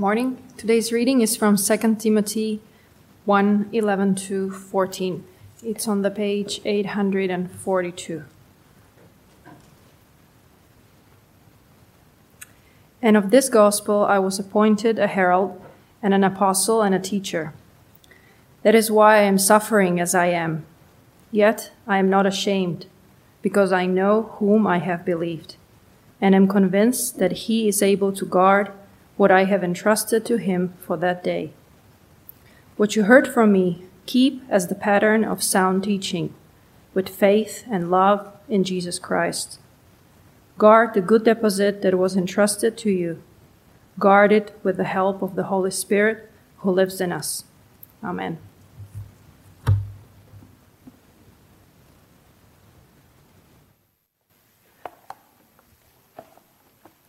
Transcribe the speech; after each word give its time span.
morning. 0.00 0.42
Today's 0.56 0.92
reading 0.92 1.20
is 1.20 1.36
from 1.36 1.58
2 1.58 1.96
Timothy 1.96 2.62
1 3.26 3.68
11 3.70 4.14
to 4.14 4.50
14. 4.50 5.22
It's 5.62 5.86
on 5.86 6.00
the 6.00 6.10
page 6.10 6.62
842. 6.64 8.24
And 13.02 13.14
of 13.14 13.30
this 13.30 13.50
gospel 13.50 14.06
I 14.06 14.18
was 14.18 14.38
appointed 14.38 14.98
a 14.98 15.06
herald 15.06 15.60
and 16.02 16.14
an 16.14 16.24
apostle 16.24 16.80
and 16.80 16.94
a 16.94 16.98
teacher. 16.98 17.52
That 18.62 18.74
is 18.74 18.90
why 18.90 19.18
I 19.18 19.24
am 19.24 19.36
suffering 19.36 20.00
as 20.00 20.14
I 20.14 20.28
am. 20.28 20.64
Yet 21.30 21.72
I 21.86 21.98
am 21.98 22.08
not 22.08 22.24
ashamed, 22.24 22.86
because 23.42 23.70
I 23.70 23.84
know 23.84 24.34
whom 24.38 24.66
I 24.66 24.78
have 24.78 25.04
believed, 25.04 25.56
and 26.22 26.34
am 26.34 26.48
convinced 26.48 27.18
that 27.18 27.32
he 27.32 27.68
is 27.68 27.82
able 27.82 28.12
to 28.14 28.24
guard 28.24 28.72
what 29.20 29.30
I 29.30 29.44
have 29.44 29.62
entrusted 29.62 30.24
to 30.24 30.38
him 30.38 30.72
for 30.80 30.96
that 30.96 31.22
day. 31.22 31.52
What 32.78 32.96
you 32.96 33.02
heard 33.02 33.28
from 33.28 33.52
me, 33.52 33.82
keep 34.06 34.42
as 34.48 34.68
the 34.68 34.74
pattern 34.74 35.24
of 35.24 35.42
sound 35.42 35.84
teaching, 35.84 36.32
with 36.94 37.10
faith 37.10 37.66
and 37.70 37.90
love 37.90 38.32
in 38.48 38.64
Jesus 38.64 38.98
Christ. 38.98 39.58
Guard 40.56 40.94
the 40.94 41.02
good 41.02 41.24
deposit 41.24 41.82
that 41.82 41.98
was 41.98 42.16
entrusted 42.16 42.78
to 42.78 42.90
you. 42.90 43.22
Guard 43.98 44.32
it 44.32 44.58
with 44.62 44.78
the 44.78 44.84
help 44.84 45.20
of 45.20 45.34
the 45.36 45.48
Holy 45.52 45.70
Spirit 45.70 46.30
who 46.60 46.70
lives 46.70 46.98
in 46.98 47.12
us. 47.12 47.44
Amen. 48.02 48.38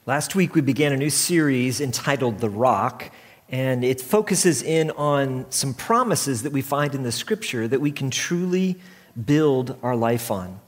Last 0.08 0.34
week, 0.34 0.56
we 0.56 0.62
began 0.62 0.94
a 0.94 0.98
new 0.98 1.12
series 1.12 1.80
entitled 1.80 2.40
The 2.40 2.50
Rock, 2.50 3.12
and 3.50 3.84
it 3.84 4.02
focuses 4.02 4.64
in 4.64 4.90
on 4.90 5.46
some 5.52 5.76
promises 5.76 6.42
that 6.42 6.52
we 6.52 6.64
find 6.64 6.96
in 6.96 7.04
the 7.04 7.12
scripture 7.12 7.68
that 7.68 7.80
we 7.80 7.92
can 7.92 8.10
truly 8.10 8.80
build 9.24 9.78
our 9.84 9.96
life 9.96 10.32
on. 10.32 10.60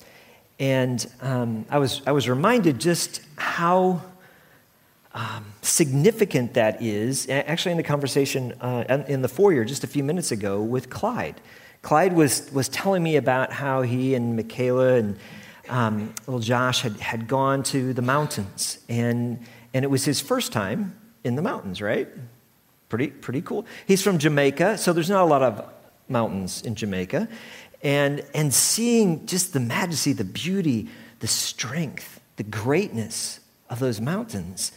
And 0.59 1.03
um, 1.19 1.65
I, 1.71 1.79
was, 1.79 2.03
I 2.05 2.11
was 2.11 2.29
reminded 2.29 2.79
just 2.79 3.21
how 3.35 4.03
um, 5.15 5.45
significant 5.63 6.53
that 6.53 6.83
is, 6.83 7.27
actually, 7.27 7.71
in 7.71 7.77
the 7.77 7.83
conversation 7.83 8.51
uh, 8.61 9.03
in 9.07 9.23
the 9.23 9.29
foyer 9.29 9.65
just 9.65 9.83
a 9.83 9.87
few 9.87 10.03
minutes 10.03 10.31
ago 10.31 10.61
with 10.61 10.91
Clyde. 10.91 11.41
Clyde 11.81 12.13
was, 12.13 12.51
was 12.51 12.69
telling 12.69 13.01
me 13.01 13.15
about 13.15 13.51
how 13.51 13.81
he 13.81 14.13
and 14.13 14.35
Michaela 14.35 14.93
and 14.93 15.17
um, 15.69 16.13
little 16.27 16.39
Josh 16.39 16.81
had, 16.81 16.99
had 16.99 17.27
gone 17.27 17.63
to 17.63 17.93
the 17.93 18.01
mountains, 18.01 18.79
and, 18.89 19.39
and 19.73 19.85
it 19.85 19.87
was 19.87 20.05
his 20.05 20.21
first 20.21 20.51
time 20.51 20.95
in 21.23 21.35
the 21.35 21.41
mountains, 21.41 21.81
right? 21.81 22.07
Pretty, 22.89 23.07
pretty 23.07 23.41
cool. 23.41 23.65
He's 23.87 24.01
from 24.01 24.17
Jamaica, 24.17 24.77
so 24.77 24.93
there's 24.93 25.09
not 25.09 25.23
a 25.23 25.25
lot 25.25 25.41
of 25.41 25.73
mountains 26.07 26.61
in 26.61 26.75
Jamaica. 26.75 27.27
And, 27.81 28.23
and 28.33 28.53
seeing 28.53 29.25
just 29.25 29.53
the 29.53 29.59
majesty, 29.59 30.13
the 30.13 30.23
beauty, 30.23 30.89
the 31.19 31.27
strength, 31.27 32.19
the 32.35 32.43
greatness 32.43 33.39
of 33.69 33.79
those 33.79 33.99
mountains, 33.99 34.71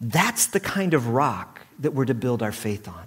that's 0.00 0.46
the 0.46 0.60
kind 0.60 0.94
of 0.94 1.08
rock 1.08 1.60
that 1.78 1.92
we're 1.92 2.04
to 2.04 2.14
build 2.14 2.42
our 2.42 2.52
faith 2.52 2.88
on. 2.88 3.06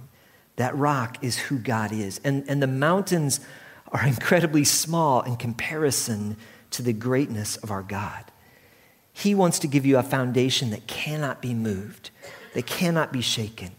That 0.56 0.76
rock 0.76 1.18
is 1.22 1.38
who 1.38 1.60
God 1.60 1.92
is. 1.92 2.20
And, 2.24 2.44
and 2.48 2.62
the 2.62 2.68
mountains 2.68 3.40
are 3.92 4.06
incredibly 4.06 4.64
small 4.64 5.22
in 5.22 5.36
comparison 5.36 6.38
to 6.72 6.82
the 6.82 6.94
greatness 6.94 7.58
of 7.58 7.72
our 7.72 7.84
God. 7.84 8.26
He 9.14 9.34
wants 9.34 9.60
to 9.60 9.68
give 9.68 9.86
you 9.86 9.98
a 9.98 10.04
foundation 10.04 10.70
that 10.70 10.86
cannot 10.86 11.42
be 11.42 11.54
moved, 11.54 12.12
that 12.54 12.68
cannot 12.68 13.12
be 13.12 13.22
shaken. 13.22 13.72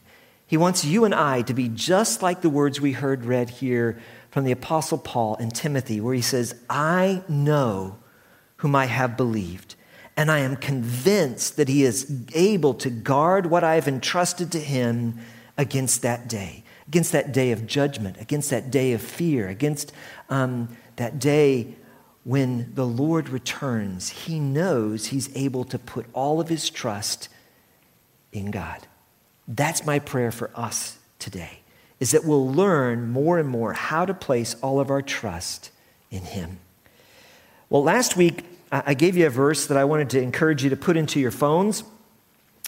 He 0.46 0.56
wants 0.56 0.84
you 0.84 1.04
and 1.04 1.14
I 1.14 1.42
to 1.42 1.54
be 1.54 1.68
just 1.68 2.22
like 2.22 2.40
the 2.40 2.50
words 2.50 2.80
we 2.80 2.92
heard 2.92 3.24
read 3.24 3.50
here 3.50 4.00
from 4.30 4.44
the 4.44 4.52
Apostle 4.52 4.98
Paul 4.98 5.36
in 5.36 5.50
Timothy, 5.50 6.00
where 6.00 6.14
he 6.14 6.22
says, 6.22 6.54
I 6.68 7.22
know 7.28 7.98
whom 8.56 8.74
I 8.74 8.86
have 8.86 9.16
believed, 9.16 9.74
and 10.16 10.30
I 10.30 10.40
am 10.40 10.56
convinced 10.56 11.56
that 11.56 11.68
he 11.68 11.84
is 11.84 12.10
able 12.34 12.74
to 12.74 12.90
guard 12.90 13.46
what 13.46 13.62
I 13.62 13.76
have 13.76 13.86
entrusted 13.86 14.50
to 14.52 14.58
him 14.58 15.18
against 15.56 16.02
that 16.02 16.28
day, 16.28 16.64
against 16.88 17.12
that 17.12 17.32
day 17.32 17.52
of 17.52 17.66
judgment, 17.66 18.16
against 18.20 18.50
that 18.50 18.70
day 18.70 18.92
of 18.92 19.02
fear, 19.02 19.48
against 19.48 19.92
um, 20.30 20.76
that 20.96 21.18
day 21.18 21.76
when 22.28 22.70
the 22.74 22.84
Lord 22.84 23.30
returns, 23.30 24.10
he 24.10 24.38
knows 24.38 25.06
he's 25.06 25.34
able 25.34 25.64
to 25.64 25.78
put 25.78 26.04
all 26.12 26.42
of 26.42 26.50
his 26.50 26.68
trust 26.68 27.30
in 28.34 28.50
God. 28.50 28.86
That's 29.48 29.86
my 29.86 29.98
prayer 29.98 30.30
for 30.30 30.50
us 30.54 30.98
today, 31.18 31.60
is 32.00 32.10
that 32.10 32.26
we'll 32.26 32.46
learn 32.46 33.08
more 33.08 33.38
and 33.38 33.48
more 33.48 33.72
how 33.72 34.04
to 34.04 34.12
place 34.12 34.56
all 34.60 34.78
of 34.78 34.90
our 34.90 35.00
trust 35.00 35.70
in 36.10 36.20
him. 36.20 36.58
Well, 37.70 37.82
last 37.82 38.14
week, 38.14 38.44
I 38.70 38.92
gave 38.92 39.16
you 39.16 39.26
a 39.26 39.30
verse 39.30 39.66
that 39.68 39.78
I 39.78 39.84
wanted 39.84 40.10
to 40.10 40.20
encourage 40.20 40.62
you 40.62 40.68
to 40.68 40.76
put 40.76 40.98
into 40.98 41.18
your 41.18 41.30
phones 41.30 41.82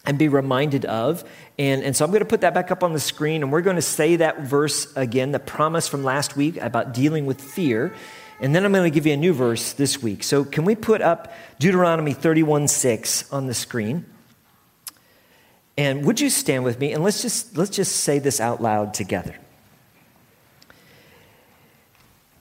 and 0.06 0.18
be 0.18 0.28
reminded 0.28 0.86
of. 0.86 1.22
And, 1.58 1.82
and 1.82 1.94
so 1.94 2.06
I'm 2.06 2.10
going 2.10 2.20
to 2.20 2.26
put 2.26 2.40
that 2.40 2.54
back 2.54 2.70
up 2.70 2.82
on 2.82 2.94
the 2.94 2.98
screen, 2.98 3.42
and 3.42 3.52
we're 3.52 3.60
going 3.60 3.76
to 3.76 3.82
say 3.82 4.16
that 4.16 4.40
verse 4.40 4.90
again, 4.96 5.32
the 5.32 5.38
promise 5.38 5.86
from 5.86 6.02
last 6.02 6.34
week 6.34 6.56
about 6.56 6.94
dealing 6.94 7.26
with 7.26 7.42
fear. 7.42 7.94
And 8.40 8.54
then 8.54 8.64
I'm 8.64 8.72
going 8.72 8.90
to 8.90 8.94
give 8.94 9.06
you 9.06 9.12
a 9.12 9.18
new 9.18 9.34
verse 9.34 9.72
this 9.72 10.02
week. 10.02 10.22
So, 10.22 10.44
can 10.44 10.64
we 10.64 10.74
put 10.74 11.02
up 11.02 11.32
Deuteronomy 11.58 12.14
31 12.14 12.68
6 12.68 13.30
on 13.32 13.46
the 13.46 13.54
screen? 13.54 14.06
And 15.76 16.04
would 16.04 16.20
you 16.20 16.30
stand 16.30 16.64
with 16.64 16.78
me 16.78 16.92
and 16.92 17.02
let's 17.02 17.22
just, 17.22 17.56
let's 17.56 17.70
just 17.70 17.96
say 17.96 18.18
this 18.18 18.40
out 18.40 18.60
loud 18.60 18.92
together. 18.92 19.34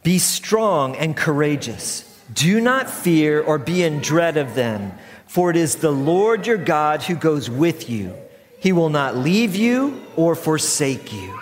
Be 0.03 0.19
strong 0.19 0.95
and 0.95 1.15
courageous. 1.15 2.05
Do 2.33 2.59
not 2.61 2.89
fear 2.89 3.41
or 3.41 3.57
be 3.57 3.83
in 3.83 3.99
dread 3.99 4.37
of 4.37 4.55
them, 4.55 4.93
for 5.27 5.49
it 5.49 5.55
is 5.55 5.77
the 5.77 5.91
Lord 5.91 6.47
your 6.47 6.57
God 6.57 7.03
who 7.03 7.15
goes 7.15 7.49
with 7.49 7.89
you. 7.89 8.15
He 8.59 8.71
will 8.71 8.89
not 8.89 9.15
leave 9.15 9.55
you 9.55 10.05
or 10.15 10.35
forsake 10.35 11.13
you. 11.13 11.39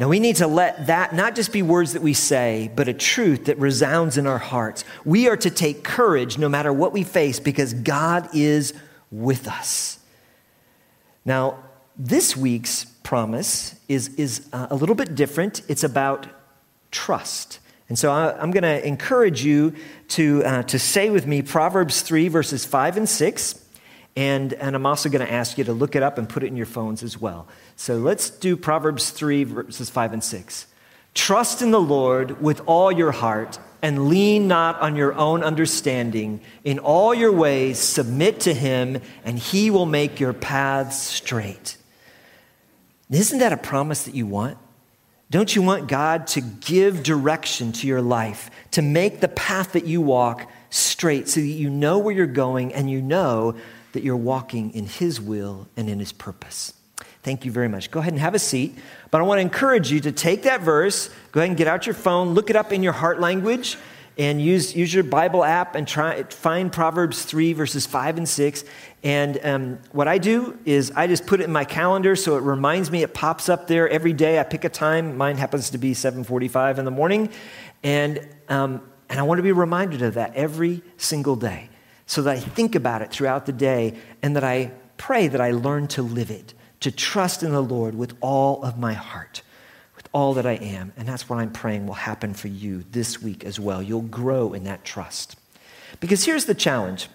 Now, 0.00 0.08
we 0.08 0.18
need 0.18 0.36
to 0.36 0.46
let 0.46 0.86
that 0.86 1.14
not 1.14 1.34
just 1.34 1.52
be 1.52 1.60
words 1.60 1.92
that 1.92 2.00
we 2.00 2.14
say, 2.14 2.70
but 2.74 2.88
a 2.88 2.94
truth 2.94 3.44
that 3.44 3.58
resounds 3.58 4.16
in 4.16 4.26
our 4.26 4.38
hearts. 4.38 4.82
We 5.04 5.28
are 5.28 5.36
to 5.36 5.50
take 5.50 5.84
courage 5.84 6.38
no 6.38 6.48
matter 6.48 6.72
what 6.72 6.94
we 6.94 7.02
face 7.02 7.38
because 7.38 7.74
God 7.74 8.30
is 8.32 8.72
with 9.10 9.46
us. 9.46 9.98
Now, 11.26 11.62
this 11.98 12.34
week's 12.34 12.86
promise 12.86 13.78
is, 13.88 14.08
is 14.14 14.48
uh, 14.54 14.68
a 14.70 14.74
little 14.74 14.94
bit 14.94 15.14
different. 15.14 15.60
It's 15.68 15.84
about 15.84 16.26
trust. 16.90 17.58
And 17.90 17.98
so 17.98 18.10
I, 18.10 18.42
am 18.42 18.52
going 18.52 18.62
to 18.62 18.82
encourage 18.86 19.44
you 19.44 19.74
to, 20.08 20.42
uh, 20.44 20.62
to 20.62 20.78
say 20.78 21.10
with 21.10 21.26
me 21.26 21.42
Proverbs 21.42 22.00
3, 22.00 22.28
verses 22.28 22.64
5 22.64 22.96
and 22.96 23.06
6. 23.06 23.59
And, 24.16 24.52
and 24.54 24.74
I'm 24.74 24.86
also 24.86 25.08
going 25.08 25.24
to 25.24 25.32
ask 25.32 25.56
you 25.56 25.64
to 25.64 25.72
look 25.72 25.94
it 25.94 26.02
up 26.02 26.18
and 26.18 26.28
put 26.28 26.42
it 26.42 26.48
in 26.48 26.56
your 26.56 26.66
phones 26.66 27.02
as 27.02 27.20
well. 27.20 27.46
So 27.76 27.96
let's 27.96 28.28
do 28.30 28.56
Proverbs 28.56 29.10
3, 29.10 29.44
verses 29.44 29.88
5 29.88 30.12
and 30.12 30.24
6. 30.24 30.66
Trust 31.14 31.62
in 31.62 31.70
the 31.70 31.80
Lord 31.80 32.40
with 32.40 32.60
all 32.66 32.92
your 32.92 33.12
heart 33.12 33.58
and 33.82 34.08
lean 34.08 34.46
not 34.46 34.80
on 34.80 34.96
your 34.96 35.14
own 35.14 35.42
understanding. 35.42 36.40
In 36.64 36.78
all 36.78 37.14
your 37.14 37.32
ways, 37.32 37.78
submit 37.78 38.40
to 38.40 38.54
him, 38.54 39.00
and 39.24 39.38
he 39.38 39.70
will 39.70 39.86
make 39.86 40.20
your 40.20 40.32
paths 40.32 41.00
straight. 41.00 41.76
Isn't 43.10 43.38
that 43.38 43.52
a 43.52 43.56
promise 43.56 44.04
that 44.04 44.14
you 44.14 44.26
want? 44.26 44.58
Don't 45.30 45.54
you 45.54 45.62
want 45.62 45.88
God 45.88 46.26
to 46.28 46.40
give 46.40 47.02
direction 47.02 47.72
to 47.72 47.86
your 47.86 48.02
life, 48.02 48.50
to 48.72 48.82
make 48.82 49.20
the 49.20 49.28
path 49.28 49.72
that 49.72 49.86
you 49.86 50.00
walk 50.00 50.50
straight 50.70 51.28
so 51.28 51.40
that 51.40 51.46
you 51.46 51.70
know 51.70 51.98
where 51.98 52.14
you're 52.14 52.26
going 52.26 52.72
and 52.72 52.90
you 52.90 53.00
know 53.00 53.56
that 53.92 54.02
you're 54.02 54.16
walking 54.16 54.72
in 54.72 54.86
his 54.86 55.20
will 55.20 55.68
and 55.76 55.88
in 55.88 55.98
his 55.98 56.12
purpose? 56.12 56.74
Thank 57.22 57.44
you 57.44 57.52
very 57.52 57.68
much. 57.68 57.90
Go 57.90 58.00
ahead 58.00 58.12
and 58.12 58.20
have 58.20 58.34
a 58.34 58.38
seat. 58.38 58.78
But 59.10 59.20
I 59.20 59.24
want 59.24 59.38
to 59.38 59.42
encourage 59.42 59.90
you 59.90 60.00
to 60.00 60.12
take 60.12 60.44
that 60.44 60.62
verse, 60.62 61.10
go 61.32 61.40
ahead 61.40 61.50
and 61.50 61.56
get 61.56 61.66
out 61.66 61.86
your 61.86 61.94
phone, 61.94 62.30
look 62.34 62.48
it 62.48 62.56
up 62.56 62.72
in 62.72 62.82
your 62.82 62.94
heart 62.94 63.20
language, 63.20 63.76
and 64.16 64.40
use, 64.40 64.74
use 64.74 64.92
your 64.92 65.04
Bible 65.04 65.44
app 65.44 65.74
and 65.74 65.86
try 65.86 66.22
find 66.24 66.72
Proverbs 66.72 67.24
3, 67.24 67.52
verses 67.52 67.86
5 67.86 68.18
and 68.18 68.28
6. 68.28 68.64
And 69.02 69.38
um, 69.44 69.78
what 69.92 70.08
I 70.08 70.18
do 70.18 70.58
is 70.64 70.92
I 70.94 71.06
just 71.06 71.26
put 71.26 71.40
it 71.40 71.44
in 71.44 71.52
my 71.52 71.64
calendar 71.64 72.16
so 72.16 72.36
it 72.36 72.42
reminds 72.42 72.90
me, 72.90 73.02
it 73.02 73.14
pops 73.14 73.48
up 73.48 73.66
there 73.66 73.88
every 73.88 74.12
day. 74.12 74.38
I 74.38 74.42
pick 74.42 74.64
a 74.64 74.68
time. 74.68 75.16
Mine 75.16 75.36
happens 75.36 75.70
to 75.70 75.78
be 75.78 75.92
7.45 75.92 76.78
in 76.78 76.84
the 76.84 76.90
morning. 76.90 77.30
And, 77.82 78.26
um, 78.48 78.82
and 79.08 79.18
I 79.18 79.22
want 79.22 79.38
to 79.38 79.42
be 79.42 79.52
reminded 79.52 80.02
of 80.02 80.14
that 80.14 80.34
every 80.34 80.82
single 80.96 81.36
day 81.36 81.70
so 82.10 82.22
that 82.22 82.36
I 82.36 82.40
think 82.40 82.74
about 82.74 83.02
it 83.02 83.12
throughout 83.12 83.46
the 83.46 83.52
day 83.52 83.94
and 84.20 84.34
that 84.34 84.42
I 84.42 84.72
pray 84.96 85.28
that 85.28 85.40
I 85.40 85.52
learn 85.52 85.86
to 85.88 86.02
live 86.02 86.32
it 86.32 86.54
to 86.80 86.90
trust 86.90 87.44
in 87.44 87.52
the 87.52 87.62
Lord 87.62 87.94
with 87.94 88.14
all 88.20 88.64
of 88.64 88.76
my 88.76 88.94
heart, 88.94 89.42
with 89.94 90.08
all 90.12 90.34
that 90.34 90.44
I 90.44 90.54
am. 90.54 90.92
And 90.96 91.06
that's 91.06 91.28
what 91.28 91.38
I'm 91.38 91.52
praying 91.52 91.86
will 91.86 91.94
happen 91.94 92.34
for 92.34 92.48
you 92.48 92.82
this 92.90 93.22
week 93.22 93.44
as 93.44 93.60
well. 93.60 93.80
You'll 93.80 94.02
grow 94.02 94.54
in 94.54 94.64
that 94.64 94.84
trust. 94.84 95.36
Because 96.00 96.24
here's 96.24 96.46
the 96.46 96.54
challenge. 96.54 97.08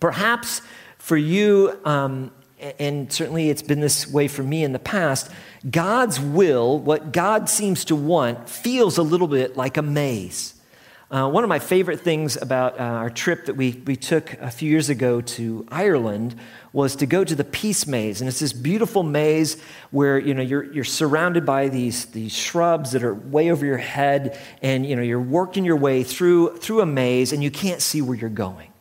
Perhaps 0.00 0.60
for 0.98 1.16
you 1.16 1.78
um, 1.84 2.32
and 2.80 3.12
certainly 3.12 3.48
it's 3.48 3.62
been 3.62 3.78
this 3.78 4.12
way 4.12 4.26
for 4.26 4.42
me 4.42 4.64
in 4.64 4.72
the 4.72 4.80
past, 4.80 5.30
God's 5.70 6.18
will, 6.18 6.80
what 6.80 7.12
God 7.12 7.48
seems 7.48 7.84
to 7.84 7.94
want, 7.94 8.48
feels 8.48 8.98
a 8.98 9.04
little 9.04 9.28
bit 9.28 9.56
like 9.56 9.76
a 9.76 9.82
maze. 9.82 10.53
Uh, 11.14 11.28
one 11.28 11.44
of 11.44 11.48
my 11.48 11.60
favorite 11.60 12.00
things 12.00 12.36
about 12.36 12.80
uh, 12.80 12.82
our 12.82 13.08
trip 13.08 13.44
that 13.46 13.54
we, 13.54 13.80
we 13.86 13.94
took 13.94 14.32
a 14.40 14.50
few 14.50 14.68
years 14.68 14.88
ago 14.88 15.20
to 15.20 15.64
Ireland 15.70 16.34
was 16.72 16.96
to 16.96 17.06
go 17.06 17.22
to 17.22 17.36
the 17.36 17.44
Peace 17.44 17.86
Maze. 17.86 18.20
And 18.20 18.26
it's 18.26 18.40
this 18.40 18.52
beautiful 18.52 19.04
maze 19.04 19.56
where 19.92 20.18
you 20.18 20.34
know, 20.34 20.42
you're, 20.42 20.64
you're 20.72 20.82
surrounded 20.82 21.46
by 21.46 21.68
these, 21.68 22.06
these 22.06 22.32
shrubs 22.32 22.90
that 22.90 23.04
are 23.04 23.14
way 23.14 23.52
over 23.52 23.64
your 23.64 23.76
head, 23.76 24.36
and 24.60 24.84
you 24.84 24.96
know, 24.96 25.02
you're 25.02 25.20
working 25.20 25.64
your 25.64 25.76
way 25.76 26.02
through, 26.02 26.56
through 26.56 26.80
a 26.80 26.86
maze, 26.86 27.32
and 27.32 27.44
you 27.44 27.50
can't 27.52 27.80
see 27.80 28.02
where 28.02 28.16
you're 28.16 28.28
going. 28.28 28.72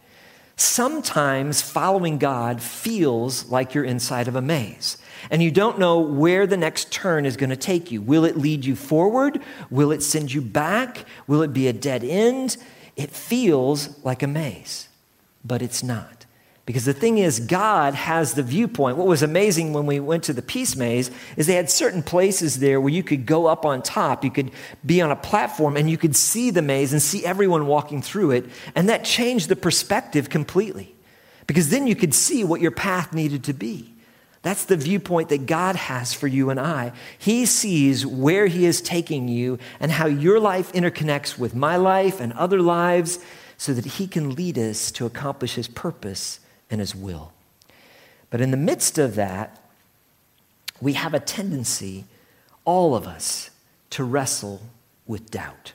Sometimes 0.55 1.61
following 1.61 2.17
God 2.17 2.63
feels 2.63 3.45
like 3.45 3.75
you're 3.75 3.83
inside 3.83 4.27
of 4.27 4.35
a 4.35 4.41
maze 4.41 4.97
and 5.29 5.41
you 5.41 5.51
don't 5.51 5.79
know 5.79 5.99
where 5.99 6.45
the 6.47 6.57
next 6.57 6.91
turn 6.91 7.25
is 7.25 7.37
going 7.37 7.49
to 7.49 7.55
take 7.55 7.91
you. 7.91 8.01
Will 8.01 8.25
it 8.25 8.37
lead 8.37 8.65
you 8.65 8.75
forward? 8.75 9.41
Will 9.69 9.91
it 9.91 10.01
send 10.01 10.33
you 10.33 10.41
back? 10.41 11.05
Will 11.27 11.41
it 11.41 11.53
be 11.53 11.67
a 11.67 11.73
dead 11.73 12.03
end? 12.03 12.57
It 12.95 13.09
feels 13.09 14.03
like 14.03 14.23
a 14.23 14.27
maze, 14.27 14.87
but 15.43 15.61
it's 15.61 15.83
not. 15.83 16.25
Because 16.65 16.85
the 16.85 16.93
thing 16.93 17.17
is, 17.17 17.41
God 17.41 17.93
has 17.93 18.35
the 18.35 18.43
viewpoint. 18.43 18.95
What 18.95 19.07
was 19.07 19.21
amazing 19.21 19.73
when 19.73 19.85
we 19.85 19.99
went 19.99 20.23
to 20.25 20.33
the 20.33 20.41
Peace 20.41 20.77
Maze 20.77 21.11
is 21.35 21.45
they 21.45 21.55
had 21.55 21.69
certain 21.69 22.01
places 22.01 22.59
there 22.59 22.79
where 22.79 22.93
you 22.93 23.03
could 23.03 23.25
go 23.25 23.47
up 23.47 23.65
on 23.65 23.81
top, 23.81 24.23
you 24.23 24.31
could 24.31 24.51
be 24.85 25.01
on 25.01 25.11
a 25.11 25.15
platform, 25.15 25.75
and 25.75 25.89
you 25.89 25.97
could 25.97 26.15
see 26.15 26.51
the 26.51 26.61
maze 26.61 26.93
and 26.93 27.01
see 27.01 27.25
everyone 27.25 27.67
walking 27.67 28.01
through 28.01 28.31
it. 28.31 28.45
And 28.75 28.87
that 28.87 29.03
changed 29.03 29.49
the 29.49 29.57
perspective 29.57 30.29
completely. 30.29 30.95
Because 31.47 31.69
then 31.69 31.85
you 31.85 31.95
could 31.95 32.13
see 32.13 32.45
what 32.45 32.61
your 32.61 32.71
path 32.71 33.13
needed 33.13 33.43
to 33.45 33.53
be. 33.53 33.92
That's 34.43 34.65
the 34.65 34.77
viewpoint 34.77 35.29
that 35.29 35.45
God 35.45 35.77
has 35.77 36.13
for 36.13 36.27
you 36.27 36.49
and 36.49 36.59
I. 36.59 36.91
He 37.17 37.45
sees 37.45 38.05
where 38.05 38.47
He 38.47 38.65
is 38.65 38.81
taking 38.81 39.27
you 39.29 39.57
and 39.79 39.91
how 39.91 40.05
your 40.05 40.39
life 40.39 40.71
interconnects 40.73 41.39
with 41.39 41.55
my 41.55 41.77
life 41.77 42.19
and 42.19 42.33
other 42.33 42.61
lives 42.61 43.19
so 43.57 43.73
that 43.73 43.85
He 43.85 44.05
can 44.05 44.35
lead 44.35 44.57
us 44.57 44.91
to 44.91 45.05
accomplish 45.05 45.55
His 45.55 45.69
purpose 45.69 46.41
and 46.69 46.81
His 46.81 46.93
will. 46.93 47.31
But 48.29 48.41
in 48.41 48.51
the 48.51 48.57
midst 48.57 48.97
of 48.97 49.15
that, 49.15 49.61
we 50.81 50.93
have 50.93 51.13
a 51.13 51.19
tendency, 51.21 52.03
all 52.65 52.95
of 52.95 53.07
us, 53.07 53.49
to 53.91 54.03
wrestle 54.03 54.61
with 55.07 55.31
doubt. 55.31 55.71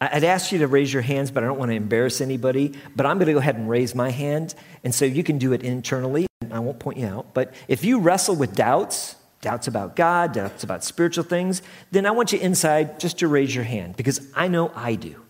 I'd 0.00 0.24
ask 0.24 0.52
you 0.52 0.58
to 0.58 0.66
raise 0.66 0.92
your 0.92 1.02
hands, 1.02 1.30
but 1.30 1.42
I 1.42 1.46
don't 1.46 1.58
want 1.58 1.70
to 1.70 1.76
embarrass 1.76 2.20
anybody. 2.20 2.74
But 2.94 3.06
I'm 3.06 3.16
going 3.18 3.28
to 3.28 3.32
go 3.32 3.38
ahead 3.38 3.56
and 3.56 3.68
raise 3.68 3.94
my 3.94 4.10
hand. 4.10 4.54
And 4.82 4.94
so 4.94 5.04
you 5.04 5.22
can 5.22 5.38
do 5.38 5.52
it 5.52 5.62
internally. 5.62 6.26
I 6.50 6.58
won't 6.58 6.78
point 6.78 6.98
you 6.98 7.06
out. 7.06 7.32
But 7.32 7.54
if 7.68 7.84
you 7.84 8.00
wrestle 8.00 8.36
with 8.36 8.54
doubts, 8.54 9.16
doubts 9.40 9.66
about 9.66 9.96
God, 9.96 10.32
doubts 10.32 10.64
about 10.64 10.84
spiritual 10.84 11.24
things, 11.24 11.62
then 11.90 12.06
I 12.06 12.10
want 12.10 12.32
you 12.32 12.38
inside 12.38 12.98
just 12.98 13.18
to 13.18 13.28
raise 13.28 13.54
your 13.54 13.64
hand 13.64 13.96
because 13.96 14.28
I 14.34 14.48
know 14.48 14.72
I 14.74 14.94
do. 14.94 15.22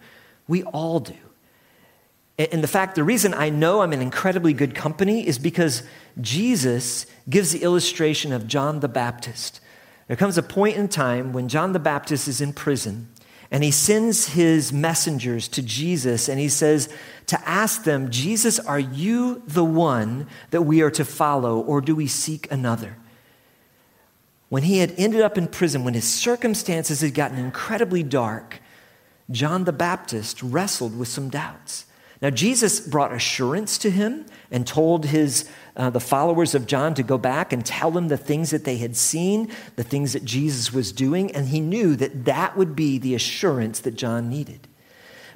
We 0.49 0.62
all 0.64 1.00
do. 1.00 1.14
And 2.37 2.64
the 2.64 2.69
fact, 2.69 2.96
the 2.96 3.05
reason 3.05 3.32
I 3.32 3.49
know 3.49 3.81
I'm 3.81 3.93
in 3.93 4.02
incredibly 4.02 4.52
good 4.52 4.75
company 4.75 5.26
is 5.26 5.38
because 5.38 5.84
Jesus 6.20 7.06
gives 7.31 7.52
the 7.52 7.62
illustration 7.62 8.32
of 8.32 8.49
John 8.49 8.81
the 8.81 8.88
Baptist. 8.88 9.60
There 10.08 10.17
comes 10.17 10.37
a 10.37 10.43
point 10.43 10.76
in 10.76 10.88
time 10.88 11.32
when 11.32 11.49
John 11.49 11.72
the 11.72 11.78
Baptist 11.78 12.26
is 12.26 12.40
in 12.40 12.52
prison 12.52 13.08
and 13.50 13.62
he 13.62 13.70
sends 13.70 14.29
his 14.29 14.73
messengers 14.73 15.49
to 15.49 15.62
Jesus 15.62 16.29
and 16.29 16.41
he 16.41 16.49
says 16.49 16.88
to 17.26 17.49
ask 17.49 17.85
them, 17.85 18.11
Jesus, 18.11 18.58
are 18.58 18.79
you 18.79 19.43
the 19.46 19.64
one 19.64 20.26
that 20.50 20.62
we 20.62 20.82
are 20.82 20.91
to 20.91 21.05
follow, 21.05 21.61
or 21.61 21.81
do 21.81 21.94
we 21.94 22.06
seek 22.06 22.50
another? 22.50 22.96
When 24.49 24.64
he 24.64 24.79
had 24.79 24.94
ended 24.96 25.20
up 25.20 25.38
in 25.38 25.49
prison, 25.49 25.85
when 25.85 25.94
his 25.94 26.08
circumstances 26.08 27.00
had 27.00 27.14
gotten 27.14 27.38
incredibly 27.38 28.02
dark, 28.02 28.61
John 29.31 29.64
the 29.64 29.73
Baptist 29.73 30.43
wrestled 30.43 30.99
with 30.99 31.08
some 31.08 31.29
doubts. 31.29 31.87
Now, 32.20 32.31
Jesus 32.31 32.81
brought 32.81 33.12
assurance 33.12 33.79
to 33.79 33.91
him 33.91 34.26
and 34.50 34.67
told 34.67 35.06
his, 35.06 35.49
uh, 35.76 35.91
the 35.91 36.00
followers 36.00 36.55
of 36.55 36.67
John 36.67 36.94
to 36.94 37.03
go 37.03 37.19
back 37.19 37.53
and 37.53 37.65
tell 37.65 37.91
them 37.91 38.09
the 38.09 38.17
things 38.17 38.50
that 38.50 38.65
they 38.65 38.76
had 38.76 38.97
seen, 38.97 39.50
the 39.76 39.82
things 39.82 40.12
that 40.12 40.25
Jesus 40.25 40.73
was 40.73 40.93
doing, 40.93 41.32
and 41.32 41.49
he 41.49 41.61
knew 41.61 41.97
that 41.97 42.25
that 42.26 42.56
would 42.56 42.76
be 42.76 42.99
the 42.99 43.15
assurance 43.15 43.81
that 43.81 43.97
John 43.97 44.29
needed. 44.29 44.69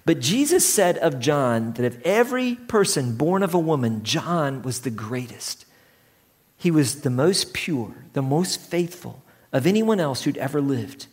But 0.04 0.20
Jesus 0.20 0.64
said 0.64 0.96
of 0.98 1.18
John 1.18 1.72
that 1.74 1.84
of 1.84 2.00
every 2.02 2.54
person 2.54 3.16
born 3.16 3.42
of 3.42 3.52
a 3.52 3.58
woman, 3.58 4.04
John 4.04 4.62
was 4.62 4.80
the 4.80 4.90
greatest. 4.90 5.66
He 6.56 6.70
was 6.70 7.02
the 7.02 7.10
most 7.10 7.52
pure, 7.52 8.06
the 8.12 8.22
most 8.22 8.60
faithful 8.60 9.22
of 9.52 9.66
anyone 9.66 10.00
else 10.00 10.22
who'd 10.22 10.38
ever 10.38 10.60
lived, 10.60 11.06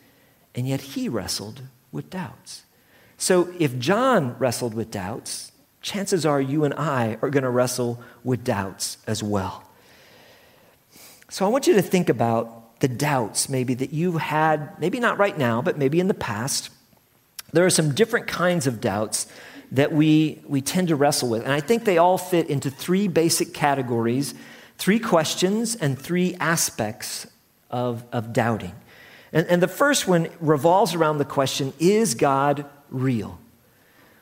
and 0.53 0.67
yet 0.67 0.81
he 0.81 1.09
wrestled 1.09 1.63
with 1.91 2.09
doubts. 2.09 2.63
So 3.17 3.53
if 3.59 3.79
John 3.79 4.35
wrestled 4.37 4.73
with 4.73 4.91
doubts, 4.91 5.51
chances 5.85 6.25
are 6.25 6.41
you 6.41 6.63
and 6.63 6.73
I 6.73 7.19
are 7.21 7.29
going 7.29 7.43
to 7.43 7.49
wrestle 7.49 8.01
with 8.23 8.43
doubts 8.43 8.97
as 9.05 9.21
well. 9.21 9.63
So 11.29 11.45
I 11.45 11.49
want 11.49 11.67
you 11.67 11.75
to 11.75 11.81
think 11.83 12.09
about 12.09 12.79
the 12.79 12.87
doubts 12.87 13.49
maybe 13.49 13.75
that 13.75 13.93
you've 13.93 14.19
had, 14.19 14.79
maybe 14.79 14.99
not 14.99 15.19
right 15.19 15.37
now, 15.37 15.61
but 15.61 15.77
maybe 15.77 15.99
in 15.99 16.07
the 16.07 16.15
past. 16.15 16.71
There 17.53 17.65
are 17.65 17.69
some 17.69 17.93
different 17.93 18.25
kinds 18.25 18.65
of 18.65 18.81
doubts 18.81 19.27
that 19.71 19.91
we, 19.91 20.41
we 20.47 20.59
tend 20.59 20.87
to 20.87 20.95
wrestle 20.95 21.29
with. 21.29 21.43
And 21.43 21.51
I 21.51 21.59
think 21.59 21.85
they 21.85 21.99
all 21.99 22.17
fit 22.17 22.49
into 22.49 22.71
three 22.71 23.07
basic 23.07 23.53
categories 23.53 24.33
three 24.77 24.99
questions 24.99 25.75
and 25.75 25.97
three 25.97 26.35
aspects 26.39 27.27
of, 27.69 28.03
of 28.11 28.33
doubting. 28.33 28.73
And, 29.31 29.47
and 29.47 29.61
the 29.61 29.69
first 29.69 30.05
one 30.05 30.27
revolves 30.41 30.95
around 30.95 31.19
the 31.19 31.25
question 31.25 31.73
Is 31.79 32.15
God 32.15 32.65
real? 32.89 33.39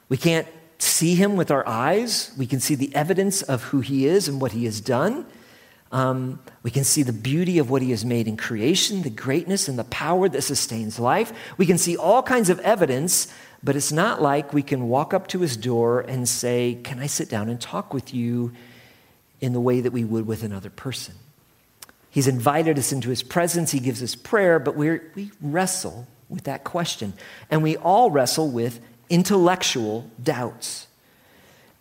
We 0.10 0.18
can't 0.18 0.48
see 0.84 1.16
him 1.16 1.36
with 1.36 1.52
our 1.52 1.68
eyes. 1.68 2.32
We 2.38 2.46
can 2.46 2.60
see 2.60 2.76
the 2.76 2.94
evidence 2.96 3.42
of 3.42 3.64
who 3.64 3.82
he 3.82 4.06
is 4.06 4.28
and 4.28 4.42
what 4.42 4.52
he 4.52 4.66
has 4.66 4.82
done. 4.82 5.26
Um, 5.92 6.40
we 6.64 6.72
can 6.72 6.84
see 6.84 7.04
the 7.04 7.14
beauty 7.14 7.60
of 7.60 7.70
what 7.70 7.84
he 7.84 7.92
has 7.92 8.04
made 8.04 8.28
in 8.28 8.36
creation, 8.36 9.04
the 9.04 9.12
greatness 9.12 9.68
and 9.68 9.78
the 9.78 9.84
power 9.86 10.28
that 10.28 10.42
sustains 10.42 11.00
life. 11.00 11.32
We 11.58 11.68
can 11.68 11.78
see 11.78 11.96
all 11.96 12.24
kinds 12.24 12.50
of 12.50 12.60
evidence, 12.62 13.28
but 13.64 13.76
it's 13.76 13.92
not 13.92 14.22
like 14.22 14.54
we 14.54 14.64
can 14.64 14.90
walk 14.90 15.14
up 15.14 15.28
to 15.28 15.40
his 15.40 15.56
door 15.56 16.02
and 16.02 16.28
say, 16.28 16.80
Can 16.84 17.00
I 17.00 17.06
sit 17.06 17.30
down 17.30 17.48
and 17.48 17.62
talk 17.62 17.94
with 17.94 18.14
you 18.14 18.54
in 19.40 19.54
the 19.54 19.62
way 19.62 19.82
that 19.82 19.94
we 19.94 20.04
would 20.04 20.26
with 20.26 20.42
another 20.42 20.72
person? 20.72 21.14
He's 22.10 22.28
invited 22.28 22.80
us 22.80 22.92
into 22.92 23.10
his 23.10 23.22
presence, 23.22 23.72
he 23.72 23.80
gives 23.80 24.02
us 24.02 24.16
prayer, 24.16 24.58
but 24.58 24.76
we 24.76 25.00
we 25.16 25.32
wrestle 25.42 26.08
with 26.28 26.46
that 26.46 26.64
question. 26.64 27.14
And 27.52 27.62
we 27.62 27.78
all 27.78 28.10
wrestle 28.10 28.50
with 28.50 28.80
intellectual 29.14 30.10
doubts. 30.22 30.88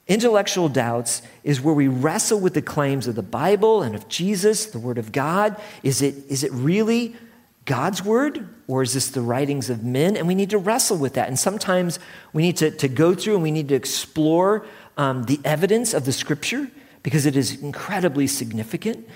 Intellectual 0.06 0.68
doubts 0.68 1.22
is 1.42 1.62
where 1.62 1.72
we 1.72 1.88
wrestle 1.88 2.38
with 2.38 2.52
the 2.52 2.60
claims 2.60 3.06
of 3.06 3.14
the 3.14 3.22
Bible 3.22 3.80
and 3.80 3.94
of 3.94 4.06
Jesus, 4.06 4.66
the 4.66 4.78
Word 4.78 4.98
of 4.98 5.12
God. 5.12 5.58
Is 5.82 6.02
it, 6.02 6.14
is 6.28 6.44
it 6.44 6.52
really 6.52 7.16
God's 7.64 8.04
Word 8.04 8.46
or 8.68 8.82
is 8.82 8.92
this 8.92 9.08
the 9.08 9.22
writings 9.22 9.70
of 9.70 9.82
men? 9.82 10.14
And 10.14 10.28
we 10.28 10.34
need 10.34 10.50
to 10.50 10.58
wrestle 10.58 10.98
with 10.98 11.14
that. 11.14 11.28
And 11.28 11.38
sometimes 11.38 11.98
we 12.34 12.42
need 12.42 12.58
to, 12.58 12.70
to 12.70 12.86
go 12.86 13.14
through 13.14 13.34
and 13.34 13.42
we 13.42 13.50
need 13.50 13.68
to 13.68 13.74
explore 13.76 14.66
um, 14.98 15.24
the 15.24 15.40
evidence 15.42 15.94
of 15.94 16.04
the 16.04 16.12
Scripture 16.12 16.70
because 17.02 17.24
it 17.24 17.34
is 17.34 17.62
incredibly 17.62 18.26
significant. 18.26 19.08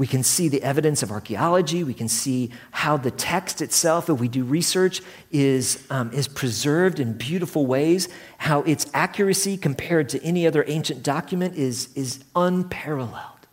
We 0.00 0.06
can 0.06 0.22
see 0.22 0.48
the 0.48 0.62
evidence 0.62 1.02
of 1.02 1.10
archaeology. 1.10 1.84
We 1.84 1.92
can 1.92 2.08
see 2.08 2.52
how 2.70 2.96
the 2.96 3.10
text 3.10 3.60
itself, 3.60 4.08
if 4.08 4.18
we 4.18 4.28
do 4.28 4.44
research, 4.44 5.02
is, 5.30 5.86
um, 5.90 6.10
is 6.14 6.26
preserved 6.26 7.00
in 7.00 7.12
beautiful 7.12 7.66
ways, 7.66 8.08
how 8.38 8.62
its 8.62 8.86
accuracy 8.94 9.58
compared 9.58 10.08
to 10.08 10.24
any 10.24 10.46
other 10.46 10.64
ancient 10.66 11.02
document 11.02 11.54
is, 11.56 11.94
is 11.94 12.24
unparalleled. 12.34 13.46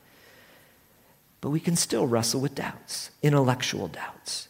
But 1.41 1.49
we 1.49 1.59
can 1.59 1.75
still 1.75 2.07
wrestle 2.07 2.39
with 2.39 2.55
doubts, 2.55 3.11
intellectual 3.21 3.89
doubts. 3.89 4.47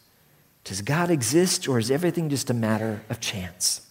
Does 0.62 0.82
God 0.82 1.10
exist, 1.10 1.66
or 1.66 1.80
is 1.80 1.90
everything 1.90 2.28
just 2.28 2.48
a 2.48 2.54
matter 2.54 3.02
of 3.10 3.18
chance? 3.18 3.84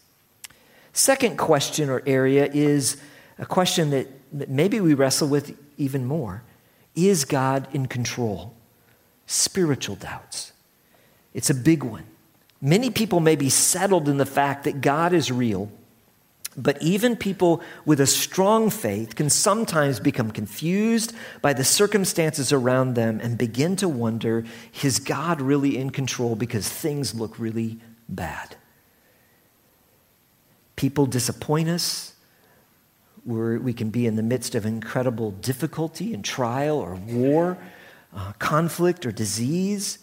Second 0.93 1.37
question 1.37 1.89
or 1.89 2.01
area 2.05 2.49
is 2.53 3.01
a 3.37 3.45
question 3.45 3.89
that 3.89 4.07
maybe 4.49 4.79
we 4.79 4.93
wrestle 4.93 5.27
with 5.27 5.59
even 5.77 6.05
more 6.05 6.41
is 6.97 7.23
God 7.23 7.67
in 7.73 7.85
control? 7.85 8.53
Spiritual 9.27 9.95
doubts. 9.95 10.51
It's 11.33 11.49
a 11.49 11.55
big 11.55 11.83
one. 11.83 12.03
Many 12.59 12.89
people 12.89 13.19
may 13.19 13.35
be 13.35 13.49
settled 13.49 14.09
in 14.09 14.17
the 14.17 14.25
fact 14.25 14.63
that 14.63 14.81
God 14.81 15.13
is 15.13 15.31
real, 15.31 15.71
but 16.57 16.81
even 16.81 17.15
people 17.15 17.61
with 17.85 18.01
a 18.01 18.07
strong 18.07 18.71
faith 18.71 19.15
can 19.15 19.29
sometimes 19.29 19.99
become 19.99 20.31
confused 20.31 21.13
by 21.43 21.53
the 21.53 21.63
circumstances 21.63 22.51
around 22.51 22.95
them 22.95 23.19
and 23.21 23.37
begin 23.37 23.75
to 23.75 23.87
wonder 23.87 24.43
is 24.81 24.97
God 24.97 25.39
really 25.39 25.77
in 25.77 25.91
control 25.91 26.35
because 26.35 26.67
things 26.67 27.13
look 27.13 27.37
really 27.37 27.79
bad? 28.09 28.55
People 30.75 31.05
disappoint 31.05 31.69
us, 31.69 32.13
where 33.27 33.59
we 33.59 33.73
can 33.73 33.89
be 33.89 34.07
in 34.07 34.15
the 34.15 34.23
midst 34.23 34.55
of 34.55 34.65
incredible 34.65 35.31
difficulty 35.31 36.13
and 36.13 36.23
trial 36.23 36.77
or 36.77 36.95
war, 36.95 37.57
uh, 38.15 38.31
conflict 38.39 39.05
or 39.05 39.11
disease. 39.11 39.99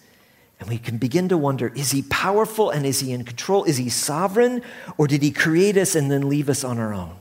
And 0.60 0.68
we 0.68 0.76
can 0.76 0.98
begin 0.98 1.30
to 1.30 1.38
wonder 1.38 1.68
is 1.74 1.90
he 1.90 2.02
powerful 2.02 2.68
and 2.68 2.84
is 2.84 3.00
he 3.00 3.12
in 3.12 3.24
control? 3.24 3.64
Is 3.64 3.78
he 3.78 3.88
sovereign? 3.88 4.62
Or 4.98 5.06
did 5.06 5.22
he 5.22 5.30
create 5.30 5.78
us 5.78 5.94
and 5.94 6.10
then 6.10 6.28
leave 6.28 6.50
us 6.50 6.64
on 6.64 6.78
our 6.78 6.92
own? 6.92 7.16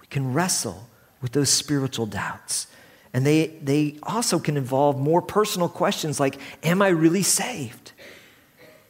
We 0.00 0.08
can 0.08 0.34
wrestle 0.34 0.88
with 1.20 1.30
those 1.30 1.50
spiritual 1.50 2.06
doubts. 2.06 2.66
And 3.14 3.24
they, 3.24 3.46
they 3.62 3.98
also 4.02 4.40
can 4.40 4.56
involve 4.56 4.98
more 4.98 5.22
personal 5.22 5.68
questions 5.68 6.18
like 6.18 6.36
Am 6.64 6.82
I 6.82 6.88
really 6.88 7.22
saved? 7.22 7.91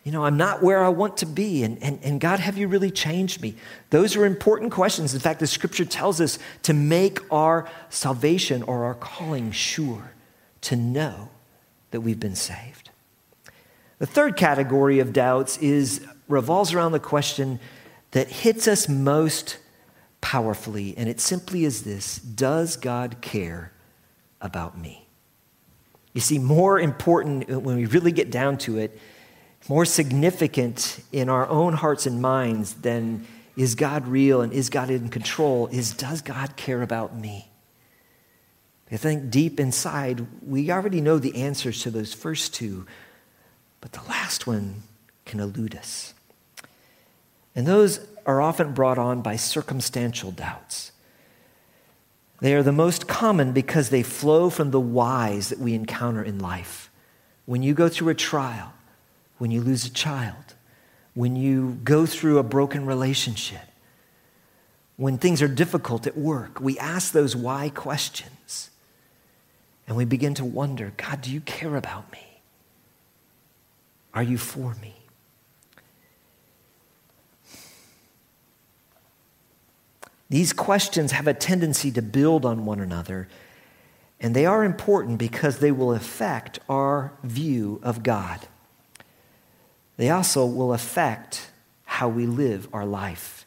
You 0.05 0.11
know, 0.11 0.25
I'm 0.25 0.37
not 0.37 0.63
where 0.63 0.83
I 0.83 0.89
want 0.89 1.19
to 1.19 1.27
be. 1.27 1.63
And, 1.63 1.81
and, 1.83 2.01
and 2.03 2.21
God, 2.21 2.41
have 2.41 2.59
you 2.59 2.67
really 2.67 2.91
changed 2.91 3.41
me? 3.41 3.55
Those 3.91 4.17
are 4.17 4.27
important 4.27 4.73
questions. 4.73 5.15
In 5.15 5.21
fact, 5.21 5.39
the 5.39 5.47
scripture 5.47 5.85
tells 5.85 6.21
us 6.21 6.39
to 6.63 6.75
make 6.75 7.21
our 7.33 7.69
salvation 7.89 8.63
or 8.65 8.85
our 8.85 8.95
calling 8.95 9.53
sure, 9.53 10.13
to 10.63 10.77
know 10.77 11.29
that 11.93 12.01
we've 12.01 12.19
been 12.19 12.35
saved. 12.35 12.91
The 13.99 14.07
third 14.07 14.37
category 14.37 14.99
of 14.99 15.13
doubts 15.13 15.59
is 15.59 16.05
revolves 16.27 16.75
around 16.75 16.93
the 16.93 17.01
question 17.01 17.61
that 18.11 18.29
hits 18.29 18.67
us 18.67 18.89
most 18.89 19.59
powerfully, 20.21 20.95
and 20.97 21.09
it 21.09 21.21
simply 21.21 21.65
is 21.65 21.83
this 21.83 22.17
Does 22.17 22.77
God 22.77 23.19
care 23.21 23.73
about 24.41 24.77
me? 24.77 25.07
You 26.13 26.21
see, 26.21 26.39
more 26.39 26.81
important 26.81 27.49
when 27.49 27.77
we 27.77 27.87
really 27.87 28.13
get 28.13 28.31
down 28.31 28.59
to 28.59 28.79
it, 28.79 28.99
more 29.69 29.85
significant 29.85 31.03
in 31.13 31.29
our 31.29 31.49
own 31.49 31.75
hearts 31.75 32.07
and 32.07 32.21
minds 32.21 32.75
than 32.75 33.27
is 33.57 33.75
God 33.75 34.07
real 34.09 34.41
and 34.41 34.53
is 34.53 34.71
God 34.71 34.91
in 34.91 35.09
control 35.09 35.69
is 35.69 35.93
does 35.93 36.23
God 36.23 36.57
care 36.57 36.83
about 36.83 37.17
me? 37.17 37.49
I 38.91 38.99
think 38.99 39.31
deep 39.31 39.59
inside, 39.59 40.27
we 40.47 40.71
already 40.71 41.01
know 41.01 41.19
the 41.19 41.43
answers 41.43 41.81
to 41.83 41.91
those 41.91 42.13
first 42.13 42.53
two, 42.53 42.87
but 43.81 43.93
the 43.93 44.03
last 44.03 44.47
one 44.47 44.83
can 45.25 45.41
elude 45.41 45.75
us. 45.75 46.13
And 47.57 47.67
those 47.67 48.07
are 48.27 48.43
often 48.43 48.75
brought 48.75 48.99
on 48.99 49.23
by 49.23 49.37
circumstantial 49.37 50.31
doubts. 50.31 50.93
They 52.41 52.55
are 52.55 52.63
the 52.63 52.71
most 52.71 53.09
common 53.09 53.53
because 53.53 53.89
they 53.89 54.03
flow 54.03 54.51
from 54.51 54.73
the 54.73 54.81
whys 54.81 55.49
that 55.49 55.59
we 55.59 55.73
encounter 55.73 56.23
in 56.23 56.39
life. 56.39 56.91
When 57.47 57.63
you 57.63 57.73
go 57.73 57.89
through 57.89 58.11
a 58.11 58.15
trial, 58.15 58.75
when 59.43 59.51
you 59.51 59.61
lose 59.61 59.85
a 59.85 59.91
child, 59.91 60.55
when 61.15 61.35
you 61.35 61.77
go 61.83 62.07
through 62.07 62.39
a 62.39 62.45
broken 62.45 62.87
relationship, 62.87 63.67
when 64.95 65.19
things 65.19 65.43
are 65.43 65.49
difficult 65.49 66.07
at 66.07 66.17
work, 66.17 66.61
we 66.61 66.79
ask 66.79 67.13
those 67.13 67.35
why 67.35 67.69
questions. 67.69 68.71
And 69.89 69.97
we 69.97 70.05
begin 70.05 70.33
to 70.35 70.45
wonder 70.45 70.93
God, 70.97 71.23
do 71.23 71.33
you 71.33 71.41
care 71.41 71.75
about 71.75 72.13
me? 72.13 72.41
Are 74.15 74.23
you 74.23 74.39
for 74.39 74.77
me? 74.81 74.95
These 80.29 80.53
questions 80.53 81.11
have 81.11 81.27
a 81.27 81.35
tendency 81.35 81.91
to 81.91 82.01
build 82.01 82.45
on 82.45 82.65
one 82.65 82.79
another, 82.79 83.27
and 84.21 84.37
they 84.37 84.47
are 84.47 84.63
important 84.63 85.19
because 85.19 85.59
they 85.59 85.73
will 85.73 85.93
affect 85.93 86.61
our 86.69 87.13
view 87.25 87.81
of 87.83 88.05
God. 88.05 88.47
They 89.97 90.11
also 90.11 90.47
will 90.47 90.73
affect 90.73 91.51
how 91.85 92.09
we 92.09 92.27
live 92.27 92.69
our 92.73 92.87
life. 92.87 93.45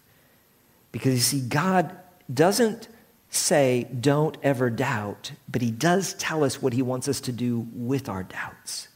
Because 0.91 1.13
you 1.13 1.19
see, 1.19 1.41
God 1.41 1.95
doesn't 2.33 2.87
say, 3.29 3.87
don't 3.99 4.37
ever 4.43 4.69
doubt, 4.69 5.31
but 5.49 5.61
He 5.61 5.71
does 5.71 6.13
tell 6.13 6.43
us 6.43 6.61
what 6.61 6.73
He 6.73 6.81
wants 6.81 7.07
us 7.07 7.19
to 7.21 7.31
do 7.31 7.67
with 7.73 8.07
our 8.07 8.23
doubts. 8.23 8.87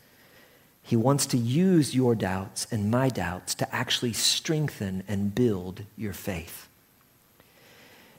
He 0.82 0.96
wants 0.96 1.28
to 1.28 1.38
use 1.38 1.94
your 1.94 2.16
doubts 2.16 2.66
and 2.72 2.90
my 2.90 3.10
doubts 3.10 3.54
to 3.56 3.76
actually 3.76 4.14
strengthen 4.14 5.04
and 5.08 5.36
build 5.36 5.84
your 5.98 6.14
faith. 6.14 6.68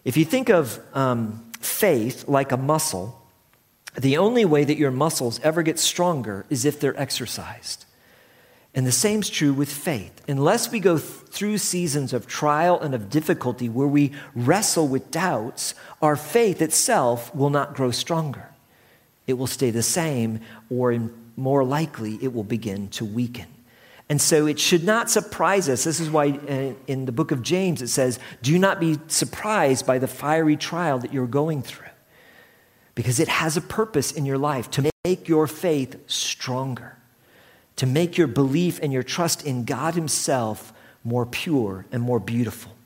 If 0.05 0.17
you 0.17 0.25
think 0.25 0.51
of 0.51 0.81
um, 0.95 1.51
faith 1.61 2.29
like 2.29 2.53
a 2.53 2.57
muscle, 2.57 3.21
the 3.99 4.19
only 4.19 4.45
way 4.45 4.65
that 4.65 4.77
your 4.77 4.93
muscles 4.93 5.41
ever 5.43 5.63
get 5.63 5.79
stronger 5.79 6.47
is 6.49 6.65
if 6.65 6.79
they're 6.79 6.99
exercised. 7.01 7.87
And 8.75 8.87
the 8.87 8.93
same 8.93 9.21
is 9.21 9.29
true 9.29 9.53
with 9.53 9.73
faith. 9.73 10.23
Unless 10.29 10.71
we 10.71 10.79
go 10.79 10.97
th- 10.97 11.11
through 11.29 11.59
seasons 11.59 12.13
of 12.13 12.27
trial 12.27 12.79
and 12.81 12.95
of 12.95 13.11
difficulty 13.11 13.69
where 13.69 13.89
we 13.89 14.13
wrestle 14.35 14.87
with 14.87 15.11
doubts, 15.11 15.75
our 16.01 16.15
faith 16.15 16.63
itself 16.63 17.35
will 17.35 17.51
not 17.51 17.75
grow 17.75 17.91
stronger. 17.91 18.51
It 19.27 19.35
will 19.35 19.49
stay 19.49 19.71
the 19.71 19.83
same 19.83 20.41
or 20.71 20.93
in 20.93 21.13
more 21.37 21.65
likely 21.65 22.19
it 22.23 22.33
will 22.33 22.45
begin 22.45 22.89
to 22.89 23.05
weaken. 23.05 23.47
And 24.09 24.21
so 24.21 24.47
it 24.47 24.59
should 24.59 24.85
not 24.85 25.09
surprise 25.09 25.69
us. 25.69 25.85
This 25.85 26.01
is 26.01 26.11
why 26.11 26.31
uh, 26.31 26.75
in 26.87 27.07
the 27.07 27.13
book 27.13 27.31
of 27.31 27.43
James 27.43 27.81
it 27.81 27.89
says, 27.89 28.19
Do 28.43 28.59
not 28.59 28.81
be 28.81 28.99
surprised 29.07 29.87
by 29.87 29.99
the 29.99 30.09
fiery 30.09 30.57
trial 30.57 30.99
that 30.99 31.13
you're 31.13 31.27
going 31.27 31.63
through, 31.63 31.87
because 32.95 33.21
it 33.21 33.29
has 33.29 33.57
a 33.57 33.61
purpose 33.61 34.11
in 34.11 34.27
your 34.27 34.39
life 34.39 34.71
to 34.73 34.91
make 35.05 35.29
your 35.29 35.47
faith 35.47 35.97
stronger, 36.09 36.99
to 37.81 37.87
make 37.87 38.19
your 38.19 38.27
belief 38.27 38.79
and 38.83 38.93
your 38.93 39.03
trust 39.03 39.47
in 39.47 39.65
God 39.65 39.95
Himself 39.95 40.71
more 41.03 41.25
pure 41.25 41.87
and 41.91 42.03
more 42.03 42.21
beautiful. 42.21 42.77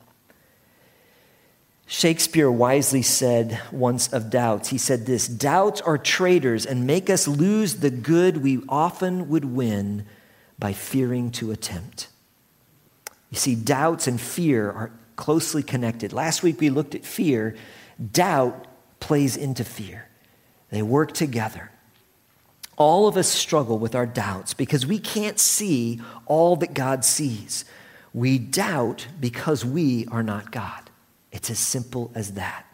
Shakespeare 1.85 2.49
wisely 2.49 3.01
said 3.01 3.61
once 3.73 4.13
of 4.13 4.29
doubts, 4.29 4.69
he 4.69 4.77
said 4.77 5.05
this 5.05 5.27
Doubts 5.27 5.81
are 5.81 5.97
traitors 5.97 6.65
and 6.65 6.87
make 6.87 7.09
us 7.09 7.27
lose 7.27 7.81
the 7.81 7.89
good 7.89 8.37
we 8.37 8.61
often 8.69 9.27
would 9.27 9.43
win 9.43 10.05
by 10.57 10.71
fearing 10.71 11.29
to 11.31 11.51
attempt. 11.51 12.07
You 13.31 13.37
see, 13.37 13.53
doubts 13.53 14.07
and 14.07 14.19
fear 14.19 14.71
are 14.71 14.91
closely 15.17 15.61
connected. 15.61 16.13
Last 16.13 16.41
week 16.41 16.61
we 16.61 16.69
looked 16.69 16.95
at 16.95 17.03
fear. 17.03 17.57
Doubt 18.13 18.65
plays 19.01 19.35
into 19.35 19.65
fear, 19.65 20.07
they 20.69 20.81
work 20.81 21.11
together. 21.11 21.69
All 22.77 23.07
of 23.07 23.15
us 23.15 23.27
struggle 23.27 23.79
with 23.79 23.95
our 23.95 24.05
doubts 24.05 24.53
because 24.53 24.85
we 24.85 24.99
can't 24.99 25.39
see 25.39 26.01
all 26.25 26.55
that 26.57 26.73
God 26.73 27.05
sees. 27.05 27.65
We 28.13 28.37
doubt 28.37 29.07
because 29.19 29.63
we 29.63 30.05
are 30.07 30.23
not 30.23 30.51
God. 30.51 30.89
It's 31.31 31.49
as 31.49 31.59
simple 31.59 32.11
as 32.15 32.33
that. 32.33 32.65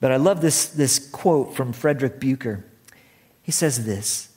But 0.00 0.12
I 0.12 0.16
love 0.16 0.40
this, 0.40 0.68
this 0.68 0.98
quote 1.10 1.54
from 1.54 1.72
Frederick 1.72 2.20
Buechner. 2.20 2.64
He 3.42 3.52
says 3.52 3.84
this 3.84 4.30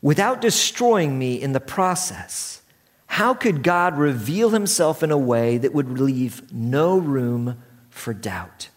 Without 0.00 0.40
destroying 0.40 1.18
me 1.18 1.40
in 1.40 1.52
the 1.52 1.60
process, 1.60 2.62
how 3.06 3.34
could 3.34 3.62
God 3.62 3.98
reveal 3.98 4.50
himself 4.50 5.02
in 5.02 5.10
a 5.10 5.18
way 5.18 5.58
that 5.58 5.74
would 5.74 5.98
leave 5.98 6.52
no 6.52 6.98
room 6.98 7.62
for 7.90 8.14
doubt? 8.14 8.68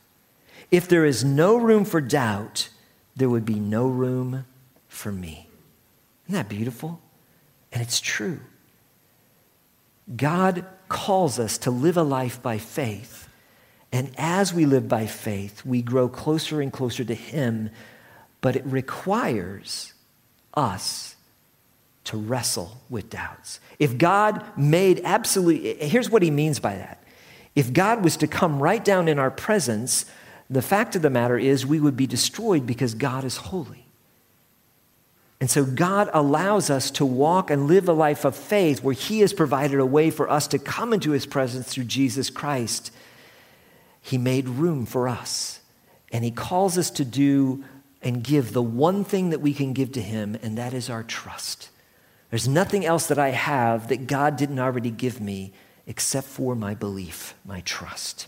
If 0.71 0.87
there 0.87 1.05
is 1.05 1.23
no 1.23 1.57
room 1.57 1.85
for 1.85 2.01
doubt, 2.01 2.69
there 3.15 3.29
would 3.29 3.45
be 3.45 3.59
no 3.59 3.87
room 3.87 4.45
for 4.95 5.11
me. 5.11 5.47
Isn't 6.25 6.35
that 6.35 6.49
beautiful? 6.49 7.01
And 7.71 7.81
it's 7.81 7.99
true. 7.99 8.39
God 10.15 10.65
calls 10.87 11.39
us 11.39 11.57
to 11.59 11.71
live 11.71 11.97
a 11.97 12.03
life 12.03 12.41
by 12.41 12.57
faith 12.57 13.25
and 13.95 14.11
as 14.17 14.53
we 14.53 14.65
live 14.65 14.89
by 14.89 15.05
faith, 15.05 15.65
we 15.65 15.81
grow 15.81 16.09
closer 16.09 16.59
and 16.59 16.69
closer 16.69 17.05
to 17.05 17.15
Him, 17.15 17.69
but 18.41 18.57
it 18.57 18.65
requires 18.65 19.93
us 20.53 21.15
to 22.03 22.17
wrestle 22.17 22.81
with 22.89 23.09
doubts. 23.09 23.61
If 23.79 23.97
God 23.97 24.43
made 24.57 24.99
absolutely, 25.05 25.75
here's 25.75 26.09
what 26.09 26.23
He 26.23 26.29
means 26.29 26.59
by 26.59 26.75
that. 26.75 27.01
If 27.55 27.71
God 27.71 28.03
was 28.03 28.17
to 28.17 28.27
come 28.27 28.61
right 28.61 28.83
down 28.83 29.07
in 29.07 29.17
our 29.17 29.31
presence, 29.31 30.03
the 30.49 30.61
fact 30.61 30.97
of 30.97 31.01
the 31.01 31.09
matter 31.09 31.37
is 31.37 31.65
we 31.65 31.79
would 31.79 31.95
be 31.95 32.05
destroyed 32.05 32.65
because 32.65 32.95
God 32.95 33.23
is 33.23 33.37
holy. 33.37 33.84
And 35.41 35.49
so 35.49 35.65
God 35.65 36.09
allows 36.13 36.69
us 36.69 36.89
to 36.91 37.05
walk 37.05 37.51
and 37.51 37.67
live 37.67 37.89
a 37.89 37.93
life 37.93 38.25
of 38.25 38.35
faith 38.35 38.83
where 38.83 38.93
He 38.93 39.19
has 39.19 39.33
provided 39.33 39.79
a 39.79 39.85
way 39.85 40.09
for 40.09 40.29
us 40.29 40.47
to 40.47 40.59
come 40.59 40.93
into 40.93 41.11
His 41.11 41.25
presence 41.25 41.67
through 41.67 41.83
Jesus 41.85 42.29
Christ 42.29 42.91
he 44.05 44.19
made 44.19 44.47
room 44.47 44.85
for 44.85 45.07
us. 45.07 45.61
And 46.11 46.23
He 46.23 46.29
calls 46.29 46.77
us 46.77 46.91
to 46.91 47.03
do 47.03 47.63
and 48.03 48.23
give 48.23 48.53
the 48.53 48.61
one 48.61 49.03
thing 49.03 49.31
that 49.31 49.41
we 49.41 49.51
can 49.51 49.73
give 49.73 49.93
to 49.93 50.01
Him, 50.01 50.37
and 50.43 50.59
that 50.59 50.75
is 50.75 50.91
our 50.91 51.01
trust. 51.01 51.69
There's 52.29 52.47
nothing 52.47 52.85
else 52.85 53.07
that 53.07 53.17
I 53.17 53.29
have 53.29 53.87
that 53.87 54.05
God 54.05 54.35
didn't 54.35 54.59
already 54.59 54.91
give 54.91 55.19
me 55.19 55.53
except 55.87 56.27
for 56.27 56.53
my 56.53 56.75
belief, 56.75 57.33
my 57.43 57.61
trust. 57.61 58.27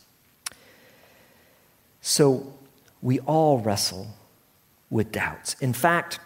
So 2.01 2.55
we 2.99 3.19
all 3.19 3.59
wrestle 3.59 4.15
with 4.89 5.11
doubts. 5.11 5.53
In 5.61 5.73
fact, 5.73 6.19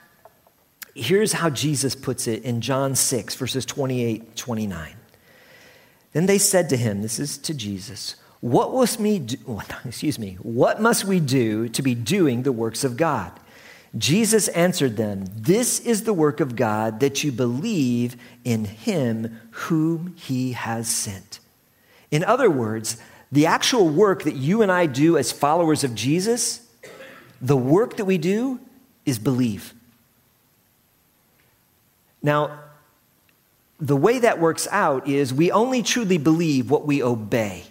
here's 0.95 1.33
how 1.33 1.49
Jesus 1.49 1.95
puts 1.95 2.27
it 2.27 2.43
in 2.43 2.61
John 2.61 2.95
6, 2.95 3.35
verses 3.35 3.65
28 3.65 4.35
29. 4.35 4.95
Then 6.13 6.25
they 6.25 6.37
said 6.37 6.69
to 6.69 6.77
him, 6.77 7.01
This 7.01 7.19
is 7.19 7.37
to 7.39 7.53
Jesus, 7.53 8.15
What 8.39 8.73
must 8.73 8.99
we 8.99 9.19
do, 9.19 9.61
excuse 9.85 10.19
me, 10.19 10.37
what 10.41 10.81
must 10.81 11.05
we 11.05 11.19
do 11.19 11.69
to 11.69 11.81
be 11.81 11.95
doing 11.95 12.43
the 12.43 12.51
works 12.51 12.83
of 12.83 12.97
God? 12.97 13.31
Jesus 13.97 14.47
answered 14.49 14.95
them, 14.95 15.25
This 15.35 15.79
is 15.79 16.03
the 16.03 16.13
work 16.13 16.39
of 16.39 16.55
God 16.55 17.01
that 17.01 17.23
you 17.23 17.31
believe 17.31 18.15
in 18.43 18.65
him 18.65 19.39
whom 19.51 20.15
he 20.17 20.53
has 20.53 20.89
sent. 20.89 21.39
In 22.09 22.23
other 22.23 22.49
words, 22.49 23.01
the 23.31 23.45
actual 23.45 23.87
work 23.87 24.23
that 24.23 24.35
you 24.35 24.61
and 24.61 24.71
I 24.71 24.85
do 24.85 25.17
as 25.17 25.31
followers 25.31 25.83
of 25.83 25.95
Jesus, 25.95 26.67
the 27.41 27.57
work 27.57 27.97
that 27.97 28.05
we 28.05 28.17
do 28.17 28.59
is 29.05 29.19
believe. 29.19 29.73
Now, 32.21 32.59
the 33.79 33.95
way 33.95 34.19
that 34.19 34.39
works 34.39 34.67
out 34.71 35.07
is 35.07 35.33
we 35.33 35.51
only 35.51 35.81
truly 35.81 36.17
believe 36.17 36.69
what 36.69 36.85
we 36.85 37.01
obey. 37.01 37.63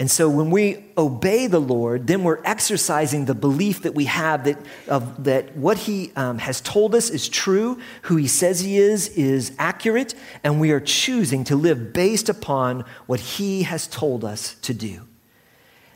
And 0.00 0.10
so 0.10 0.28
when 0.28 0.50
we 0.50 0.84
obey 0.98 1.46
the 1.46 1.60
Lord, 1.60 2.08
then 2.08 2.24
we're 2.24 2.42
exercising 2.44 3.26
the 3.26 3.34
belief 3.34 3.82
that 3.82 3.94
we 3.94 4.06
have 4.06 4.44
that, 4.44 4.58
of, 4.88 5.22
that 5.22 5.56
what 5.56 5.78
He 5.78 6.10
um, 6.16 6.38
has 6.38 6.60
told 6.60 6.96
us 6.96 7.10
is 7.10 7.28
true, 7.28 7.78
who 8.02 8.16
He 8.16 8.26
says 8.26 8.58
He 8.58 8.76
is 8.76 9.08
is 9.10 9.52
accurate, 9.56 10.14
and 10.42 10.60
we 10.60 10.72
are 10.72 10.80
choosing 10.80 11.44
to 11.44 11.54
live 11.54 11.92
based 11.92 12.28
upon 12.28 12.84
what 13.06 13.20
He 13.20 13.62
has 13.62 13.86
told 13.86 14.24
us 14.24 14.56
to 14.62 14.74
do. 14.74 15.02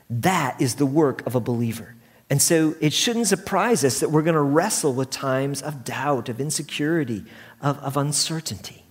That 0.08 0.60
is 0.60 0.76
the 0.76 0.86
work 0.86 1.26
of 1.26 1.34
a 1.34 1.40
believer. 1.40 1.96
And 2.30 2.40
so 2.42 2.76
it 2.80 2.92
shouldn't 2.92 3.26
surprise 3.26 3.84
us 3.84 4.00
that 4.00 4.10
we're 4.10 4.22
going 4.22 4.34
to 4.34 4.40
wrestle 4.40 4.92
with 4.92 5.10
times 5.10 5.62
of 5.62 5.82
doubt, 5.82 6.28
of 6.28 6.40
insecurity, 6.40 7.24
of, 7.60 7.78
of 7.78 7.96
uncertainty. 7.96 8.84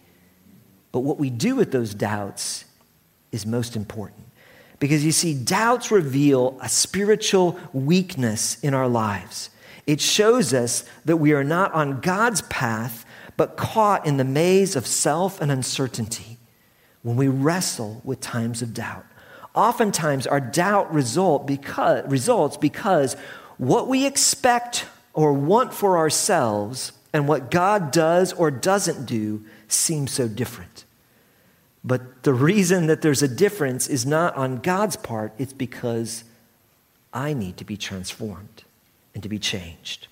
But 0.91 0.99
what 1.01 1.19
we 1.19 1.29
do 1.29 1.55
with 1.55 1.71
those 1.71 1.93
doubts 1.93 2.65
is 3.31 3.45
most 3.45 3.75
important. 3.75 4.25
Because 4.79 5.03
you 5.03 5.11
see, 5.11 5.33
doubts 5.33 5.91
reveal 5.91 6.57
a 6.61 6.69
spiritual 6.69 7.59
weakness 7.73 8.59
in 8.61 8.73
our 8.73 8.87
lives. 8.87 9.49
It 9.85 10.01
shows 10.01 10.53
us 10.53 10.83
that 11.05 11.17
we 11.17 11.33
are 11.33 11.43
not 11.43 11.73
on 11.73 12.01
God's 12.01 12.41
path, 12.43 13.05
but 13.37 13.57
caught 13.57 14.05
in 14.05 14.17
the 14.17 14.23
maze 14.23 14.75
of 14.75 14.85
self 14.85 15.41
and 15.41 15.51
uncertainty 15.51 16.37
when 17.03 17.15
we 17.15 17.27
wrestle 17.27 18.01
with 18.03 18.19
times 18.19 18.61
of 18.61 18.73
doubt. 18.73 19.05
Oftentimes, 19.55 20.27
our 20.27 20.39
doubt 20.39 20.93
result 20.93 21.47
because, 21.47 22.05
results 22.09 22.57
because 22.57 23.15
what 23.57 23.87
we 23.87 24.05
expect 24.05 24.85
or 25.13 25.33
want 25.33 25.73
for 25.73 25.97
ourselves 25.97 26.91
and 27.17 27.27
what 27.27 27.49
God 27.49 27.89
does 27.89 28.31
or 28.31 28.51
doesn't 28.51 29.07
do 29.07 29.43
seem 29.67 30.05
so 30.05 30.27
different. 30.27 30.85
But 31.83 32.21
the 32.21 32.33
reason 32.33 32.85
that 32.87 33.01
there's 33.01 33.23
a 33.23 33.27
difference 33.27 33.87
is 33.87 34.05
not 34.05 34.35
on 34.35 34.57
God's 34.57 34.97
part, 34.97 35.33
it's 35.39 35.51
because 35.51 36.25
I 37.11 37.33
need 37.33 37.57
to 37.57 37.65
be 37.65 37.75
transformed 37.75 38.65
and 39.15 39.23
to 39.23 39.29
be 39.29 39.39
changed. 39.39 40.07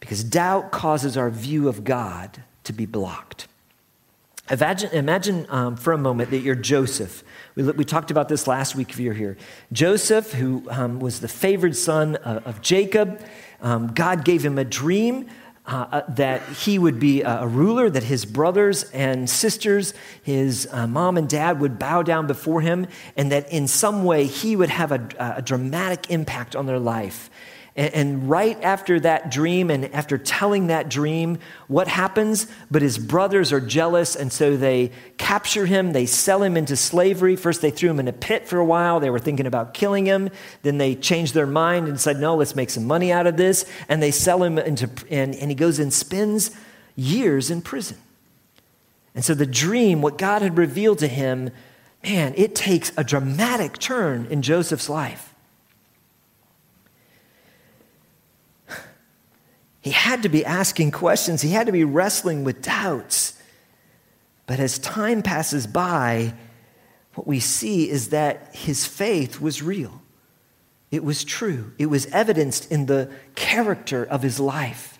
Because 0.00 0.24
doubt 0.24 0.72
causes 0.72 1.16
our 1.16 1.30
view 1.30 1.68
of 1.68 1.84
God 1.84 2.42
to 2.64 2.72
be 2.72 2.84
blocked. 2.84 3.46
Imagine, 4.50 4.90
imagine 4.90 5.46
um, 5.48 5.76
for 5.76 5.92
a 5.92 5.98
moment 5.98 6.30
that 6.30 6.38
you're 6.38 6.56
Joseph. 6.56 7.22
We, 7.54 7.62
we 7.62 7.84
talked 7.84 8.10
about 8.10 8.28
this 8.28 8.48
last 8.48 8.74
week 8.74 8.90
if 8.90 8.98
you're 8.98 9.14
here. 9.14 9.36
Joseph, 9.70 10.32
who 10.32 10.64
um, 10.68 10.98
was 10.98 11.20
the 11.20 11.28
favored 11.28 11.76
son 11.76 12.16
of, 12.16 12.44
of 12.44 12.60
Jacob, 12.60 13.20
um, 13.60 13.92
God 13.92 14.24
gave 14.24 14.44
him 14.44 14.58
a 14.58 14.64
dream 14.64 15.28
uh, 15.66 16.02
that 16.08 16.42
he 16.48 16.78
would 16.78 17.00
be 17.00 17.22
a, 17.22 17.46
ruler, 17.46 17.90
that 17.90 18.04
his 18.04 18.24
brothers 18.24 18.84
and 18.92 19.28
sisters, 19.28 19.94
his 20.22 20.68
uh, 20.70 20.86
mom 20.86 21.16
and 21.16 21.28
dad 21.28 21.60
would 21.60 21.78
bow 21.78 22.02
down 22.02 22.26
before 22.26 22.60
him, 22.60 22.86
and 23.16 23.32
that 23.32 23.50
in 23.52 23.66
some 23.66 24.04
way 24.04 24.26
he 24.26 24.54
would 24.54 24.70
have 24.70 24.92
a, 24.92 25.08
a 25.18 25.42
dramatic 25.42 26.10
impact 26.10 26.54
on 26.54 26.66
their 26.66 26.78
life. 26.78 27.30
And, 27.76 27.94
and 27.94 28.30
right 28.30 28.60
after 28.62 28.98
that 29.00 29.30
dream 29.30 29.70
and 29.70 29.94
after 29.94 30.18
telling 30.18 30.68
that 30.68 30.88
dream, 30.88 31.38
what 31.68 31.86
happens? 31.86 32.46
But 32.70 32.82
his 32.82 32.98
brothers 32.98 33.52
are 33.52 33.60
jealous, 33.60 34.16
and 34.16 34.32
so 34.32 34.56
they 34.56 34.90
capture 35.18 35.66
him, 35.66 35.92
they 35.92 36.06
sell 36.06 36.42
him 36.42 36.56
into 36.56 36.74
slavery. 36.76 37.36
First, 37.36 37.60
they 37.60 37.70
threw 37.70 37.90
him 37.90 38.00
in 38.00 38.08
a 38.08 38.12
pit 38.12 38.48
for 38.48 38.58
a 38.58 38.64
while. 38.64 38.98
They 38.98 39.10
were 39.10 39.18
thinking 39.18 39.46
about 39.46 39.74
killing 39.74 40.06
him. 40.06 40.30
Then 40.62 40.78
they 40.78 40.94
changed 40.94 41.34
their 41.34 41.46
mind 41.46 41.86
and 41.86 42.00
said, 42.00 42.18
no, 42.18 42.36
let's 42.36 42.56
make 42.56 42.70
some 42.70 42.86
money 42.86 43.12
out 43.12 43.26
of 43.26 43.36
this. 43.36 43.64
And 43.88 44.02
they 44.02 44.10
sell 44.10 44.42
him 44.42 44.58
into, 44.58 44.90
and, 45.10 45.34
and 45.34 45.50
he 45.50 45.54
goes 45.54 45.78
and 45.78 45.92
spends 45.92 46.50
years 46.96 47.50
in 47.50 47.60
prison. 47.62 47.98
And 49.14 49.24
so 49.24 49.34
the 49.34 49.46
dream, 49.46 50.02
what 50.02 50.18
God 50.18 50.42
had 50.42 50.58
revealed 50.58 50.98
to 50.98 51.08
him, 51.08 51.50
man, 52.04 52.34
it 52.36 52.54
takes 52.54 52.92
a 52.96 53.04
dramatic 53.04 53.78
turn 53.78 54.26
in 54.30 54.42
Joseph's 54.42 54.88
life. 54.88 55.34
He 59.86 59.92
had 59.92 60.24
to 60.24 60.28
be 60.28 60.44
asking 60.44 60.90
questions, 60.90 61.42
he 61.42 61.50
had 61.50 61.66
to 61.66 61.72
be 61.72 61.84
wrestling 61.84 62.42
with 62.42 62.60
doubts. 62.60 63.40
But 64.48 64.58
as 64.58 64.80
time 64.80 65.22
passes 65.22 65.64
by, 65.68 66.34
what 67.14 67.28
we 67.28 67.38
see 67.38 67.88
is 67.88 68.08
that 68.08 68.52
his 68.52 68.84
faith 68.84 69.40
was 69.40 69.62
real. 69.62 70.02
It 70.90 71.04
was 71.04 71.22
true. 71.22 71.72
It 71.78 71.86
was 71.86 72.06
evidenced 72.06 72.72
in 72.72 72.86
the 72.86 73.12
character 73.36 74.02
of 74.04 74.24
his 74.24 74.40
life. 74.40 74.98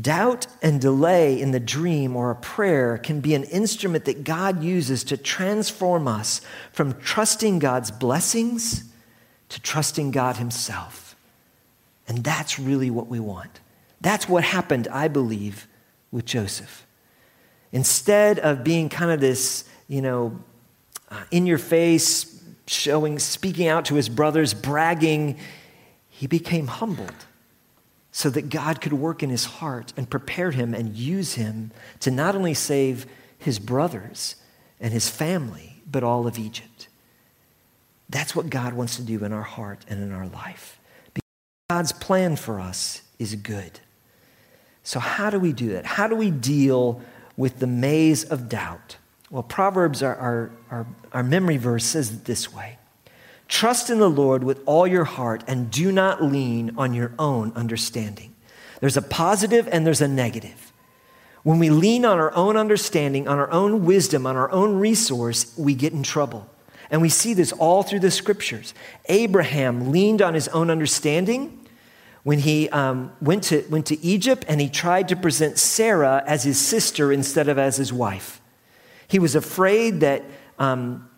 Doubt 0.00 0.48
and 0.60 0.80
delay 0.80 1.40
in 1.40 1.52
the 1.52 1.60
dream 1.60 2.16
or 2.16 2.32
a 2.32 2.34
prayer 2.34 2.98
can 2.98 3.20
be 3.20 3.36
an 3.36 3.44
instrument 3.44 4.04
that 4.06 4.24
God 4.24 4.64
uses 4.64 5.04
to 5.04 5.16
transform 5.16 6.08
us 6.08 6.40
from 6.72 6.94
trusting 6.94 7.60
God's 7.60 7.92
blessings 7.92 8.82
to 9.50 9.62
trusting 9.62 10.10
God 10.10 10.38
Himself. 10.38 11.01
And 12.08 12.24
that's 12.24 12.58
really 12.58 12.90
what 12.90 13.08
we 13.08 13.20
want. 13.20 13.60
That's 14.00 14.28
what 14.28 14.44
happened, 14.44 14.88
I 14.88 15.08
believe, 15.08 15.66
with 16.10 16.24
Joseph. 16.24 16.86
Instead 17.70 18.38
of 18.40 18.64
being 18.64 18.88
kind 18.88 19.10
of 19.10 19.20
this, 19.20 19.64
you 19.88 20.02
know, 20.02 20.38
uh, 21.10 21.24
in 21.30 21.46
your 21.46 21.58
face, 21.58 22.42
showing, 22.66 23.18
speaking 23.18 23.68
out 23.68 23.84
to 23.86 23.94
his 23.94 24.08
brothers, 24.08 24.54
bragging, 24.54 25.38
he 26.08 26.26
became 26.26 26.66
humbled 26.66 27.26
so 28.10 28.28
that 28.30 28.50
God 28.50 28.80
could 28.80 28.92
work 28.92 29.22
in 29.22 29.30
his 29.30 29.44
heart 29.44 29.92
and 29.96 30.08
prepare 30.08 30.50
him 30.50 30.74
and 30.74 30.94
use 30.94 31.34
him 31.34 31.70
to 32.00 32.10
not 32.10 32.34
only 32.34 32.54
save 32.54 33.06
his 33.38 33.58
brothers 33.58 34.36
and 34.80 34.92
his 34.92 35.08
family, 35.08 35.82
but 35.90 36.02
all 36.02 36.26
of 36.26 36.38
Egypt. 36.38 36.88
That's 38.08 38.36
what 38.36 38.50
God 38.50 38.74
wants 38.74 38.96
to 38.96 39.02
do 39.02 39.24
in 39.24 39.32
our 39.32 39.42
heart 39.42 39.84
and 39.88 40.02
in 40.02 40.12
our 40.12 40.26
life. 40.26 40.78
God's 41.72 41.92
plan 41.92 42.36
for 42.36 42.60
us 42.60 43.00
is 43.18 43.34
good. 43.34 43.80
So, 44.82 45.00
how 45.00 45.30
do 45.30 45.40
we 45.40 45.54
do 45.54 45.70
that? 45.70 45.86
How 45.86 46.06
do 46.06 46.14
we 46.14 46.30
deal 46.30 47.00
with 47.38 47.60
the 47.60 47.66
maze 47.66 48.24
of 48.24 48.50
doubt? 48.50 48.98
Well, 49.30 49.42
Proverbs, 49.42 50.02
our, 50.02 50.14
our, 50.14 50.50
our, 50.70 50.86
our, 51.12 51.22
memory 51.22 51.56
verse, 51.56 51.86
says 51.86 52.12
it 52.12 52.26
this 52.26 52.52
way 52.52 52.76
Trust 53.48 53.88
in 53.88 54.00
the 54.00 54.10
Lord 54.10 54.44
with 54.44 54.60
all 54.66 54.86
your 54.86 55.04
heart 55.04 55.44
and 55.46 55.70
do 55.70 55.90
not 55.90 56.22
lean 56.22 56.74
on 56.76 56.92
your 56.92 57.12
own 57.18 57.54
understanding. 57.54 58.34
There's 58.80 58.98
a 58.98 59.02
positive 59.02 59.66
and 59.72 59.86
there's 59.86 60.02
a 60.02 60.08
negative. 60.08 60.74
When 61.42 61.58
we 61.58 61.70
lean 61.70 62.04
on 62.04 62.18
our 62.18 62.34
own 62.34 62.58
understanding, 62.58 63.26
on 63.26 63.38
our 63.38 63.50
own 63.50 63.86
wisdom, 63.86 64.26
on 64.26 64.36
our 64.36 64.50
own 64.52 64.78
resource, 64.78 65.54
we 65.56 65.74
get 65.74 65.94
in 65.94 66.02
trouble. 66.02 66.46
And 66.90 67.00
we 67.00 67.08
see 67.08 67.32
this 67.32 67.50
all 67.52 67.82
through 67.82 68.00
the 68.00 68.10
scriptures. 68.10 68.74
Abraham 69.06 69.90
leaned 69.90 70.20
on 70.20 70.34
his 70.34 70.48
own 70.48 70.68
understanding 70.68 71.60
when 72.24 72.38
he 72.38 72.68
um, 72.70 73.12
went, 73.20 73.44
to, 73.44 73.64
went 73.68 73.86
to 73.86 74.04
Egypt 74.04 74.44
and 74.48 74.60
he 74.60 74.68
tried 74.68 75.08
to 75.08 75.16
present 75.16 75.58
Sarah 75.58 76.22
as 76.26 76.44
his 76.44 76.58
sister 76.58 77.12
instead 77.12 77.48
of 77.48 77.58
as 77.58 77.76
his 77.76 77.92
wife. 77.92 78.40
He 79.08 79.18
was 79.18 79.34
afraid 79.34 80.00
that, 80.00 80.22
um, 80.58 81.10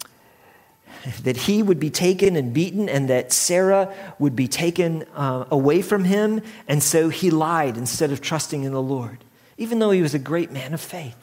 that 1.23 1.37
he 1.37 1.63
would 1.63 1.79
be 1.79 1.91
taken 1.91 2.37
and 2.37 2.55
beaten 2.55 2.89
and 2.89 3.09
that 3.11 3.33
Sarah 3.33 3.95
would 4.19 4.35
be 4.35 4.49
taken 4.49 5.03
uh, 5.15 5.45
away 5.51 5.83
from 5.83 6.05
him. 6.05 6.41
And 6.67 6.83
so 6.83 7.11
he 7.11 7.31
lied 7.31 7.77
instead 7.77 8.11
of 8.11 8.21
trusting 8.21 8.65
in 8.65 8.73
the 8.73 8.83
Lord. 8.83 9.19
Even 9.59 9.79
though 9.79 9.91
he 9.91 10.03
was 10.03 10.15
a 10.15 10.19
great 10.19 10.51
man 10.51 10.73
of 10.73 10.81
faith, 10.81 11.17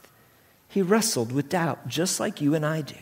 he 0.70 0.82
wrestled 0.82 1.32
with 1.32 1.50
doubt, 1.50 1.88
just 1.88 2.20
like 2.20 2.40
you 2.40 2.56
and 2.56 2.66
I 2.66 2.82
do. 2.82 2.96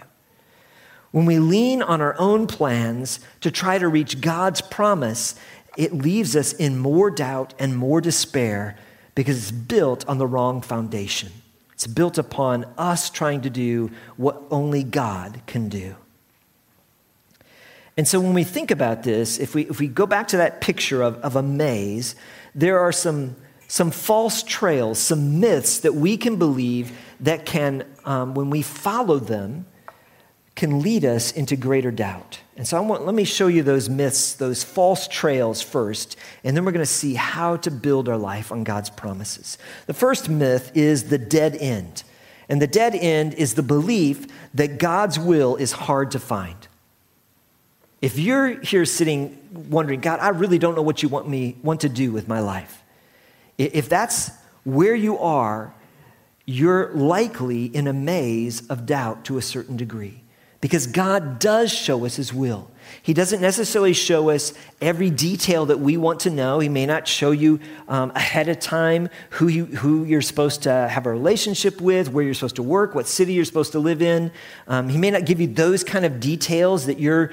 When 1.11 1.25
we 1.25 1.39
lean 1.39 1.81
on 1.81 2.01
our 2.01 2.15
own 2.19 2.45
plans 2.47 3.19
to 3.41 3.49
try 3.49 3.77
to 3.77 3.87
reach 3.87 4.21
God's 4.21 4.61
promise, 4.61 5.35
it 5.77 5.93
leaves 5.93 6.36
us 6.36 6.53
in 6.53 6.77
more 6.77 7.10
doubt 7.10 7.53
and 7.60 7.75
more 7.75 8.01
despair 8.01 8.77
because 9.15 9.38
it's 9.38 9.51
built 9.51 10.08
on 10.08 10.17
the 10.17 10.27
wrong 10.27 10.62
foundation. 10.62 11.32
It's 11.73 11.88
built 11.88 12.17
upon 12.17 12.65
us 12.77 13.10
trying 13.10 13.41
to 13.41 13.49
do 13.49 13.91
what 14.17 14.43
only 14.51 14.84
God 14.84 15.41
can 15.47 15.69
do. 15.69 15.95
And 17.95 18.08
so 18.08 18.19
when 18.19 18.34
we 18.34 18.43
think 18.43 18.71
about 18.71 19.03
this, 19.03 19.39
if 19.39 19.55
we, 19.55 19.63
if 19.63 19.79
we 19.79 19.88
go 19.88 20.05
back 20.05 20.29
to 20.29 20.38
that 20.38 20.62
picture 20.62 21.01
of, 21.01 21.17
of 21.17 21.36
a 21.36 21.43
maze, 21.43 22.15
there 22.55 22.79
are 22.79 22.91
some, 22.91 23.36
some 23.67 23.91
false 23.91 24.41
trails, 24.41 24.99
some 24.99 25.39
myths 25.39 25.79
that 25.79 25.95
we 25.95 26.15
can 26.15 26.38
believe 26.38 26.97
that 27.19 27.45
can, 27.45 27.86
um, 28.05 28.36
when 28.36 28.49
we 28.49 28.62
follow 28.62 29.19
them, 29.19 29.65
can 30.55 30.81
lead 30.81 31.05
us 31.05 31.31
into 31.31 31.55
greater 31.55 31.91
doubt. 31.91 32.39
And 32.57 32.67
so 32.67 32.75
I 32.75 32.81
want, 32.81 33.05
let 33.05 33.15
me 33.15 33.23
show 33.23 33.47
you 33.47 33.63
those 33.63 33.88
myths, 33.89 34.33
those 34.33 34.63
false 34.63 35.07
trails 35.07 35.62
first, 35.62 36.17
and 36.43 36.57
then 36.57 36.65
we're 36.65 36.73
going 36.73 36.85
to 36.85 36.91
see 36.91 37.13
how 37.13 37.55
to 37.57 37.71
build 37.71 38.09
our 38.09 38.17
life 38.17 38.51
on 38.51 38.65
God's 38.65 38.89
promises. 38.89 39.57
The 39.85 39.93
first 39.93 40.27
myth 40.27 40.71
is 40.75 41.05
the 41.05 41.17
dead 41.17 41.55
end. 41.55 42.03
And 42.49 42.62
the 42.62 42.67
dead 42.67 42.95
end 42.95 43.35
is 43.35 43.53
the 43.53 43.63
belief 43.63 44.27
that 44.55 44.79
God's 44.79 45.17
will 45.17 45.55
is 45.55 45.71
hard 45.71 46.12
to 46.12 46.19
find. 46.19 46.67
If 48.01 48.17
you're 48.17 48.59
here 48.62 48.85
sitting 48.85 49.38
wondering, 49.69 49.99
God, 49.99 50.19
I 50.19 50.29
really 50.29 50.57
don't 50.57 50.75
know 50.75 50.81
what 50.81 51.03
you 51.03 51.09
want 51.09 51.27
me 51.27 51.57
want 51.63 51.81
to 51.81 51.89
do 51.89 52.12
with 52.12 52.27
my 52.27 52.39
life. 52.39 52.83
If 53.57 53.89
that's 53.89 54.31
where 54.63 54.95
you 54.95 55.17
are, 55.19 55.73
you're 56.45 56.91
likely 56.93 57.65
in 57.65 57.88
a 57.88 57.93
maze 57.93 58.67
of 58.67 58.85
doubt 58.85 59.25
to 59.25 59.38
a 59.38 59.41
certain 59.41 59.77
degree. 59.77 60.23
Because 60.61 60.87
God 60.87 61.39
does 61.39 61.71
show 61.71 62.05
us 62.05 62.15
His 62.15 62.33
will. 62.33 62.69
He 63.01 63.13
doesn't 63.13 63.41
necessarily 63.41 63.93
show 63.93 64.29
us 64.29 64.53
every 64.81 65.09
detail 65.09 65.65
that 65.67 65.79
we 65.79 65.95
want 65.95 66.21
to 66.21 66.29
know. 66.29 66.59
He 66.59 66.69
may 66.69 66.85
not 66.85 67.07
show 67.07 67.31
you 67.31 67.59
um, 67.87 68.11
ahead 68.15 68.49
of 68.49 68.59
time 68.59 69.09
who, 69.31 69.47
you, 69.47 69.65
who 69.65 70.03
you're 70.03 70.21
supposed 70.21 70.63
to 70.63 70.71
have 70.71 71.05
a 71.05 71.11
relationship 71.11 71.79
with, 71.81 72.11
where 72.11 72.23
you're 72.23 72.33
supposed 72.33 72.57
to 72.57 72.63
work, 72.63 72.95
what 72.95 73.07
city 73.07 73.33
you're 73.33 73.45
supposed 73.45 73.71
to 73.73 73.79
live 73.79 74.01
in. 74.01 74.31
Um, 74.67 74.89
he 74.89 74.97
may 74.97 75.11
not 75.11 75.25
give 75.25 75.39
you 75.39 75.47
those 75.47 75.83
kind 75.83 76.05
of 76.05 76.19
details 76.19 76.87
that 76.87 76.99
you're 76.99 77.31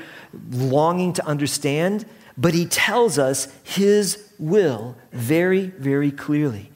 longing 0.50 1.12
to 1.14 1.26
understand, 1.26 2.06
but 2.36 2.54
He 2.54 2.66
tells 2.66 3.18
us 3.18 3.48
His 3.64 4.30
will 4.38 4.96
very, 5.12 5.66
very 5.66 6.10
clearly. 6.10 6.70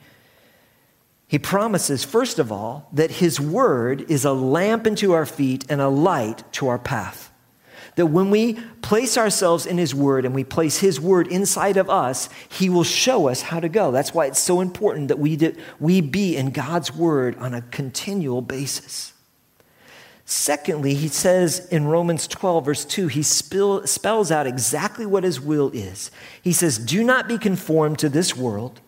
He 1.31 1.39
promises, 1.39 2.03
first 2.03 2.39
of 2.39 2.51
all, 2.51 2.89
that 2.91 3.09
His 3.09 3.39
Word 3.39 4.01
is 4.11 4.25
a 4.25 4.33
lamp 4.33 4.85
unto 4.85 5.13
our 5.13 5.25
feet 5.25 5.63
and 5.69 5.79
a 5.79 5.87
light 5.87 6.43
to 6.55 6.67
our 6.67 6.77
path. 6.77 7.31
That 7.95 8.07
when 8.07 8.31
we 8.31 8.55
place 8.81 9.17
ourselves 9.17 9.65
in 9.65 9.77
His 9.77 9.95
Word 9.95 10.25
and 10.25 10.35
we 10.35 10.43
place 10.43 10.79
His 10.79 10.99
Word 10.99 11.27
inside 11.27 11.77
of 11.77 11.89
us, 11.89 12.27
He 12.49 12.67
will 12.69 12.83
show 12.83 13.29
us 13.29 13.43
how 13.43 13.61
to 13.61 13.69
go. 13.69 13.91
That's 13.91 14.13
why 14.13 14.25
it's 14.25 14.41
so 14.41 14.59
important 14.59 15.07
that 15.07 15.19
we, 15.19 15.37
do, 15.37 15.55
we 15.79 16.01
be 16.01 16.35
in 16.35 16.51
God's 16.51 16.93
Word 16.93 17.37
on 17.37 17.53
a 17.53 17.61
continual 17.61 18.41
basis. 18.41 19.13
Secondly, 20.25 20.95
he 20.95 21.07
says 21.07 21.65
in 21.69 21.85
Romans 21.85 22.27
12, 22.27 22.65
verse 22.65 22.83
2, 22.83 23.07
he 23.07 23.23
spill, 23.23 23.87
spells 23.87 24.31
out 24.31 24.47
exactly 24.47 25.05
what 25.05 25.23
his 25.23 25.39
will 25.39 25.71
is. 25.71 26.11
He 26.41 26.51
says, 26.51 26.77
Do 26.77 27.05
not 27.05 27.29
be 27.29 27.37
conformed 27.37 27.99
to 27.99 28.09
this 28.09 28.35
world 28.35 28.81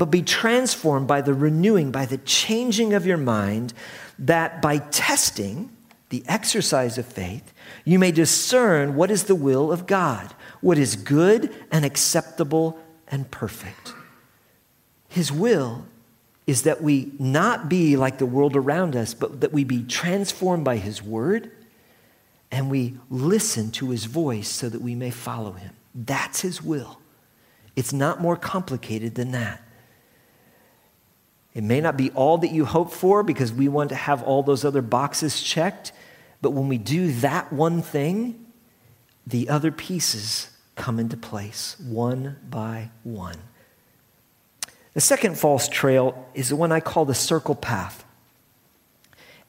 but 0.00 0.10
be 0.10 0.22
transformed 0.22 1.06
by 1.06 1.20
the 1.20 1.34
renewing, 1.34 1.92
by 1.92 2.06
the 2.06 2.16
changing 2.16 2.94
of 2.94 3.04
your 3.04 3.18
mind, 3.18 3.74
that 4.18 4.62
by 4.62 4.78
testing 4.78 5.70
the 6.08 6.24
exercise 6.26 6.96
of 6.96 7.04
faith, 7.04 7.52
you 7.84 7.98
may 7.98 8.10
discern 8.10 8.94
what 8.96 9.10
is 9.10 9.24
the 9.24 9.34
will 9.34 9.70
of 9.70 9.86
God, 9.86 10.32
what 10.62 10.78
is 10.78 10.96
good 10.96 11.54
and 11.70 11.84
acceptable 11.84 12.78
and 13.08 13.30
perfect. 13.30 13.92
His 15.06 15.30
will 15.30 15.84
is 16.46 16.62
that 16.62 16.82
we 16.82 17.12
not 17.18 17.68
be 17.68 17.94
like 17.94 18.16
the 18.16 18.24
world 18.24 18.56
around 18.56 18.96
us, 18.96 19.12
but 19.12 19.42
that 19.42 19.52
we 19.52 19.64
be 19.64 19.82
transformed 19.82 20.64
by 20.64 20.78
His 20.78 21.02
word 21.02 21.50
and 22.50 22.70
we 22.70 22.96
listen 23.10 23.70
to 23.72 23.90
His 23.90 24.06
voice 24.06 24.48
so 24.48 24.70
that 24.70 24.80
we 24.80 24.94
may 24.94 25.10
follow 25.10 25.52
Him. 25.52 25.72
That's 25.94 26.40
His 26.40 26.62
will. 26.62 27.00
It's 27.76 27.92
not 27.92 28.22
more 28.22 28.36
complicated 28.36 29.14
than 29.14 29.32
that. 29.32 29.62
It 31.54 31.64
may 31.64 31.80
not 31.80 31.96
be 31.96 32.10
all 32.12 32.38
that 32.38 32.52
you 32.52 32.64
hope 32.64 32.92
for 32.92 33.22
because 33.22 33.52
we 33.52 33.68
want 33.68 33.88
to 33.90 33.96
have 33.96 34.22
all 34.22 34.42
those 34.42 34.64
other 34.64 34.82
boxes 34.82 35.42
checked, 35.42 35.92
but 36.40 36.50
when 36.50 36.68
we 36.68 36.78
do 36.78 37.12
that 37.14 37.52
one 37.52 37.82
thing, 37.82 38.46
the 39.26 39.48
other 39.48 39.70
pieces 39.72 40.50
come 40.76 40.98
into 40.98 41.16
place 41.16 41.76
one 41.80 42.36
by 42.48 42.90
one. 43.02 43.36
The 44.94 45.00
second 45.00 45.38
false 45.38 45.68
trail 45.68 46.26
is 46.34 46.48
the 46.48 46.56
one 46.56 46.72
I 46.72 46.80
call 46.80 47.04
the 47.04 47.14
circle 47.14 47.54
path. 47.54 48.04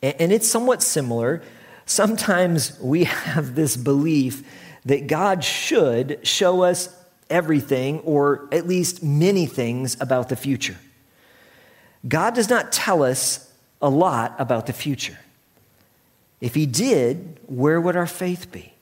And 0.01 0.31
it's 0.31 0.47
somewhat 0.47 0.81
similar. 0.81 1.41
Sometimes 1.85 2.79
we 2.79 3.03
have 3.05 3.55
this 3.55 3.77
belief 3.77 4.43
that 4.85 5.07
God 5.07 5.43
should 5.43 6.25
show 6.27 6.63
us 6.63 6.95
everything, 7.29 7.99
or 7.99 8.49
at 8.51 8.67
least 8.67 9.03
many 9.03 9.45
things, 9.45 9.95
about 10.01 10.29
the 10.29 10.35
future. 10.35 10.77
God 12.07 12.33
does 12.33 12.49
not 12.49 12.71
tell 12.71 13.03
us 13.03 13.51
a 13.81 13.89
lot 13.89 14.35
about 14.39 14.65
the 14.65 14.73
future. 14.73 15.19
If 16.39 16.55
He 16.55 16.65
did, 16.65 17.39
where 17.47 17.79
would 17.79 17.95
our 17.95 18.07
faith 18.07 18.51
be? 18.51 18.73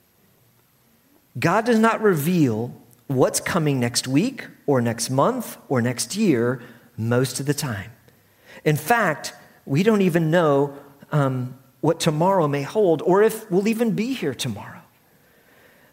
God 1.38 1.66
does 1.66 1.80
not 1.80 2.02
reveal 2.02 2.74
what's 3.08 3.40
coming 3.40 3.80
next 3.80 4.08
week 4.08 4.48
or 4.66 4.82
next 4.82 5.10
month 5.10 5.58
or 5.68 5.82
next 5.82 6.16
year 6.16 6.62
most 6.98 7.40
of 7.40 7.46
the 7.46 7.54
time. 7.54 7.92
In 8.64 8.76
fact, 8.76 9.34
we 9.66 9.84
don't 9.84 10.02
even 10.02 10.32
know 10.32 10.78
um, 11.12 11.58
what 11.82 12.00
tomorrow 12.00 12.48
may 12.48 12.64
hold 12.64 13.02
or 13.02 13.24
if 13.24 13.50
we'll 13.50 13.68
even 13.68 13.92
be 13.92 14.14
here 14.14 14.34
tomorrow. 14.34 14.82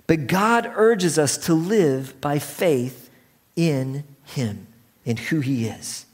But 0.06 0.26
God 0.26 0.70
urges 0.74 1.18
us 1.18 1.36
to 1.38 1.54
live 1.54 2.20
by 2.20 2.38
faith 2.38 3.10
in 3.56 4.04
Him, 4.24 4.66
in 5.04 5.16
who 5.16 5.40
He 5.40 5.66
is. 5.66 6.05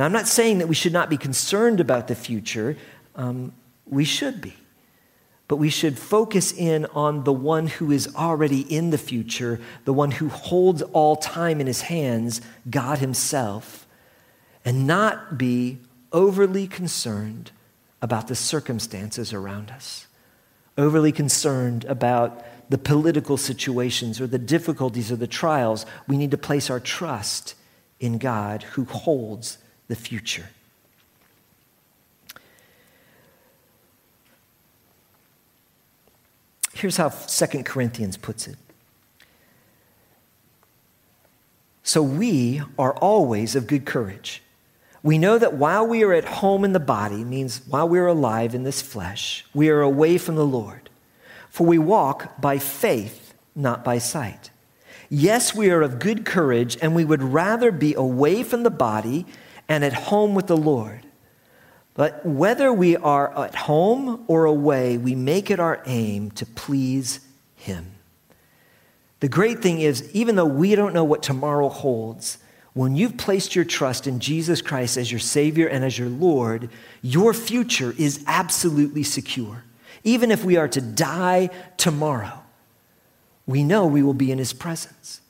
Now, 0.00 0.06
I'm 0.06 0.12
not 0.12 0.28
saying 0.28 0.60
that 0.60 0.66
we 0.66 0.74
should 0.74 0.94
not 0.94 1.10
be 1.10 1.18
concerned 1.18 1.78
about 1.78 2.08
the 2.08 2.14
future. 2.14 2.74
Um, 3.16 3.52
we 3.84 4.06
should 4.06 4.40
be. 4.40 4.54
But 5.46 5.56
we 5.56 5.68
should 5.68 5.98
focus 5.98 6.54
in 6.54 6.86
on 6.94 7.24
the 7.24 7.34
one 7.34 7.66
who 7.66 7.90
is 7.90 8.08
already 8.16 8.62
in 8.62 8.88
the 8.88 8.96
future, 8.96 9.60
the 9.84 9.92
one 9.92 10.12
who 10.12 10.30
holds 10.30 10.80
all 10.80 11.16
time 11.16 11.60
in 11.60 11.66
his 11.66 11.82
hands, 11.82 12.40
God 12.70 13.00
Himself, 13.00 13.86
and 14.64 14.86
not 14.86 15.36
be 15.36 15.80
overly 16.12 16.66
concerned 16.66 17.50
about 18.00 18.26
the 18.26 18.34
circumstances 18.34 19.34
around 19.34 19.70
us, 19.70 20.06
overly 20.78 21.12
concerned 21.12 21.84
about 21.84 22.42
the 22.70 22.78
political 22.78 23.36
situations 23.36 24.18
or 24.18 24.26
the 24.26 24.38
difficulties 24.38 25.12
or 25.12 25.16
the 25.16 25.26
trials. 25.26 25.84
We 26.08 26.16
need 26.16 26.30
to 26.30 26.38
place 26.38 26.70
our 26.70 26.80
trust 26.80 27.54
in 27.98 28.16
God 28.16 28.62
who 28.62 28.86
holds 28.86 29.58
the 29.90 29.96
future. 29.96 30.48
Here's 36.72 36.96
how 36.96 37.08
2 37.10 37.64
Corinthians 37.64 38.16
puts 38.16 38.46
it. 38.46 38.56
So 41.82 42.02
we 42.02 42.62
are 42.78 42.94
always 42.94 43.56
of 43.56 43.66
good 43.66 43.84
courage. 43.84 44.42
We 45.02 45.18
know 45.18 45.38
that 45.38 45.54
while 45.54 45.84
we 45.84 46.04
are 46.04 46.12
at 46.12 46.24
home 46.24 46.64
in 46.64 46.72
the 46.72 46.78
body, 46.78 47.24
means 47.24 47.60
while 47.66 47.88
we 47.88 47.98
are 47.98 48.06
alive 48.06 48.54
in 48.54 48.62
this 48.62 48.80
flesh, 48.80 49.44
we 49.52 49.70
are 49.70 49.82
away 49.82 50.18
from 50.18 50.36
the 50.36 50.46
Lord. 50.46 50.88
For 51.48 51.66
we 51.66 51.78
walk 51.78 52.40
by 52.40 52.58
faith, 52.58 53.34
not 53.56 53.82
by 53.82 53.98
sight. 53.98 54.50
Yes, 55.08 55.52
we 55.52 55.68
are 55.70 55.82
of 55.82 55.98
good 55.98 56.24
courage, 56.24 56.78
and 56.80 56.94
we 56.94 57.04
would 57.04 57.22
rather 57.22 57.72
be 57.72 57.94
away 57.94 58.44
from 58.44 58.62
the 58.62 58.70
body 58.70 59.26
and 59.70 59.84
at 59.84 59.92
home 59.92 60.34
with 60.34 60.48
the 60.48 60.56
Lord. 60.56 61.06
But 61.94 62.26
whether 62.26 62.72
we 62.72 62.96
are 62.96 63.44
at 63.44 63.54
home 63.54 64.24
or 64.26 64.44
away, 64.44 64.98
we 64.98 65.14
make 65.14 65.48
it 65.48 65.60
our 65.60 65.80
aim 65.86 66.32
to 66.32 66.44
please 66.44 67.20
Him. 67.54 67.92
The 69.20 69.28
great 69.28 69.60
thing 69.60 69.80
is, 69.80 70.10
even 70.12 70.34
though 70.34 70.44
we 70.44 70.74
don't 70.74 70.92
know 70.92 71.04
what 71.04 71.22
tomorrow 71.22 71.68
holds, 71.68 72.38
when 72.72 72.96
you've 72.96 73.16
placed 73.16 73.54
your 73.54 73.64
trust 73.64 74.06
in 74.08 74.18
Jesus 74.18 74.60
Christ 74.60 74.96
as 74.96 75.12
your 75.12 75.20
Savior 75.20 75.68
and 75.68 75.84
as 75.84 75.96
your 75.96 76.08
Lord, 76.08 76.68
your 77.00 77.32
future 77.32 77.94
is 77.96 78.24
absolutely 78.26 79.04
secure. 79.04 79.64
Even 80.02 80.32
if 80.32 80.44
we 80.44 80.56
are 80.56 80.68
to 80.68 80.80
die 80.80 81.50
tomorrow, 81.76 82.42
we 83.46 83.62
know 83.62 83.86
we 83.86 84.02
will 84.02 84.14
be 84.14 84.32
in 84.32 84.38
His 84.38 84.52
presence. 84.52 85.20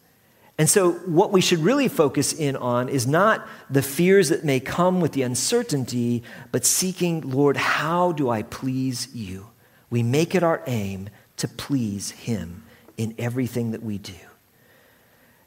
And 0.61 0.69
so, 0.69 0.93
what 0.93 1.33
we 1.33 1.41
should 1.41 1.61
really 1.61 1.89
focus 1.89 2.35
in 2.35 2.55
on 2.55 2.91
is 2.91 3.07
not 3.07 3.49
the 3.71 3.81
fears 3.81 4.29
that 4.29 4.45
may 4.45 4.61
come 4.61 5.01
with 5.01 5.13
the 5.13 5.23
uncertainty, 5.23 6.23
but 6.53 6.67
seeking, 6.67 7.23
Lord, 7.23 7.57
how 7.57 8.13
do 8.13 8.29
I 8.29 8.43
please 8.43 9.09
you? 9.15 9.47
We 9.89 10.03
make 10.03 10.35
it 10.35 10.43
our 10.43 10.63
aim 10.67 11.09
to 11.39 11.49
please 11.49 12.11
Him 12.11 12.63
in 12.99 13.15
everything 13.17 13.71
that 13.71 13.83
we 13.83 13.97
do. 13.97 14.13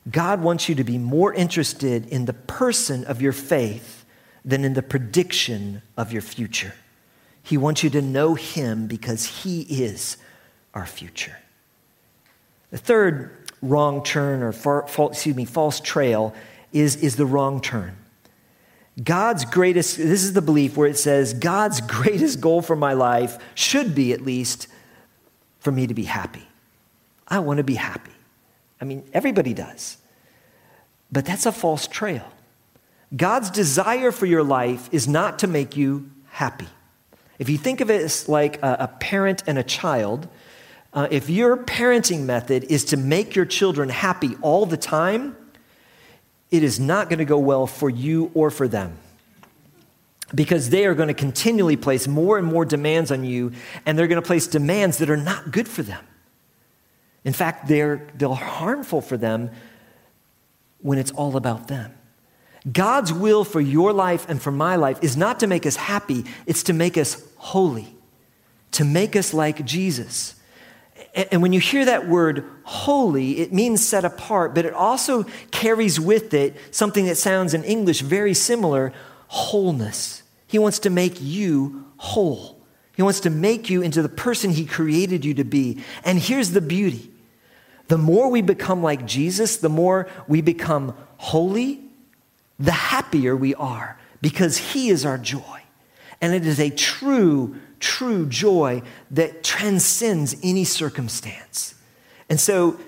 God 0.10 0.42
wants 0.42 0.68
you 0.68 0.74
to 0.74 0.84
be 0.84 0.98
more 0.98 1.32
interested 1.32 2.08
in 2.08 2.26
the 2.26 2.34
person 2.34 3.04
of 3.04 3.22
your 3.22 3.34
faith 3.34 4.06
than 4.44 4.66
in 4.66 4.74
the 4.74 4.82
prediction 4.82 5.84
of 5.96 6.12
your 6.12 6.24
future. 6.24 6.74
He 7.44 7.56
wants 7.56 7.84
you 7.84 7.92
to 7.92 8.02
know 8.02 8.34
Him 8.34 8.88
because 8.88 9.44
He 9.44 9.62
is 9.62 10.18
our 10.74 10.88
future. 10.88 11.38
The 12.72 12.80
third 12.80 13.43
wrong 13.64 14.04
turn 14.04 14.44
or 14.44 14.52
far, 14.52 14.86
excuse 14.86 15.36
me, 15.36 15.46
false 15.46 15.80
trail 15.80 16.36
is, 16.72 16.98
is 16.98 17.16
the 17.16 17.26
wrong 17.26 17.62
turn. 17.62 17.96
God's 19.02 19.46
greatest, 19.46 19.98
this 19.98 20.24
is 20.24 20.34
the 20.34 20.42
belief 20.42 20.78
where 20.78 20.88
it 20.88 20.98
says, 20.98 21.34
God's 21.34 21.82
greatest 21.82 22.40
goal 22.40 22.62
for 22.62 22.76
my 22.76 22.94
life 22.94 23.40
should 23.56 23.96
be 23.96 24.14
at 24.14 24.22
least 24.22 24.68
for 25.60 25.72
me 25.72 25.88
to 25.88 25.94
be 25.94 26.04
happy. 26.04 26.48
I 27.28 27.40
want 27.40 27.58
to 27.58 27.64
be 27.64 27.76
happy. 27.76 28.12
I 28.80 28.86
mean, 28.86 29.04
everybody 29.14 29.54
does. 29.54 29.98
But 31.12 31.26
that's 31.26 31.46
a 31.46 31.52
false 31.52 31.88
trail. 31.88 32.28
God's 33.16 33.50
desire 33.50 34.12
for 34.12 34.26
your 34.26 34.44
life 34.44 34.90
is 34.92 35.08
not 35.08 35.40
to 35.40 35.48
make 35.48 35.78
you 35.78 36.12
happy. 36.30 36.68
If 37.40 37.50
you 37.50 37.58
think 37.58 37.82
of 37.82 37.90
it 37.90 38.02
as 38.02 38.28
like 38.28 38.62
a, 38.62 38.78
a 38.82 38.88
parent 39.00 39.44
and 39.48 39.58
a 39.58 39.64
child, 39.64 40.28
uh, 40.94 41.08
if 41.10 41.30
your 41.30 41.58
parenting 41.58 42.22
method 42.22 42.66
is 42.66 42.86
to 42.86 42.98
make 42.98 43.36
your 43.36 43.46
children 43.46 43.90
happy 43.90 44.36
all 44.42 44.66
the 44.66 44.78
time, 44.78 45.36
it 46.52 46.62
is 46.64 46.80
not 46.80 47.10
going 47.10 47.20
to 47.20 47.26
go 47.26 47.40
well 47.40 47.66
for 47.66 47.90
you 47.90 48.30
or 48.36 48.52
for 48.52 48.68
them. 48.68 48.98
Because 50.36 50.70
they 50.70 50.86
are 50.86 50.94
going 50.94 51.08
to 51.08 51.14
continually 51.14 51.78
place 51.78 52.08
more 52.08 52.38
and 52.38 52.46
more 52.46 52.66
demands 52.66 53.12
on 53.12 53.24
you, 53.24 53.54
and 53.86 53.98
they're 53.98 54.08
going 54.08 54.22
to 54.22 54.26
place 54.26 54.48
demands 54.48 55.00
that 55.00 55.10
are 55.10 55.18
not 55.18 55.52
good 55.52 55.68
for 55.68 55.82
them. 55.82 56.04
In 57.24 57.34
fact, 57.34 57.68
they're, 57.68 58.08
they're 58.16 58.30
harmful 58.30 59.02
for 59.02 59.18
them 59.18 59.50
when 60.80 60.98
it's 61.00 61.12
all 61.12 61.38
about 61.38 61.68
them. 61.68 61.94
God's 62.72 63.12
will 63.12 63.44
for 63.44 63.60
your 63.60 63.92
life 63.92 64.28
and 64.30 64.42
for 64.42 64.52
my 64.52 64.76
life 64.76 65.00
is 65.02 65.18
not 65.18 65.40
to 65.40 65.48
make 65.48 65.66
us 65.66 65.76
happy, 65.76 66.26
it's 66.46 66.64
to 66.64 66.74
make 66.74 66.98
us 66.98 67.26
holy, 67.38 67.96
to 68.72 68.86
make 68.86 69.16
us 69.16 69.34
like 69.34 69.66
Jesus. 69.66 70.36
And 71.14 71.44
when 71.44 71.54
you 71.54 71.60
hear 71.60 71.86
that 71.86 72.08
word 72.08 72.44
holy, 72.64 73.40
it 73.40 73.54
means 73.54 73.86
set 73.86 74.04
apart, 74.04 74.56
but 74.56 74.66
it 74.66 74.74
also 74.74 75.24
carries 75.52 76.00
with 76.00 76.34
it 76.34 76.56
something 76.72 77.06
that 77.06 77.18
sounds 77.18 77.54
in 77.54 77.64
English 77.64 78.02
very 78.02 78.34
similar 78.34 78.92
wholeness. 79.28 80.24
He 80.48 80.58
wants 80.58 80.80
to 80.80 80.90
make 80.90 81.22
you 81.22 81.86
whole. 81.98 82.60
He 82.96 83.02
wants 83.02 83.20
to 83.22 83.30
make 83.30 83.70
you 83.70 83.82
into 83.82 84.02
the 84.02 84.10
person 84.10 84.52
He 84.52 84.66
created 84.66 85.24
you 85.24 85.36
to 85.36 85.44
be. 85.44 85.84
And 86.04 86.18
here's 86.18 86.52
the 86.52 86.62
beauty 86.62 87.12
the 87.90 87.98
more 87.98 88.30
we 88.30 88.42
become 88.42 88.82
like 88.82 89.06
Jesus, 89.06 89.58
the 89.58 89.70
more 89.70 90.08
we 90.28 90.42
become 90.42 90.96
holy, 91.18 91.82
the 92.58 92.72
happier 92.72 93.36
we 93.36 93.54
are 93.56 94.00
because 94.22 94.58
He 94.58 94.90
is 94.90 95.06
our 95.06 95.18
joy. 95.18 95.62
And 96.22 96.34
it 96.34 96.46
is 96.46 96.60
a 96.60 96.70
true, 96.70 97.58
true 97.84 98.26
joy 98.26 98.82
that 99.12 99.44
transcends 99.44 100.36
any 100.42 100.64
circumstance. 100.64 101.76
And 102.30 102.40
so, 102.40 102.80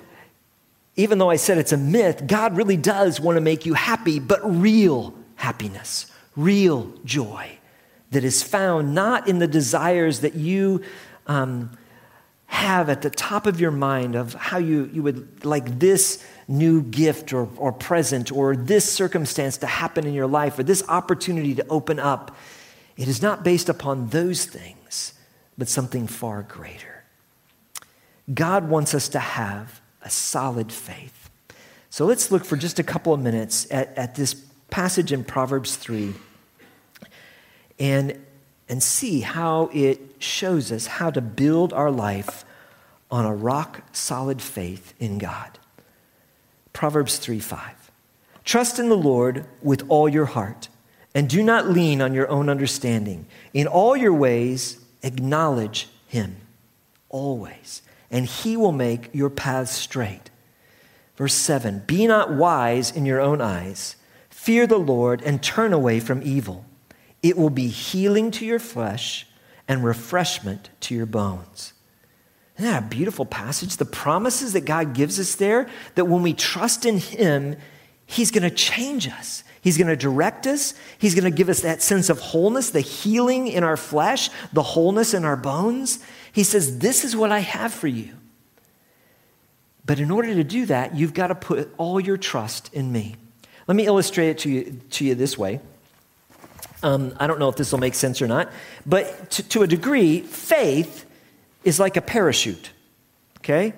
even 0.95 1.17
though 1.17 1.29
I 1.29 1.35
said 1.35 1.57
it's 1.57 1.73
a 1.73 1.77
myth, 1.77 2.25
God 2.25 2.55
really 2.55 2.77
does 2.77 3.19
want 3.19 3.35
to 3.35 3.41
make 3.41 3.65
you 3.65 3.73
happy, 3.73 4.19
but 4.19 4.39
real 4.43 5.13
happiness, 5.35 6.09
real 6.37 6.93
joy 7.03 7.59
that 8.11 8.23
is 8.23 8.41
found 8.41 8.95
not 8.95 9.27
in 9.27 9.39
the 9.39 9.47
desires 9.47 10.21
that 10.21 10.35
you 10.35 10.81
um, 11.27 11.77
have 12.45 12.89
at 12.89 13.01
the 13.01 13.09
top 13.09 13.45
of 13.45 13.59
your 13.59 13.71
mind 13.71 14.15
of 14.15 14.33
how 14.35 14.57
you, 14.57 14.89
you 14.93 15.03
would 15.03 15.43
like 15.43 15.79
this 15.79 16.25
new 16.47 16.81
gift 16.81 17.33
or, 17.33 17.49
or 17.57 17.73
present 17.73 18.31
or 18.31 18.55
this 18.55 18.89
circumstance 18.89 19.57
to 19.57 19.67
happen 19.67 20.07
in 20.07 20.13
your 20.13 20.27
life 20.27 20.57
or 20.57 20.63
this 20.63 20.81
opportunity 20.87 21.53
to 21.55 21.67
open 21.67 21.99
up. 21.99 22.37
It 22.97 23.07
is 23.07 23.21
not 23.21 23.43
based 23.43 23.69
upon 23.69 24.09
those 24.09 24.45
things, 24.45 25.13
but 25.57 25.67
something 25.67 26.07
far 26.07 26.43
greater. 26.43 27.03
God 28.33 28.69
wants 28.69 28.93
us 28.93 29.09
to 29.09 29.19
have 29.19 29.81
a 30.01 30.09
solid 30.09 30.71
faith. 30.71 31.29
So 31.89 32.05
let's 32.05 32.31
look 32.31 32.45
for 32.45 32.57
just 32.57 32.79
a 32.79 32.83
couple 32.83 33.13
of 33.13 33.19
minutes 33.19 33.67
at, 33.71 33.97
at 33.97 34.15
this 34.15 34.33
passage 34.69 35.11
in 35.11 35.23
Proverbs 35.23 35.75
3 35.75 36.13
and, 37.79 38.19
and 38.67 38.81
see 38.81 39.21
how 39.21 39.69
it 39.73 39.99
shows 40.19 40.71
us 40.71 40.87
how 40.87 41.09
to 41.11 41.21
build 41.21 41.73
our 41.73 41.91
life 41.91 42.45
on 43.11 43.25
a 43.25 43.35
rock 43.35 43.83
solid 43.91 44.41
faith 44.41 44.93
in 44.99 45.17
God. 45.17 45.59
Proverbs 46.73 47.17
3 47.17 47.39
5. 47.39 47.91
Trust 48.43 48.79
in 48.79 48.89
the 48.89 48.97
Lord 48.97 49.45
with 49.61 49.83
all 49.87 50.09
your 50.09 50.25
heart, 50.25 50.67
and 51.15 51.29
do 51.29 51.41
not 51.41 51.69
lean 51.69 52.01
on 52.01 52.13
your 52.13 52.29
own 52.29 52.49
understanding. 52.49 53.25
In 53.53 53.65
all 53.65 53.95
your 53.95 54.13
ways, 54.13 54.79
acknowledge 55.01 55.87
him 56.07 56.35
always, 57.09 57.81
and 58.11 58.25
he 58.25 58.57
will 58.57 58.73
make 58.73 59.09
your 59.13 59.29
paths 59.29 59.71
straight. 59.71 60.29
Verse 61.15 61.33
7 61.33 61.83
Be 61.87 62.05
not 62.05 62.33
wise 62.33 62.91
in 62.91 63.05
your 63.05 63.21
own 63.21 63.41
eyes. 63.41 63.95
Fear 64.29 64.67
the 64.67 64.77
Lord 64.77 65.21
and 65.23 65.41
turn 65.41 65.73
away 65.73 65.99
from 65.99 66.21
evil. 66.21 66.65
It 67.23 67.37
will 67.37 67.49
be 67.49 67.69
healing 67.69 68.29
to 68.31 68.45
your 68.45 68.59
flesh 68.59 69.25
and 69.67 69.83
refreshment 69.83 70.69
to 70.81 70.93
your 70.93 71.07
bones. 71.07 71.73
Isn't 72.57 72.71
that 72.71 72.83
a 72.83 72.87
beautiful 72.87 73.25
passage? 73.25 73.77
The 73.77 73.85
promises 73.85 74.53
that 74.53 74.65
God 74.65 74.93
gives 74.93 75.19
us 75.19 75.35
there, 75.35 75.67
that 75.95 76.05
when 76.05 76.21
we 76.21 76.33
trust 76.33 76.85
in 76.85 76.99
Him, 76.99 77.55
He's 78.05 78.29
going 78.29 78.43
to 78.43 78.55
change 78.55 79.07
us. 79.07 79.43
He's 79.65 79.79
going 79.79 79.87
to 79.87 79.95
direct 79.95 80.45
us. 80.45 80.75
He's 80.99 81.15
going 81.15 81.23
to 81.23 81.35
give 81.35 81.49
us 81.49 81.61
that 81.61 81.81
sense 81.81 82.11
of 82.11 82.19
wholeness, 82.19 82.69
the 82.69 82.81
healing 82.81 83.47
in 83.47 83.63
our 83.63 83.75
flesh, 83.75 84.29
the 84.53 84.61
wholeness 84.61 85.15
in 85.15 85.25
our 85.25 85.35
bones. 85.35 85.97
He 86.31 86.43
says, 86.43 86.77
This 86.77 87.03
is 87.03 87.15
what 87.15 87.31
I 87.31 87.39
have 87.39 87.73
for 87.73 87.87
you. 87.87 88.13
But 89.83 89.99
in 89.99 90.11
order 90.11 90.35
to 90.35 90.43
do 90.43 90.67
that, 90.67 90.95
you've 90.95 91.15
got 91.15 91.27
to 91.27 91.35
put 91.35 91.73
all 91.79 91.99
your 91.99 92.15
trust 92.15 92.71
in 92.75 92.91
me. 92.91 93.15
Let 93.65 93.75
me 93.75 93.87
illustrate 93.87 94.29
it 94.29 94.37
to 94.39 94.51
you, 94.51 94.81
to 94.91 95.03
you 95.03 95.15
this 95.15 95.35
way. 95.35 95.59
Um, 96.83 97.15
I 97.19 97.25
don't 97.25 97.39
know 97.39 97.49
if 97.49 97.55
this 97.55 97.71
will 97.71 97.79
make 97.79 97.95
sense 97.95 98.21
or 98.21 98.27
not, 98.27 98.51
but 98.85 99.31
to, 99.31 99.49
to 99.49 99.63
a 99.63 99.67
degree, 99.67 100.21
faith 100.21 101.05
is 101.63 101.79
like 101.79 101.97
a 101.97 102.01
parachute, 102.01 102.69
okay? 103.39 103.73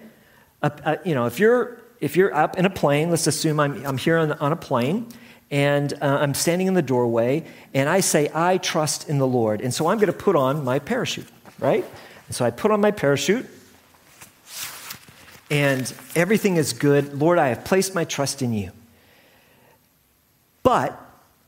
A, 0.61 0.71
a, 0.83 1.07
you 1.07 1.15
know, 1.15 1.27
if 1.27 1.39
you're, 1.39 1.79
if 2.01 2.17
you're 2.17 2.35
up 2.35 2.57
in 2.57 2.65
a 2.65 2.69
plane, 2.69 3.09
let's 3.09 3.25
assume 3.25 3.61
I'm, 3.61 3.85
I'm 3.85 3.97
here 3.97 4.17
on, 4.17 4.33
on 4.33 4.51
a 4.51 4.57
plane, 4.57 5.07
and 5.49 5.93
uh, 5.93 5.97
I'm 6.21 6.33
standing 6.33 6.67
in 6.67 6.73
the 6.73 6.81
doorway, 6.81 7.45
and 7.73 7.87
I 7.87 8.01
say, 8.01 8.29
I 8.33 8.57
trust 8.57 9.09
in 9.09 9.17
the 9.17 9.27
Lord. 9.27 9.61
And 9.61 9.73
so 9.73 9.87
I'm 9.87 9.97
going 9.97 10.07
to 10.07 10.13
put 10.13 10.35
on 10.35 10.63
my 10.63 10.79
parachute, 10.79 11.27
right? 11.59 11.85
And 12.27 12.35
so 12.35 12.43
I 12.45 12.51
put 12.51 12.71
on 12.71 12.81
my 12.81 12.91
parachute, 12.91 13.45
and 15.49 15.93
everything 16.15 16.57
is 16.57 16.73
good. 16.73 17.13
Lord, 17.13 17.39
I 17.39 17.49
have 17.49 17.63
placed 17.63 17.95
my 17.95 18.03
trust 18.03 18.41
in 18.41 18.53
you. 18.53 18.71
But 20.63 20.99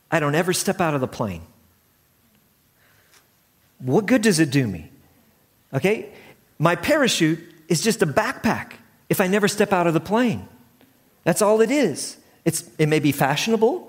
I 0.09 0.21
don't 0.21 0.35
ever 0.35 0.53
step 0.53 0.79
out 0.79 0.93
of 0.93 1.01
the 1.01 1.07
plane. 1.07 1.41
What 3.79 4.05
good 4.05 4.21
does 4.21 4.39
it 4.39 4.49
do 4.49 4.65
me? 4.65 4.91
Okay? 5.73 6.09
My 6.57 6.75
parachute 6.75 7.39
is 7.67 7.81
just 7.81 8.01
a 8.01 8.07
backpack 8.07 8.73
if 9.09 9.19
I 9.19 9.27
never 9.27 9.47
step 9.47 9.73
out 9.73 9.87
of 9.87 9.93
the 9.93 9.99
plane. 9.99 10.47
That's 11.23 11.41
all 11.41 11.61
it 11.61 11.71
is. 11.71 12.17
It's, 12.45 12.63
it 12.77 12.87
may 12.87 12.99
be 12.99 13.11
fashionable, 13.11 13.88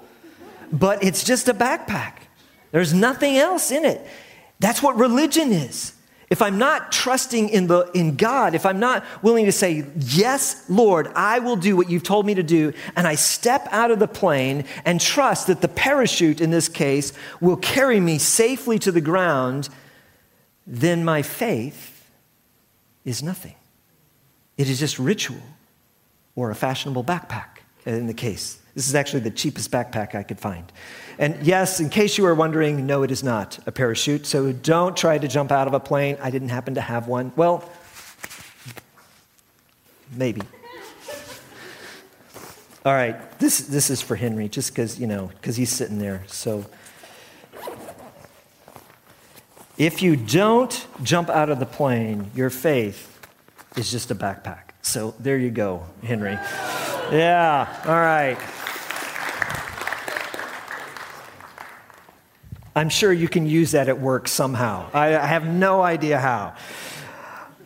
but 0.73 1.03
it's 1.03 1.25
just 1.25 1.49
a 1.49 1.55
backpack. 1.55 2.15
There's 2.73 2.95
nothing 2.95 3.37
else 3.37 3.71
in 3.71 3.85
it. 3.85 4.07
That's 4.61 4.83
what 4.83 4.97
religion 4.97 5.53
is. 5.53 5.95
If 6.29 6.43
I'm 6.43 6.59
not 6.59 6.93
trusting 6.93 7.49
in, 7.49 7.67
the, 7.67 7.91
in 7.93 8.15
God, 8.15 8.55
if 8.55 8.65
I'm 8.65 8.79
not 8.79 9.05
willing 9.21 9.47
to 9.47 9.53
say, 9.53 9.85
Yes, 9.97 10.65
Lord, 10.69 11.09
I 11.17 11.41
will 11.41 11.57
do 11.57 11.77
what 11.77 11.91
you've 11.91 12.05
told 12.05 12.25
me 12.25 12.35
to 12.35 12.43
do, 12.45 12.73
and 12.95 13.09
I 13.09 13.17
step 13.17 13.67
out 13.73 13.91
of 13.91 13.99
the 13.99 14.07
plane 14.07 14.65
and 14.85 15.01
trust 15.01 15.49
that 15.49 15.61
the 15.61 15.67
parachute 15.67 16.41
in 16.41 16.53
this 16.53 16.69
case 16.69 17.13
will 17.41 17.57
carry 17.57 17.99
me 17.99 18.19
safely 18.19 18.79
to 18.79 18.93
the 18.93 19.01
ground, 19.01 19.69
then 20.69 21.05
my 21.05 21.23
faith 21.23 22.09
is 23.05 23.25
nothing. 23.25 23.57
It 24.57 24.69
is 24.69 24.79
just 24.79 25.01
ritual 25.01 25.43
or 26.37 26.53
a 26.53 26.55
fashionable 26.55 27.03
backpack 27.03 27.59
in 27.85 28.07
the 28.07 28.15
case. 28.15 28.60
This 28.75 28.89
is 28.89 28.95
actually 28.95 29.21
the 29.21 29.31
cheapest 29.31 29.71
backpack 29.71 30.15
I 30.15 30.23
could 30.23 30.39
find. 30.39 30.71
And 31.19 31.37
yes, 31.43 31.81
in 31.81 31.91
case 31.91 32.17
you 32.17 32.25
were 32.25 32.35
wondering, 32.35 32.87
no, 32.87 33.03
it 33.03 33.11
is 33.11 33.23
not 33.23 33.59
a 33.67 33.73
parachute. 33.73 34.27
So 34.27 34.53
don't 34.53 34.97
try 34.97 35.19
to 35.19 35.29
jump 35.29 35.53
out 35.53 35.67
of 35.67 35.75
a 35.75 35.81
plane. 35.81 36.17
I 36.21 36.31
didn't 36.31 36.49
happen 36.49 36.75
to 36.77 36.81
have 36.81 37.09
one. 37.09 37.33
Well, 37.37 37.69
maybe. 40.17 40.43
All 42.83 42.95
right, 42.95 43.39
this, 43.39 43.59
this 43.59 43.91
is 43.91 44.01
for 44.01 44.17
Henry, 44.17 44.49
just 44.49 44.71
because, 44.71 44.99
you 44.99 45.07
know, 45.07 45.27
because 45.27 45.57
he's 45.57 45.71
sitting 45.71 45.99
there. 45.99 46.23
So 46.29 46.65
if 49.77 50.01
you 50.01 50.17
don't 50.17 50.87
jump 51.03 51.29
out 51.29 51.51
of 51.51 51.59
the 51.59 51.67
plane, 51.67 52.31
your 52.35 52.49
faith 52.49 53.19
is 53.77 53.91
just 53.91 54.11
a 54.11 54.15
backpack. 54.15 54.71
So 54.81 55.15
there 55.19 55.37
you 55.37 55.51
go, 55.51 55.85
Henry. 56.03 56.39
Yeah, 57.13 57.83
all 57.85 57.93
right. 57.93 58.39
I'm 62.81 62.89
sure 62.89 63.13
you 63.13 63.29
can 63.29 63.45
use 63.45 63.73
that 63.73 63.91
at 63.91 64.01
work 64.01 64.27
somehow. 64.27 64.89
I 64.95 65.09
have 65.09 65.47
no 65.47 65.83
idea 65.83 66.19
how. 66.19 66.55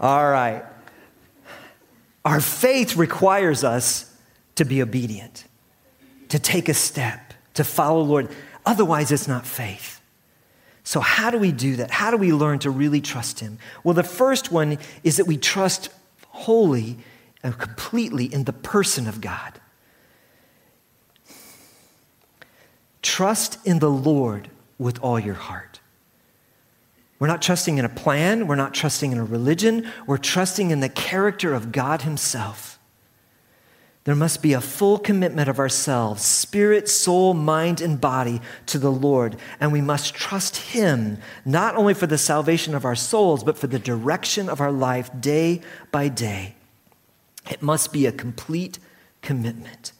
All 0.00 0.29
right. 0.29 0.64
Our 2.24 2.40
faith 2.40 2.96
requires 2.96 3.62
us 3.62 4.12
to 4.57 4.64
be 4.64 4.83
obedient, 4.83 5.44
to 6.31 6.40
take 6.40 6.68
a 6.68 6.74
step, 6.74 7.33
to 7.55 7.62
follow 7.62 8.03
the 8.03 8.11
Lord. 8.11 8.29
Otherwise, 8.66 9.12
it's 9.12 9.29
not 9.29 9.46
faith. 9.46 10.00
So, 10.83 10.98
how 10.98 11.31
do 11.31 11.38
we 11.38 11.53
do 11.53 11.77
that? 11.77 11.92
How 11.92 12.11
do 12.11 12.16
we 12.16 12.33
learn 12.33 12.59
to 12.59 12.70
really 12.70 13.00
trust 13.00 13.38
Him? 13.38 13.59
Well, 13.85 13.94
the 13.94 14.03
first 14.03 14.50
one 14.50 14.79
is 15.05 15.18
that 15.18 15.29
we 15.29 15.37
trust 15.37 15.90
wholly 16.31 16.98
and 17.44 17.57
completely 17.57 18.24
in 18.24 18.42
the 18.42 18.53
person 18.53 19.07
of 19.07 19.20
God. 19.20 19.61
Trust 23.00 23.64
in 23.64 23.79
the 23.79 23.92
Lord 23.92 24.50
with 24.79 24.99
all 25.01 25.19
your 25.19 25.35
heart. 25.35 25.81
We're 27.19 27.29
not 27.29 27.43
trusting 27.43 27.79
in 27.79 27.85
a 27.85 27.89
plan, 27.89 28.47
we're 28.47 28.57
not 28.57 28.75
trusting 28.75 29.13
in 29.13 29.19
a 29.19 29.25
religion, 29.25 29.91
we're 30.07 30.19
trusting 30.19 30.71
in 30.71 30.81
the 30.81 30.89
character 30.89 31.55
of 31.55 31.73
God 31.73 32.03
Himself. 32.03 32.79
There 34.05 34.15
must 34.15 34.43
be 34.43 34.53
a 34.53 34.61
full 34.61 34.99
commitment 34.99 35.49
of 35.49 35.59
ourselves, 35.59 36.23
spirit, 36.23 36.91
soul, 36.91 37.33
mind, 37.33 37.81
and 37.81 37.99
body, 37.99 38.43
to 38.67 38.79
the 38.79 38.93
Lord. 38.93 39.37
And 39.59 39.73
we 39.73 39.81
must 39.81 40.15
trust 40.15 40.57
Him, 40.57 41.17
not 41.47 41.75
only 41.75 41.95
for 41.95 42.07
the 42.07 42.19
salvation 42.19 42.75
of 42.75 42.85
our 42.85 42.95
souls, 42.95 43.43
but 43.43 43.57
for 43.57 43.67
the 43.67 43.79
direction 43.79 44.51
of 44.51 44.61
our 44.61 44.73
life 44.73 45.11
day 45.19 45.63
by 45.91 46.09
day. 46.09 46.55
It 47.51 47.63
must 47.63 47.93
be 47.93 48.05
a 48.05 48.13
complete 48.13 48.79
commitment. 49.23 49.93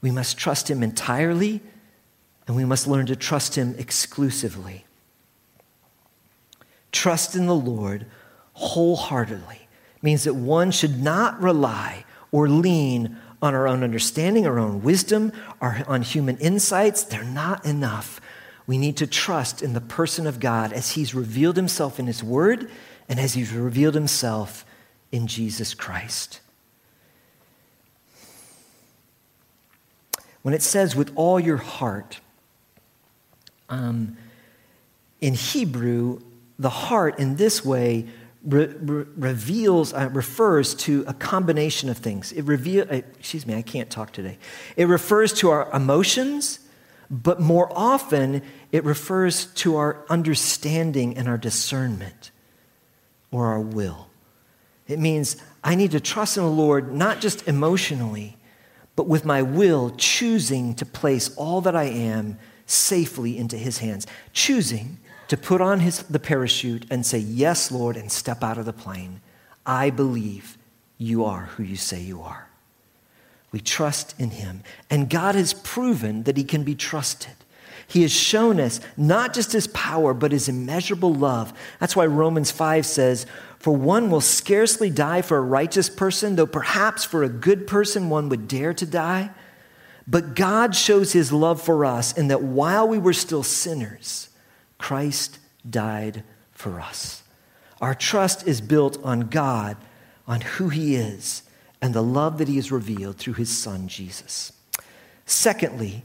We 0.00 0.10
must 0.10 0.36
trust 0.36 0.68
Him 0.68 0.82
entirely, 0.82 1.60
and 2.48 2.56
we 2.56 2.64
must 2.64 2.88
learn 2.88 3.06
to 3.06 3.14
trust 3.14 3.56
Him 3.56 3.76
exclusively. 3.78 4.86
Trust 6.90 7.36
in 7.36 7.46
the 7.46 7.54
Lord 7.54 8.06
wholeheartedly 8.54 9.68
means 10.00 10.24
that 10.24 10.34
one 10.34 10.70
should 10.70 11.00
not 11.02 11.40
rely 11.40 12.04
or 12.32 12.48
lean 12.48 13.18
on 13.42 13.54
our 13.54 13.68
own 13.68 13.84
understanding, 13.84 14.46
our 14.46 14.58
own 14.58 14.82
wisdom, 14.82 15.30
or 15.60 15.84
on 15.86 16.00
human 16.00 16.38
insights. 16.38 17.04
They're 17.04 17.22
not 17.22 17.64
enough. 17.66 18.18
We 18.66 18.78
need 18.78 18.96
to 18.96 19.06
trust 19.06 19.62
in 19.62 19.74
the 19.74 19.80
person 19.80 20.26
of 20.26 20.40
God 20.40 20.72
as 20.72 20.92
He's 20.92 21.14
revealed 21.14 21.56
Himself 21.56 22.00
in 22.00 22.06
His 22.06 22.24
Word 22.24 22.70
and 23.10 23.20
as 23.20 23.34
He's 23.34 23.52
revealed 23.52 23.94
Himself 23.94 24.64
in 25.12 25.26
Jesus 25.26 25.74
Christ. 25.74 26.40
When 30.40 30.54
it 30.54 30.62
says 30.62 30.96
with 30.96 31.12
all 31.14 31.38
your 31.38 31.58
heart, 31.58 32.20
um, 33.68 34.16
in 35.20 35.34
Hebrew, 35.34 36.20
the 36.58 36.70
heart 36.70 37.18
in 37.18 37.36
this 37.36 37.64
way 37.64 38.06
re- 38.44 38.66
re- 38.66 39.04
reveals, 39.16 39.92
uh, 39.92 40.08
refers 40.12 40.74
to 40.74 41.04
a 41.06 41.14
combination 41.14 41.88
of 41.88 41.98
things. 41.98 42.32
It 42.32 42.42
reveals, 42.42 42.88
uh, 42.88 43.02
excuse 43.18 43.46
me, 43.46 43.54
I 43.54 43.62
can't 43.62 43.90
talk 43.90 44.12
today. 44.12 44.38
It 44.76 44.86
refers 44.86 45.32
to 45.34 45.50
our 45.50 45.70
emotions, 45.72 46.60
but 47.10 47.40
more 47.40 47.70
often 47.74 48.42
it 48.72 48.84
refers 48.84 49.46
to 49.46 49.76
our 49.76 50.04
understanding 50.08 51.16
and 51.16 51.28
our 51.28 51.38
discernment 51.38 52.30
or 53.30 53.46
our 53.46 53.60
will. 53.60 54.08
It 54.86 54.98
means 54.98 55.36
I 55.62 55.74
need 55.74 55.90
to 55.92 56.00
trust 56.00 56.36
in 56.36 56.42
the 56.42 56.50
Lord 56.50 56.94
not 56.94 57.20
just 57.20 57.46
emotionally, 57.46 58.36
but 58.96 59.06
with 59.06 59.24
my 59.24 59.42
will, 59.42 59.90
choosing 59.90 60.74
to 60.74 60.86
place 60.86 61.34
all 61.36 61.60
that 61.60 61.76
I 61.76 61.84
am 61.84 62.38
safely 62.68 63.36
into 63.36 63.56
His 63.56 63.78
hands, 63.78 64.06
choosing 64.32 64.98
to 65.28 65.36
put 65.36 65.60
on 65.60 65.80
his, 65.80 66.02
the 66.04 66.18
parachute 66.18 66.86
and 66.90 67.06
say, 67.06 67.18
Yes, 67.18 67.70
Lord, 67.70 67.96
and 67.96 68.10
step 68.10 68.42
out 68.42 68.58
of 68.58 68.64
the 68.64 68.72
plane. 68.72 69.20
I 69.64 69.90
believe 69.90 70.58
you 70.96 71.24
are 71.24 71.42
who 71.42 71.62
you 71.62 71.76
say 71.76 72.00
you 72.00 72.22
are. 72.22 72.48
We 73.52 73.60
trust 73.60 74.14
in 74.18 74.30
him. 74.30 74.62
And 74.90 75.08
God 75.08 75.34
has 75.34 75.54
proven 75.54 76.24
that 76.24 76.36
he 76.36 76.44
can 76.44 76.64
be 76.64 76.74
trusted. 76.74 77.32
He 77.86 78.02
has 78.02 78.12
shown 78.12 78.60
us 78.60 78.80
not 78.96 79.32
just 79.32 79.52
his 79.52 79.66
power, 79.68 80.12
but 80.12 80.32
his 80.32 80.48
immeasurable 80.48 81.14
love. 81.14 81.54
That's 81.80 81.96
why 81.96 82.04
Romans 82.04 82.50
5 82.50 82.84
says, 82.84 83.24
For 83.58 83.74
one 83.74 84.10
will 84.10 84.20
scarcely 84.20 84.90
die 84.90 85.22
for 85.22 85.38
a 85.38 85.42
righteous 85.42 85.88
person, 85.88 86.36
though 86.36 86.46
perhaps 86.46 87.04
for 87.04 87.22
a 87.22 87.30
good 87.30 87.66
person 87.66 88.10
one 88.10 88.28
would 88.28 88.48
dare 88.48 88.74
to 88.74 88.84
die. 88.84 89.30
But 90.10 90.34
God 90.34 90.74
shows 90.74 91.12
his 91.12 91.32
love 91.32 91.62
for 91.62 91.84
us 91.84 92.16
in 92.16 92.28
that 92.28 92.42
while 92.42 92.88
we 92.88 92.98
were 92.98 93.12
still 93.12 93.42
sinners, 93.42 94.30
Christ 94.78 95.38
died 95.68 96.24
for 96.50 96.80
us. 96.80 97.22
Our 97.80 97.94
trust 97.94 98.46
is 98.46 98.60
built 98.60 98.98
on 99.04 99.20
God, 99.28 99.76
on 100.26 100.40
who 100.40 100.70
He 100.70 100.96
is, 100.96 101.42
and 101.80 101.94
the 101.94 102.02
love 102.02 102.38
that 102.38 102.48
He 102.48 102.56
has 102.56 102.72
revealed 102.72 103.16
through 103.16 103.34
His 103.34 103.56
Son, 103.56 103.86
Jesus. 103.86 104.52
Secondly, 105.26 106.04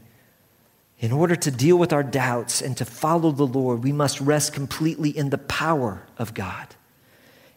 in 1.00 1.10
order 1.10 1.34
to 1.34 1.50
deal 1.50 1.76
with 1.76 1.92
our 1.92 2.02
doubts 2.02 2.62
and 2.62 2.76
to 2.76 2.84
follow 2.84 3.32
the 3.32 3.46
Lord, 3.46 3.82
we 3.82 3.92
must 3.92 4.20
rest 4.20 4.52
completely 4.52 5.10
in 5.10 5.30
the 5.30 5.38
power 5.38 6.02
of 6.18 6.34
God. 6.34 6.68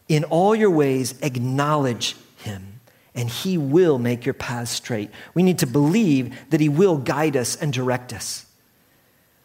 In 0.08 0.24
all 0.24 0.54
your 0.54 0.70
ways, 0.70 1.14
acknowledge 1.22 2.16
Him, 2.38 2.77
and 3.18 3.28
He 3.28 3.58
will 3.58 3.98
make 3.98 4.24
your 4.24 4.32
paths 4.32 4.70
straight. 4.70 5.10
We 5.34 5.42
need 5.42 5.58
to 5.58 5.66
believe 5.66 6.38
that 6.50 6.60
He 6.60 6.68
will 6.68 6.96
guide 6.96 7.36
us 7.36 7.56
and 7.56 7.72
direct 7.72 8.12
us. 8.12 8.46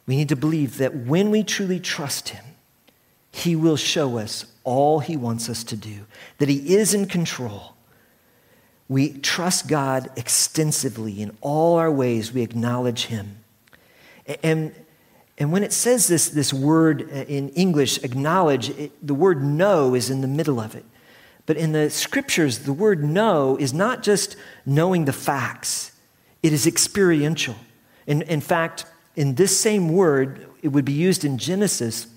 We 0.06 0.16
need 0.16 0.30
to 0.30 0.36
believe 0.36 0.78
that 0.78 0.96
when 0.96 1.32
we 1.32 1.44
truly 1.44 1.80
trust 1.80 2.30
Him, 2.30 2.46
He 3.32 3.56
will 3.56 3.76
show 3.76 4.20
us 4.20 4.46
all 4.64 5.00
He 5.00 5.18
wants 5.18 5.50
us 5.50 5.64
to 5.66 5.76
do, 5.76 6.06
that 6.38 6.50
He 6.50 6.76
is 6.76 6.94
in 6.94 7.08
control. 7.08 7.74
We 8.88 9.14
trust 9.14 9.68
God 9.68 10.12
extensively 10.16 11.20
in 11.20 11.36
all 11.42 11.78
our 11.78 11.92
ways, 11.92 12.32
we 12.32 12.44
acknowledge 12.44 13.06
Him. 13.06 13.38
And, 14.44 14.76
and 15.40 15.52
when 15.52 15.64
it 15.64 15.74
says 15.74 16.08
this, 16.08 16.30
this 16.30 16.54
word 16.54 17.10
uh, 17.12 17.24
in 17.24 17.50
English, 17.50 18.04
acknowledge, 18.04 18.70
it, 18.70 18.92
the 19.06 19.16
word 19.16 19.44
know 19.44 19.96
is 19.96 20.12
in 20.12 20.22
the 20.22 20.28
middle 20.28 20.60
of 20.60 20.76
it. 20.76 20.86
But 21.46 21.58
in 21.58 21.74
the 21.74 21.90
scriptures, 21.90 22.60
the 22.60 22.74
word 22.74 23.04
know 23.04 23.58
is 23.58 23.74
not 23.74 24.04
just 24.04 24.36
knowing 24.66 25.06
the 25.06 25.14
facts, 25.14 25.92
it 26.42 26.54
is 26.54 26.68
experiential. 26.68 27.56
In, 28.08 28.22
in 28.24 28.42
fact, 28.42 28.86
in 29.16 29.36
this 29.36 29.58
same 29.58 29.90
word, 29.90 30.48
it 30.62 30.70
would 30.70 30.86
be 30.86 30.94
used 30.94 31.24
in 31.24 31.38
Genesis 31.38 32.08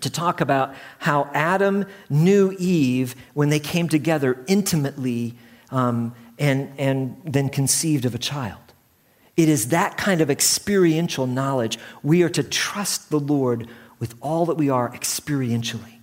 to 0.00 0.10
talk 0.10 0.40
about 0.40 0.74
how 0.98 1.30
Adam 1.34 1.84
knew 2.08 2.54
Eve 2.58 3.14
when 3.34 3.48
they 3.50 3.60
came 3.60 3.88
together 3.88 4.42
intimately 4.46 5.34
um, 5.70 6.14
and, 6.38 6.72
and 6.78 7.20
then 7.24 7.48
conceived 7.48 8.04
of 8.04 8.14
a 8.14 8.18
child. 8.18 8.58
It 9.36 9.48
is 9.48 9.68
that 9.68 9.96
kind 9.96 10.20
of 10.20 10.30
experiential 10.30 11.26
knowledge. 11.26 11.78
We 12.02 12.22
are 12.22 12.28
to 12.30 12.42
trust 12.42 13.10
the 13.10 13.20
Lord 13.20 13.68
with 13.98 14.14
all 14.20 14.46
that 14.46 14.56
we 14.56 14.70
are 14.70 14.90
experientially, 14.90 15.98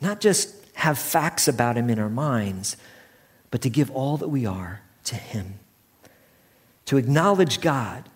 not 0.00 0.20
just 0.20 0.54
have 0.80 0.98
facts 0.98 1.48
about 1.48 1.76
Him 1.76 1.88
in 1.88 1.98
our 1.98 2.10
minds, 2.10 2.76
but 3.50 3.62
to 3.62 3.70
give 3.70 3.90
all 3.90 4.16
that 4.18 4.28
we 4.28 4.44
are 4.44 4.82
to 5.04 5.16
Him. 5.16 5.54
To 6.86 6.96
acknowledge 6.96 7.60
God 7.60 8.08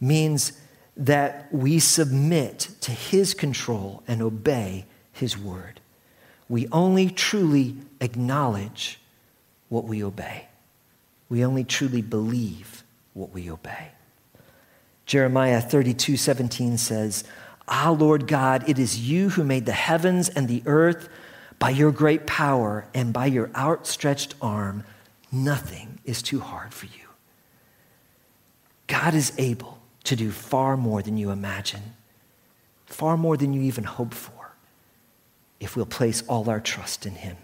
means 0.00 0.52
that 0.98 1.48
we 1.52 1.78
submit 1.78 2.68
to 2.80 2.90
his 2.90 3.32
control 3.32 4.02
and 4.08 4.20
obey 4.20 4.84
his 5.12 5.38
word. 5.38 5.80
We 6.48 6.66
only 6.68 7.08
truly 7.08 7.76
acknowledge 8.00 9.00
what 9.68 9.84
we 9.84 10.02
obey. 10.02 10.48
We 11.28 11.44
only 11.44 11.62
truly 11.62 12.02
believe 12.02 12.82
what 13.14 13.30
we 13.30 13.50
obey. 13.50 13.92
Jeremiah 15.06 15.60
32 15.60 16.16
17 16.16 16.78
says, 16.78 17.24
Ah, 17.68 17.90
Lord 17.90 18.26
God, 18.26 18.68
it 18.68 18.78
is 18.78 19.08
you 19.08 19.30
who 19.30 19.44
made 19.44 19.66
the 19.66 19.72
heavens 19.72 20.28
and 20.28 20.48
the 20.48 20.62
earth 20.66 21.08
by 21.58 21.70
your 21.70 21.90
great 21.90 22.26
power 22.26 22.86
and 22.94 23.12
by 23.12 23.26
your 23.26 23.50
outstretched 23.54 24.34
arm. 24.40 24.84
Nothing 25.32 25.98
is 26.04 26.22
too 26.22 26.40
hard 26.40 26.72
for 26.72 26.86
you. 26.86 27.08
God 28.86 29.14
is 29.14 29.32
able 29.38 29.78
to 30.04 30.16
do 30.16 30.30
far 30.30 30.76
more 30.76 31.02
than 31.02 31.16
you 31.16 31.30
imagine, 31.30 31.94
far 32.86 33.16
more 33.16 33.36
than 33.36 33.52
you 33.52 33.62
even 33.62 33.84
hope 33.84 34.14
for, 34.14 34.52
if 35.60 35.76
we'll 35.76 35.86
place 35.86 36.22
all 36.28 36.48
our 36.48 36.60
trust 36.60 37.04
in 37.04 37.16
Him. 37.16 37.36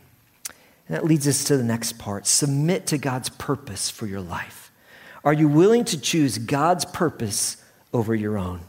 And 0.89 0.97
that 0.97 1.05
leads 1.05 1.29
us 1.29 1.45
to 1.45 1.57
the 1.57 1.65
next 1.65 1.99
part 1.99 2.27
submit 2.27 2.87
to 2.87 2.99
God's 2.99 3.29
purpose 3.29 3.91
for 3.91 4.07
your 4.07 4.21
life. 4.21 4.71
Are 5.25 5.33
you 5.33 5.49
willing 5.49 5.85
to 5.87 6.01
choose 6.01 6.39
God's 6.39 6.85
purpose 6.85 7.57
over 7.93 8.15
your 8.15 8.39
own? 8.39 8.61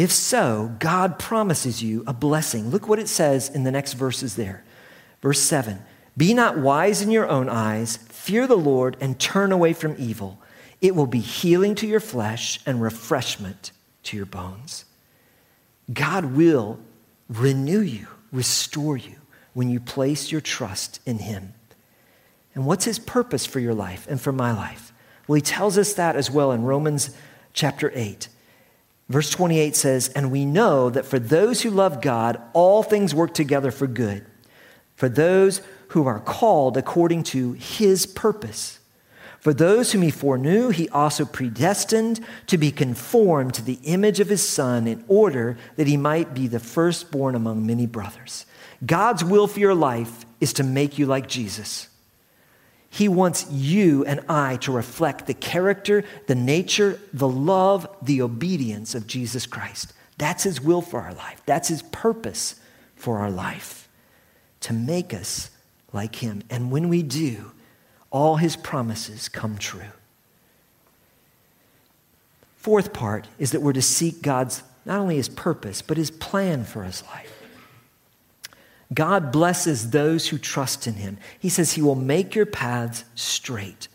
If 0.00 0.12
so, 0.12 0.74
God 0.78 1.18
promises 1.18 1.82
you 1.82 2.04
a 2.06 2.14
blessing. 2.14 2.70
Look 2.70 2.88
what 2.88 2.98
it 2.98 3.06
says 3.06 3.50
in 3.50 3.64
the 3.64 3.70
next 3.70 3.92
verses 3.92 4.34
there. 4.34 4.64
Verse 5.20 5.40
7 5.40 5.78
Be 6.16 6.32
not 6.32 6.56
wise 6.56 7.02
in 7.02 7.10
your 7.10 7.28
own 7.28 7.50
eyes, 7.50 7.98
fear 8.08 8.46
the 8.46 8.56
Lord, 8.56 8.96
and 8.98 9.20
turn 9.20 9.52
away 9.52 9.74
from 9.74 9.96
evil. 9.98 10.40
It 10.80 10.96
will 10.96 11.06
be 11.06 11.20
healing 11.20 11.74
to 11.74 11.86
your 11.86 12.00
flesh 12.00 12.60
and 12.64 12.80
refreshment 12.80 13.72
to 14.04 14.16
your 14.16 14.24
bones. 14.24 14.86
God 15.92 16.34
will 16.34 16.80
renew 17.28 17.80
you, 17.80 18.06
restore 18.32 18.96
you 18.96 19.16
when 19.52 19.68
you 19.68 19.80
place 19.80 20.32
your 20.32 20.40
trust 20.40 21.00
in 21.04 21.18
Him. 21.18 21.52
And 22.54 22.64
what's 22.64 22.86
His 22.86 22.98
purpose 22.98 23.44
for 23.44 23.60
your 23.60 23.74
life 23.74 24.06
and 24.08 24.18
for 24.18 24.32
my 24.32 24.50
life? 24.50 24.94
Well, 25.28 25.36
He 25.36 25.42
tells 25.42 25.76
us 25.76 25.92
that 25.92 26.16
as 26.16 26.30
well 26.30 26.52
in 26.52 26.62
Romans 26.62 27.10
chapter 27.52 27.92
8. 27.94 28.28
Verse 29.10 29.28
28 29.28 29.74
says, 29.74 30.08
And 30.10 30.30
we 30.30 30.46
know 30.46 30.88
that 30.88 31.04
for 31.04 31.18
those 31.18 31.62
who 31.62 31.70
love 31.70 32.00
God, 32.00 32.40
all 32.52 32.84
things 32.84 33.12
work 33.12 33.34
together 33.34 33.72
for 33.72 33.88
good, 33.88 34.24
for 34.94 35.08
those 35.08 35.62
who 35.88 36.06
are 36.06 36.20
called 36.20 36.76
according 36.76 37.24
to 37.24 37.54
his 37.54 38.06
purpose. 38.06 38.78
For 39.40 39.52
those 39.52 39.90
whom 39.90 40.02
he 40.02 40.12
foreknew, 40.12 40.68
he 40.68 40.88
also 40.90 41.24
predestined 41.24 42.20
to 42.46 42.56
be 42.56 42.70
conformed 42.70 43.54
to 43.54 43.62
the 43.62 43.80
image 43.82 44.20
of 44.20 44.28
his 44.28 44.48
Son 44.48 44.86
in 44.86 45.02
order 45.08 45.58
that 45.74 45.88
he 45.88 45.96
might 45.96 46.32
be 46.32 46.46
the 46.46 46.60
firstborn 46.60 47.34
among 47.34 47.66
many 47.66 47.86
brothers. 47.86 48.46
God's 48.86 49.24
will 49.24 49.48
for 49.48 49.58
your 49.58 49.74
life 49.74 50.24
is 50.40 50.52
to 50.52 50.62
make 50.62 50.98
you 50.98 51.06
like 51.06 51.26
Jesus. 51.26 51.88
He 52.92 53.08
wants 53.08 53.48
you 53.50 54.04
and 54.04 54.20
I 54.28 54.56
to 54.56 54.72
reflect 54.72 55.26
the 55.26 55.34
character, 55.34 56.04
the 56.26 56.34
nature, 56.34 57.00
the 57.12 57.28
love, 57.28 57.88
the 58.02 58.20
obedience 58.20 58.96
of 58.96 59.06
Jesus 59.06 59.46
Christ. 59.46 59.92
That's 60.18 60.42
His 60.42 60.60
will 60.60 60.82
for 60.82 61.00
our 61.00 61.14
life. 61.14 61.40
That's 61.46 61.68
His 61.68 61.82
purpose 61.82 62.56
for 62.96 63.18
our 63.18 63.30
life, 63.30 63.88
to 64.60 64.72
make 64.72 65.14
us 65.14 65.50
like 65.92 66.16
Him. 66.16 66.42
And 66.50 66.70
when 66.72 66.88
we 66.88 67.02
do, 67.02 67.52
all 68.10 68.36
His 68.36 68.56
promises 68.56 69.28
come 69.28 69.56
true. 69.56 69.92
Fourth 72.56 72.92
part 72.92 73.28
is 73.38 73.52
that 73.52 73.62
we're 73.62 73.72
to 73.72 73.80
seek 73.80 74.20
God's, 74.20 74.64
not 74.84 74.98
only 74.98 75.16
His 75.16 75.28
purpose, 75.28 75.80
but 75.80 75.96
His 75.96 76.10
plan 76.10 76.64
for 76.64 76.82
His 76.82 77.04
life. 77.04 77.29
God 78.92 79.30
blesses 79.30 79.90
those 79.90 80.28
who 80.28 80.38
trust 80.38 80.86
in 80.86 80.94
him. 80.94 81.18
He 81.38 81.48
says 81.48 81.72
he 81.72 81.82
will 81.82 81.94
make 81.94 82.34
your 82.34 82.46
paths 82.46 83.04
straight. 83.14 83.88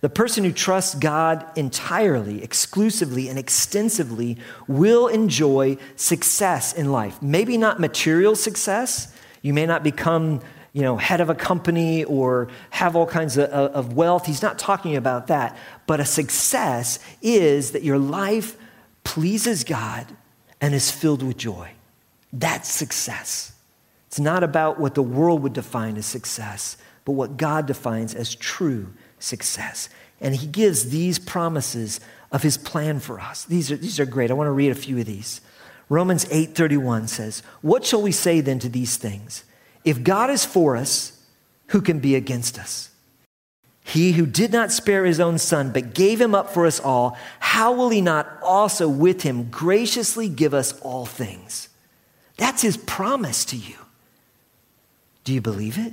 The 0.00 0.08
person 0.08 0.44
who 0.44 0.52
trusts 0.52 0.94
God 0.94 1.44
entirely, 1.56 2.42
exclusively, 2.42 3.28
and 3.28 3.38
extensively 3.38 4.38
will 4.68 5.08
enjoy 5.08 5.76
success 5.96 6.72
in 6.72 6.92
life. 6.92 7.20
Maybe 7.20 7.58
not 7.58 7.80
material 7.80 8.36
success. 8.36 9.12
You 9.42 9.52
may 9.52 9.66
not 9.66 9.82
become, 9.82 10.40
you 10.72 10.82
know, 10.82 10.96
head 10.96 11.20
of 11.20 11.30
a 11.30 11.34
company 11.34 12.04
or 12.04 12.48
have 12.70 12.94
all 12.94 13.06
kinds 13.06 13.36
of, 13.36 13.50
of 13.50 13.94
wealth. 13.94 14.26
He's 14.26 14.42
not 14.42 14.58
talking 14.58 14.94
about 14.94 15.26
that. 15.26 15.56
But 15.86 15.98
a 15.98 16.04
success 16.04 17.00
is 17.20 17.72
that 17.72 17.82
your 17.82 17.98
life 17.98 18.56
pleases 19.02 19.64
God 19.64 20.06
and 20.60 20.74
is 20.74 20.92
filled 20.92 21.24
with 21.24 21.36
joy. 21.36 21.72
That's 22.32 22.70
success. 22.70 23.52
It's 24.08 24.18
not 24.18 24.42
about 24.42 24.80
what 24.80 24.94
the 24.94 25.02
world 25.02 25.42
would 25.42 25.52
define 25.52 25.98
as 25.98 26.06
success, 26.06 26.78
but 27.04 27.12
what 27.12 27.36
God 27.36 27.66
defines 27.66 28.14
as 28.14 28.34
true 28.34 28.94
success. 29.18 29.90
And 30.18 30.34
he 30.34 30.46
gives 30.46 30.88
these 30.88 31.18
promises 31.18 32.00
of 32.32 32.42
his 32.42 32.56
plan 32.56 33.00
for 33.00 33.20
us. 33.20 33.44
These 33.44 33.70
are, 33.70 33.76
these 33.76 34.00
are 34.00 34.06
great. 34.06 34.30
I 34.30 34.34
want 34.34 34.48
to 34.48 34.52
read 34.52 34.72
a 34.72 34.74
few 34.74 34.98
of 34.98 35.04
these. 35.04 35.42
Romans 35.90 36.24
8:31 36.30 37.06
says, 37.06 37.42
"What 37.60 37.84
shall 37.84 38.00
we 38.00 38.12
say 38.12 38.40
then 38.40 38.58
to 38.60 38.68
these 38.70 38.96
things? 38.96 39.44
If 39.84 40.02
God 40.02 40.30
is 40.30 40.44
for 40.44 40.74
us, 40.74 41.12
who 41.68 41.82
can 41.82 41.98
be 41.98 42.14
against 42.14 42.58
us? 42.58 42.88
He 43.84 44.12
who 44.12 44.24
did 44.24 44.52
not 44.52 44.72
spare 44.72 45.04
his 45.04 45.20
own 45.20 45.38
son, 45.38 45.70
but 45.70 45.94
gave 45.94 46.18
him 46.20 46.34
up 46.34 46.52
for 46.52 46.66
us 46.66 46.80
all, 46.80 47.16
how 47.40 47.72
will 47.72 47.90
he 47.90 48.00
not 48.00 48.26
also 48.42 48.88
with 48.88 49.22
him 49.22 49.50
graciously 49.50 50.30
give 50.30 50.54
us 50.54 50.72
all 50.80 51.04
things?" 51.04 51.68
That's 52.38 52.62
his 52.62 52.76
promise 52.76 53.44
to 53.46 53.56
you. 53.56 53.74
Do 55.28 55.34
you 55.34 55.42
believe 55.42 55.76
it? 55.76 55.92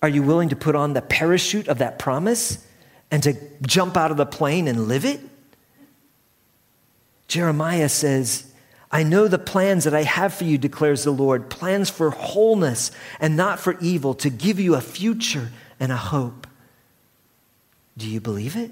Are 0.00 0.08
you 0.08 0.22
willing 0.22 0.50
to 0.50 0.54
put 0.54 0.76
on 0.76 0.92
the 0.92 1.02
parachute 1.02 1.66
of 1.66 1.78
that 1.78 1.98
promise 1.98 2.64
and 3.10 3.20
to 3.24 3.36
jump 3.62 3.96
out 3.96 4.12
of 4.12 4.16
the 4.16 4.26
plane 4.26 4.68
and 4.68 4.86
live 4.86 5.04
it? 5.04 5.18
Jeremiah 7.26 7.88
says, 7.88 8.52
I 8.92 9.02
know 9.02 9.26
the 9.26 9.40
plans 9.40 9.82
that 9.82 9.92
I 9.92 10.04
have 10.04 10.32
for 10.34 10.44
you, 10.44 10.56
declares 10.56 11.02
the 11.02 11.10
Lord 11.10 11.50
plans 11.50 11.90
for 11.90 12.10
wholeness 12.10 12.92
and 13.18 13.36
not 13.36 13.58
for 13.58 13.76
evil, 13.80 14.14
to 14.14 14.30
give 14.30 14.60
you 14.60 14.76
a 14.76 14.80
future 14.80 15.50
and 15.80 15.90
a 15.90 15.96
hope. 15.96 16.46
Do 17.96 18.08
you 18.08 18.20
believe 18.20 18.54
it? 18.54 18.70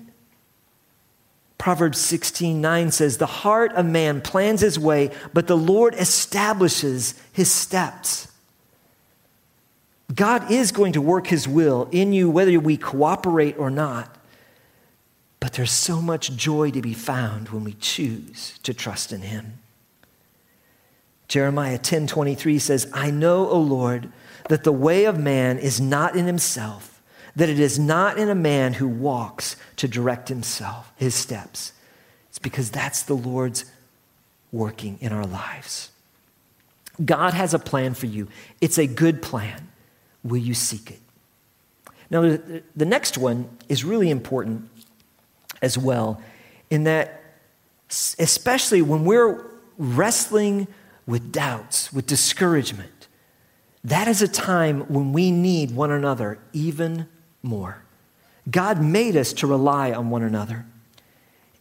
Proverbs 1.58 1.98
16 1.98 2.60
9 2.60 2.92
says, 2.92 3.16
The 3.16 3.26
heart 3.26 3.72
of 3.72 3.84
man 3.84 4.20
plans 4.20 4.60
his 4.60 4.78
way, 4.78 5.10
but 5.34 5.48
the 5.48 5.56
Lord 5.56 5.96
establishes 5.96 7.20
his 7.32 7.50
steps. 7.50 8.28
God 10.14 10.50
is 10.50 10.72
going 10.72 10.92
to 10.92 11.00
work 11.00 11.26
his 11.26 11.48
will 11.48 11.88
in 11.90 12.12
you, 12.12 12.30
whether 12.30 12.58
we 12.60 12.76
cooperate 12.76 13.58
or 13.58 13.70
not. 13.70 14.16
But 15.40 15.54
there's 15.54 15.72
so 15.72 16.00
much 16.00 16.34
joy 16.36 16.70
to 16.70 16.80
be 16.80 16.94
found 16.94 17.48
when 17.48 17.64
we 17.64 17.74
choose 17.74 18.58
to 18.62 18.72
trust 18.72 19.12
in 19.12 19.22
him. 19.22 19.58
Jeremiah 21.28 21.78
10 21.78 22.06
23 22.06 22.58
says, 22.58 22.88
I 22.92 23.10
know, 23.10 23.48
O 23.48 23.58
Lord, 23.58 24.12
that 24.48 24.64
the 24.64 24.72
way 24.72 25.04
of 25.04 25.18
man 25.18 25.58
is 25.58 25.80
not 25.80 26.14
in 26.14 26.26
himself, 26.26 27.02
that 27.34 27.48
it 27.48 27.58
is 27.58 27.78
not 27.78 28.16
in 28.16 28.28
a 28.28 28.34
man 28.34 28.74
who 28.74 28.86
walks 28.86 29.56
to 29.76 29.88
direct 29.88 30.28
himself, 30.28 30.92
his 30.96 31.14
steps. 31.14 31.72
It's 32.28 32.38
because 32.38 32.70
that's 32.70 33.02
the 33.02 33.14
Lord's 33.14 33.64
working 34.52 34.98
in 35.00 35.12
our 35.12 35.26
lives. 35.26 35.90
God 37.04 37.34
has 37.34 37.52
a 37.52 37.58
plan 37.58 37.94
for 37.94 38.06
you, 38.06 38.28
it's 38.60 38.78
a 38.78 38.86
good 38.86 39.20
plan 39.20 39.68
will 40.26 40.38
you 40.38 40.54
seek 40.54 40.90
it? 40.90 41.00
Now, 42.10 42.22
the, 42.22 42.62
the 42.74 42.84
next 42.84 43.18
one 43.18 43.48
is 43.68 43.84
really 43.84 44.10
important 44.10 44.68
as 45.62 45.76
well, 45.76 46.20
in 46.70 46.84
that, 46.84 47.22
especially 48.18 48.82
when 48.82 49.04
we're 49.04 49.44
wrestling 49.78 50.68
with 51.06 51.32
doubts, 51.32 51.92
with 51.92 52.06
discouragement, 52.06 53.08
that 53.84 54.08
is 54.08 54.22
a 54.22 54.28
time 54.28 54.80
when 54.82 55.12
we 55.12 55.30
need 55.30 55.70
one 55.70 55.90
another 55.90 56.38
even 56.52 57.06
more. 57.42 57.82
God 58.50 58.82
made 58.82 59.16
us 59.16 59.32
to 59.34 59.46
rely 59.46 59.92
on 59.92 60.10
one 60.10 60.22
another 60.22 60.66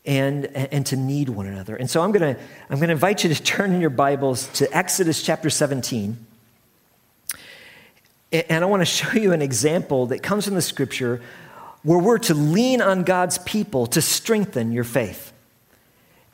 and, 0.05 0.45
and 0.45 0.85
to 0.87 0.95
need 0.95 1.29
one 1.29 1.47
another. 1.47 1.75
And 1.75 1.89
so 1.89 2.01
I'm 2.01 2.11
going 2.11 2.35
to 2.35 2.41
I'm 2.69 2.77
going 2.77 2.89
to 2.89 2.93
invite 2.93 3.23
you 3.23 3.33
to 3.33 3.43
turn 3.43 3.73
in 3.73 3.81
your 3.81 3.89
Bibles 3.89 4.47
to 4.53 4.75
Exodus 4.75 5.21
chapter 5.23 5.49
17. 5.49 6.17
And 8.31 8.63
I 8.63 8.67
want 8.67 8.81
to 8.81 8.85
show 8.85 9.11
you 9.13 9.33
an 9.33 9.41
example 9.41 10.07
that 10.07 10.23
comes 10.23 10.45
from 10.45 10.55
the 10.55 10.61
scripture 10.61 11.21
where 11.83 11.99
we're 11.99 12.17
to 12.17 12.33
lean 12.33 12.81
on 12.81 13.03
God's 13.03 13.37
people 13.39 13.85
to 13.87 14.01
strengthen 14.01 14.71
your 14.71 14.83
faith. 14.83 15.31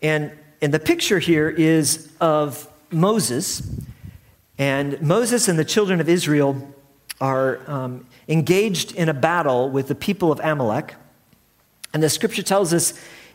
And, 0.02 0.32
and 0.62 0.74
the 0.74 0.80
picture 0.80 1.20
here 1.20 1.50
is 1.50 2.10
of 2.22 2.68
Moses. 2.90 3.62
And 4.58 5.02
Moses 5.02 5.48
and 5.48 5.60
the 5.60 5.66
children 5.66 6.00
of 6.00 6.08
Israel 6.08 6.74
are 7.20 7.60
um, 7.70 8.08
engaged 8.28 8.96
in 8.96 9.10
a 9.10 9.14
battle 9.14 9.70
with 9.70 9.90
the 9.90 9.96
people 9.96 10.32
of 10.32 10.40
Amalek. 10.42 10.96
And 11.94 12.02
the 12.02 12.10
scripture 12.10 12.44
tells 12.44 12.74
us 12.74 12.94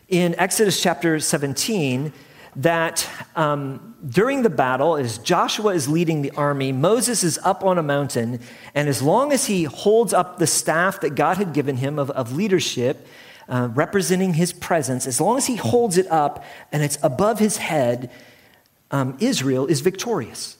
in 0.09 0.33
Exodus 0.39 0.81
chapter 0.81 1.19
17 1.19 2.11
that 2.55 3.07
um, 3.35 3.95
during 4.07 4.41
the 4.41 4.49
battle, 4.49 4.95
as 4.95 5.17
Joshua 5.19 5.73
is 5.73 5.87
leading 5.87 6.21
the 6.21 6.31
army, 6.31 6.71
Moses 6.71 7.23
is 7.23 7.37
up 7.43 7.63
on 7.63 7.77
a 7.77 7.83
mountain, 7.83 8.39
and 8.73 8.89
as 8.89 9.01
long 9.01 9.31
as 9.31 9.45
he 9.45 9.63
holds 9.63 10.13
up 10.13 10.39
the 10.39 10.47
staff 10.47 11.01
that 11.01 11.15
God 11.15 11.37
had 11.37 11.53
given 11.53 11.77
him 11.77 11.99
of, 11.99 12.09
of 12.11 12.35
leadership, 12.35 13.05
uh, 13.49 13.69
representing 13.73 14.33
his 14.33 14.51
presence, 14.53 15.07
as 15.07 15.21
long 15.21 15.37
as 15.37 15.45
he 15.45 15.55
holds 15.55 15.97
it 15.97 16.09
up 16.11 16.43
and 16.71 16.83
it's 16.83 16.97
above 17.01 17.39
his 17.39 17.57
head, 17.57 18.11
um, 18.91 19.17
Israel 19.19 19.65
is 19.67 19.81
victorious. 19.81 20.57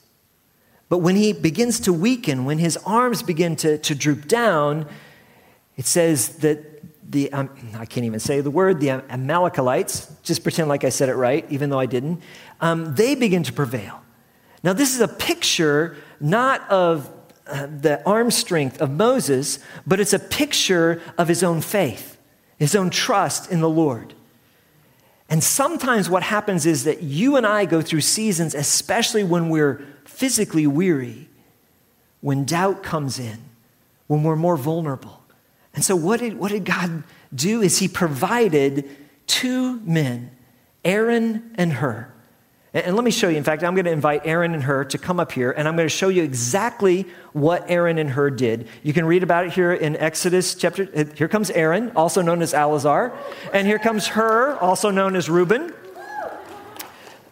But 0.88 0.98
when 0.98 1.16
he 1.16 1.32
begins 1.32 1.80
to 1.80 1.92
weaken, 1.92 2.44
when 2.44 2.58
his 2.58 2.76
arms 2.78 3.22
begin 3.22 3.56
to, 3.56 3.78
to 3.78 3.94
droop 3.94 4.26
down, 4.26 4.86
it 5.76 5.84
says 5.86 6.38
that 6.38 6.67
the, 7.08 7.32
um, 7.32 7.50
I 7.74 7.86
can't 7.86 8.04
even 8.04 8.20
say 8.20 8.40
the 8.40 8.50
word, 8.50 8.80
the 8.80 8.90
Amalekites, 8.90 10.12
just 10.22 10.42
pretend 10.42 10.68
like 10.68 10.84
I 10.84 10.90
said 10.90 11.08
it 11.08 11.14
right, 11.14 11.46
even 11.50 11.70
though 11.70 11.80
I 11.80 11.86
didn't, 11.86 12.22
um, 12.60 12.94
they 12.94 13.14
begin 13.14 13.42
to 13.44 13.52
prevail. 13.52 14.02
Now, 14.62 14.72
this 14.74 14.94
is 14.94 15.00
a 15.00 15.08
picture 15.08 15.96
not 16.20 16.68
of 16.68 17.10
uh, 17.46 17.66
the 17.66 18.02
arm 18.04 18.30
strength 18.30 18.80
of 18.82 18.90
Moses, 18.90 19.58
but 19.86 20.00
it's 20.00 20.12
a 20.12 20.18
picture 20.18 21.00
of 21.16 21.28
his 21.28 21.42
own 21.42 21.62
faith, 21.62 22.18
his 22.58 22.74
own 22.74 22.90
trust 22.90 23.50
in 23.50 23.60
the 23.60 23.68
Lord. 23.68 24.12
And 25.30 25.42
sometimes 25.42 26.10
what 26.10 26.22
happens 26.22 26.66
is 26.66 26.84
that 26.84 27.02
you 27.02 27.36
and 27.36 27.46
I 27.46 27.64
go 27.64 27.80
through 27.80 28.00
seasons, 28.02 28.54
especially 28.54 29.24
when 29.24 29.48
we're 29.48 29.84
physically 30.04 30.66
weary, 30.66 31.28
when 32.20 32.44
doubt 32.44 32.82
comes 32.82 33.18
in, 33.18 33.38
when 34.08 34.22
we're 34.22 34.36
more 34.36 34.56
vulnerable. 34.56 35.17
And 35.78 35.84
so, 35.84 35.94
what 35.94 36.18
did, 36.18 36.36
what 36.36 36.50
did 36.50 36.64
God 36.64 37.04
do? 37.32 37.62
Is 37.62 37.78
He 37.78 37.86
provided 37.86 38.90
two 39.28 39.78
men, 39.82 40.32
Aaron 40.84 41.52
and 41.54 41.74
Hur. 41.74 42.12
And, 42.74 42.86
and 42.86 42.96
let 42.96 43.04
me 43.04 43.12
show 43.12 43.28
you. 43.28 43.36
In 43.36 43.44
fact, 43.44 43.62
I'm 43.62 43.76
going 43.76 43.84
to 43.84 43.92
invite 43.92 44.22
Aaron 44.24 44.54
and 44.54 44.64
Hur 44.64 44.86
to 44.86 44.98
come 44.98 45.20
up 45.20 45.30
here, 45.30 45.52
and 45.52 45.68
I'm 45.68 45.76
going 45.76 45.86
to 45.86 45.96
show 45.96 46.08
you 46.08 46.24
exactly 46.24 47.06
what 47.32 47.64
Aaron 47.70 47.96
and 47.98 48.10
Hur 48.10 48.30
did. 48.30 48.66
You 48.82 48.92
can 48.92 49.04
read 49.04 49.22
about 49.22 49.46
it 49.46 49.52
here 49.52 49.72
in 49.72 49.96
Exodus 49.98 50.56
chapter. 50.56 50.88
Uh, 50.92 51.04
here 51.14 51.28
comes 51.28 51.48
Aaron, 51.50 51.92
also 51.94 52.22
known 52.22 52.42
as 52.42 52.54
Eleazar, 52.54 53.16
and 53.52 53.64
here 53.64 53.78
comes 53.78 54.08
Hur, 54.08 54.56
also 54.56 54.90
known 54.90 55.14
as 55.14 55.30
Reuben. 55.30 55.72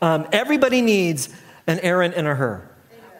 Um, 0.01 0.29
everybody 0.31 0.83
needs 0.83 1.31
an 1.67 1.81
Aaron 1.81 2.15
and 2.15 2.29
a 2.29 2.37
Hur, 2.37 2.63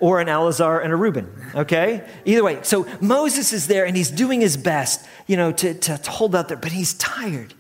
or 0.01 0.21
an 0.21 0.29
Eleazar 0.29 0.81
and 0.81 0.93
a 0.93 0.97
Reuben, 0.97 1.33
okay? 1.55 2.07
Either 2.25 2.45
way. 2.45 2.61
So 2.63 2.87
Moses 3.01 3.53
is 3.53 3.67
there 3.67 3.85
and 3.85 3.97
he's 3.97 4.11
doing 4.11 4.41
his 4.41 4.57
best, 4.57 5.07
you 5.27 5.37
know, 5.37 5.53
to, 5.53 5.75
to, 5.75 5.99
to 5.99 6.11
hold 6.11 6.35
out 6.35 6.49
there, 6.49 6.57
but 6.57 6.73
he's 6.73 6.95
tired. 6.95 7.55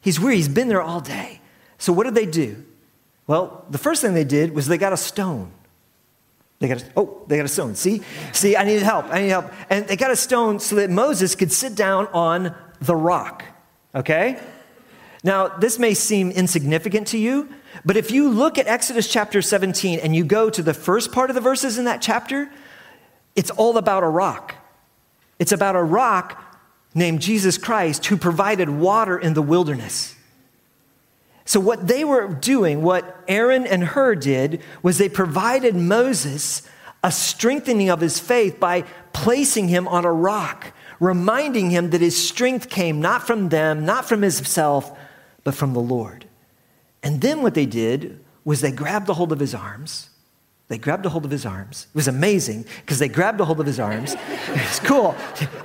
He's 0.00 0.20
weary. 0.20 0.36
He's 0.36 0.48
been 0.48 0.68
there 0.68 0.82
all 0.82 1.00
day. 1.00 1.40
So 1.78 1.92
what 1.92 2.04
did 2.04 2.14
they 2.14 2.26
do? 2.26 2.64
Well, 3.26 3.64
the 3.70 3.78
first 3.78 4.02
thing 4.02 4.14
they 4.14 4.24
did 4.24 4.54
was 4.54 4.66
they 4.66 4.78
got 4.78 4.92
a 4.92 4.96
stone. 4.96 5.50
They 6.58 6.68
got 6.68 6.82
a, 6.82 6.86
oh, 6.96 7.24
they 7.26 7.36
got 7.36 7.46
a 7.46 7.48
stone. 7.48 7.74
See? 7.74 8.02
See, 8.32 8.56
I 8.56 8.64
needed 8.64 8.82
help. 8.82 9.06
I 9.06 9.22
need 9.22 9.28
help. 9.28 9.52
And 9.70 9.86
they 9.86 9.96
got 9.96 10.10
a 10.10 10.16
stone 10.16 10.60
so 10.60 10.76
that 10.76 10.90
Moses 10.90 11.34
could 11.34 11.52
sit 11.52 11.74
down 11.74 12.06
on 12.08 12.54
the 12.80 12.94
rock. 12.94 13.44
Okay? 13.94 14.40
Now, 15.24 15.48
this 15.48 15.78
may 15.78 15.94
seem 15.94 16.30
insignificant 16.30 17.06
to 17.08 17.18
you, 17.18 17.48
but 17.82 17.96
if 17.96 18.10
you 18.10 18.28
look 18.28 18.58
at 18.58 18.66
Exodus 18.66 19.08
chapter 19.08 19.40
17 19.40 19.98
and 19.98 20.14
you 20.14 20.22
go 20.22 20.50
to 20.50 20.62
the 20.62 20.74
first 20.74 21.12
part 21.12 21.30
of 21.30 21.34
the 21.34 21.40
verses 21.40 21.78
in 21.78 21.86
that 21.86 22.02
chapter, 22.02 22.50
it's 23.34 23.50
all 23.50 23.78
about 23.78 24.02
a 24.02 24.08
rock. 24.08 24.54
It's 25.38 25.50
about 25.50 25.76
a 25.76 25.82
rock 25.82 26.40
named 26.94 27.22
Jesus 27.22 27.56
Christ 27.56 28.04
who 28.06 28.18
provided 28.18 28.68
water 28.68 29.18
in 29.18 29.32
the 29.32 29.42
wilderness. 29.42 30.14
So, 31.46 31.58
what 31.58 31.88
they 31.88 32.04
were 32.04 32.28
doing, 32.28 32.82
what 32.82 33.24
Aaron 33.26 33.66
and 33.66 33.82
Hur 33.82 34.14
did, 34.16 34.62
was 34.82 34.98
they 34.98 35.08
provided 35.08 35.74
Moses 35.74 36.62
a 37.02 37.10
strengthening 37.10 37.90
of 37.90 38.00
his 38.00 38.18
faith 38.18 38.60
by 38.60 38.82
placing 39.12 39.68
him 39.68 39.88
on 39.88 40.04
a 40.04 40.12
rock, 40.12 40.72
reminding 41.00 41.70
him 41.70 41.90
that 41.90 42.00
his 42.00 42.28
strength 42.28 42.68
came 42.70 43.00
not 43.00 43.26
from 43.26 43.50
them, 43.50 43.84
not 43.84 44.06
from 44.06 44.22
himself, 44.22 44.96
but 45.44 45.54
from 45.54 45.74
the 45.74 45.80
Lord. 45.80 46.26
And 47.02 47.20
then 47.20 47.42
what 47.42 47.54
they 47.54 47.66
did 47.66 48.18
was 48.44 48.60
they 48.60 48.72
grabbed 48.72 49.08
a 49.08 49.14
hold 49.14 49.30
of 49.30 49.38
his 49.38 49.54
arms. 49.54 50.10
They 50.68 50.78
grabbed 50.78 51.04
a 51.04 51.10
hold 51.10 51.26
of 51.26 51.30
his 51.30 51.44
arms. 51.44 51.86
It 51.90 51.94
was 51.94 52.08
amazing 52.08 52.64
because 52.80 52.98
they 52.98 53.08
grabbed 53.08 53.40
a 53.40 53.44
hold 53.44 53.60
of 53.60 53.66
his 53.66 53.78
arms. 53.78 54.16
It's 54.48 54.80
cool. 54.80 55.14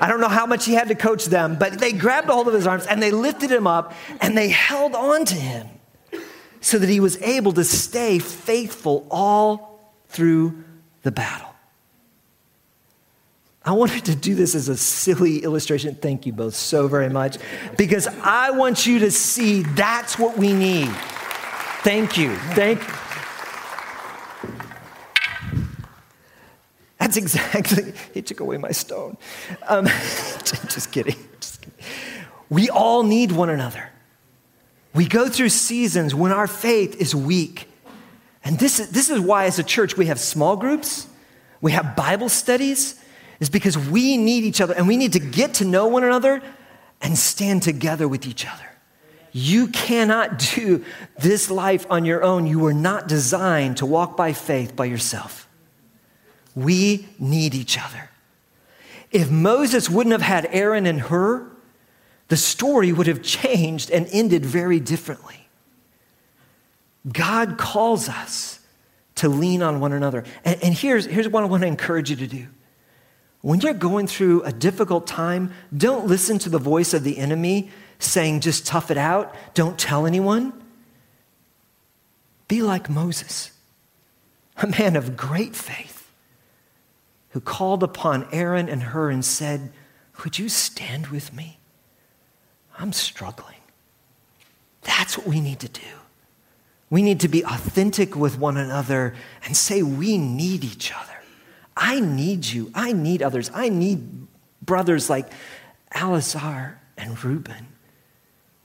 I 0.02 0.08
don't 0.08 0.20
know 0.20 0.28
how 0.28 0.46
much 0.46 0.66
he 0.66 0.74
had 0.74 0.88
to 0.90 0.96
coach 0.96 1.26
them, 1.26 1.56
but 1.58 1.80
they 1.80 1.94
grabbed 1.94 2.30
a 2.30 2.34
hold 2.34 2.48
of 2.48 2.54
his 2.54 2.68
arms 2.68 2.86
and 2.86 3.02
they 3.02 3.12
lifted 3.12 3.52
him 3.52 3.66
up 3.66 3.94
and 4.22 4.38
they 4.38 4.50
held 4.50 4.94
on 4.96 5.26
to 5.26 5.36
him 5.36 5.68
so 6.62 6.78
that 6.78 6.90
he 6.90 7.00
was 7.00 7.22
able 7.22 7.54
to 7.54 7.64
stay 7.64 8.20
faithful 8.20 9.08
all 9.10 9.80
through 10.10 10.64
the 11.04 11.12
battle. 11.12 11.49
I 13.64 13.74
wanted 13.74 14.06
to 14.06 14.16
do 14.16 14.36
this 14.36 14.56
as 14.56 14.70
a 14.70 14.78
silly 14.78 15.44
illustration. 15.44 15.96
Thank 15.96 16.26
you 16.26 16.34
both 16.34 16.56
so 16.56 16.88
very 16.88 17.10
much 17.10 17.38
because 17.78 18.08
I 18.08 18.52
want 18.52 18.88
you 18.88 19.00
to 19.00 19.12
see 19.12 19.64
that's 19.64 20.18
what 20.18 20.38
we 20.38 20.54
need. 20.54 20.90
Thank 21.84 22.18
you. 22.18 22.36
Thank 22.36 22.82
you. 22.88 22.94
That's 27.00 27.16
exactly, 27.16 27.94
he 28.14 28.22
took 28.22 28.42
away 28.42 28.58
my 28.58 28.72
stone. 28.72 29.18
Um, 29.68 29.86
just, 30.44 30.92
kidding, 30.92 31.16
just 31.40 31.62
kidding. 31.62 31.78
We 32.50 32.70
all 32.70 33.04
need 33.04 33.32
one 33.32 33.50
another. 33.50 33.90
We 34.94 35.08
go 35.08 35.30
through 35.30 35.50
seasons 35.50 36.14
when 36.14 36.32
our 36.32 36.48
faith 36.48 37.00
is 37.00 37.16
weak. 37.16 37.68
And 38.44 38.60
this 38.60 38.80
is, 38.80 38.92
this 38.92 39.10
is 39.10 39.20
why, 39.20 39.46
as 39.46 39.60
a 39.60 39.64
church, 39.64 39.96
we 39.96 40.08
have 40.08 40.20
small 40.20 40.56
groups, 40.56 41.08
we 41.62 41.72
have 41.72 41.96
Bible 41.96 42.30
studies, 42.30 42.99
is 43.40 43.50
because 43.50 43.78
we 43.78 44.18
need 44.18 44.44
each 44.44 44.62
other 44.62 44.74
and 44.74 44.88
we 44.88 44.98
need 44.98 45.14
to 45.14 45.20
get 45.20 45.56
to 45.56 45.66
know 45.66 45.88
one 45.88 46.04
another 46.04 46.42
and 47.02 47.18
stand 47.18 47.64
together 47.64 48.08
with 48.08 48.28
each 48.28 48.46
other. 48.46 48.66
You 49.32 49.68
cannot 49.68 50.40
do 50.56 50.84
this 51.20 51.52
life 51.52 51.86
on 51.90 52.06
your 52.06 52.24
own. 52.24 52.48
You 52.48 52.60
were 52.60 52.74
not 52.74 53.08
designed 53.08 53.78
to 53.78 53.86
walk 53.86 54.18
by 54.18 54.34
faith 54.34 54.76
by 54.76 54.86
yourself. 54.86 55.48
We 56.56 57.08
need 57.20 57.54
each 57.54 57.80
other. 57.80 58.10
If 59.12 59.32
Moses 59.32 59.90
wouldn't 59.90 60.12
have 60.12 60.22
had 60.22 60.48
Aaron 60.52 60.86
and 60.86 61.00
Hur, 61.00 61.50
the 62.28 62.38
story 62.38 62.92
would 62.92 63.08
have 63.08 63.22
changed 63.22 63.90
and 63.92 64.08
ended 64.12 64.46
very 64.46 64.80
differently. 64.80 65.48
God 67.12 67.58
calls 67.58 68.10
us 68.10 68.60
to 69.16 69.30
lean 69.30 69.62
on 69.62 69.80
one 69.80 69.94
another. 69.94 70.24
And, 70.46 70.62
and 70.64 70.74
here's, 70.74 71.06
here's 71.06 71.28
what 71.28 71.44
I 71.44 71.48
want 71.48 71.62
to 71.62 71.68
encourage 71.68 72.10
you 72.10 72.16
to 72.18 72.28
do. 72.28 72.48
When 73.42 73.62
you're 73.62 73.74
going 73.74 74.08
through 74.08 74.44
a 74.44 74.52
difficult 74.52 75.08
time, 75.08 75.54
don't 75.76 76.08
listen 76.08 76.40
to 76.40 76.50
the 76.50 76.58
voice 76.58 76.94
of 76.94 77.04
the 77.04 77.18
enemy 77.18 77.70
saying, 78.00 78.42
just 78.42 78.66
tough 78.66 78.92
it 78.92 78.98
out, 78.98 79.34
don't 79.54 79.78
tell 79.78 80.06
anyone. 80.06 80.54
Be 82.48 82.62
like 82.62 82.90
Moses, 82.90 83.52
a 84.58 84.68
man 84.68 84.96
of 84.96 85.16
great 85.16 85.56
faith, 85.56 86.10
who 87.30 87.40
called 87.40 87.84
upon 87.84 88.28
Aaron 88.32 88.68
and 88.68 88.84
Hur 88.84 89.12
and 89.12 89.24
said, 89.24 89.72
Would 90.24 90.40
you 90.40 90.50
stand 90.50 91.08
with 91.08 91.34
me? 91.34 91.60
I'm 92.78 92.92
struggling. 92.92 93.56
That's 94.82 95.18
what 95.18 95.28
we 95.28 95.40
need 95.40 95.60
to 95.60 95.70
do. 95.70 95.82
We 96.90 97.04
need 97.04 97.20
to 97.20 97.28
be 97.28 97.44
authentic 97.44 98.16
with 98.16 98.40
one 98.40 98.58
another 98.58 99.14
and 99.46 99.56
say, 99.56 99.84
We 99.84 100.18
need 100.18 100.64
each 100.64 100.92
other. 100.92 101.19
I 101.80 102.02
need 102.02 102.46
you. 102.46 102.70
I 102.76 102.92
need 102.92 103.24
others. 103.24 103.50
I 103.54 103.70
need 103.70 104.28
brothers 104.62 105.10
like 105.10 105.32
Eleazar 105.94 106.78
and 106.98 107.24
Reuben 107.24 107.68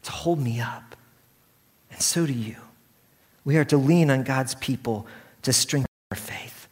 to 0.02 0.10
hold 0.10 0.40
me 0.40 0.60
up. 0.60 0.96
And 1.92 2.02
so 2.02 2.26
do 2.26 2.32
you. 2.32 2.56
We 3.44 3.56
are 3.56 3.64
to 3.66 3.76
lean 3.76 4.10
on 4.10 4.24
God's 4.24 4.56
people 4.56 5.06
to 5.42 5.52
strengthen 5.52 5.86
our 6.10 6.16
faith. 6.16 6.66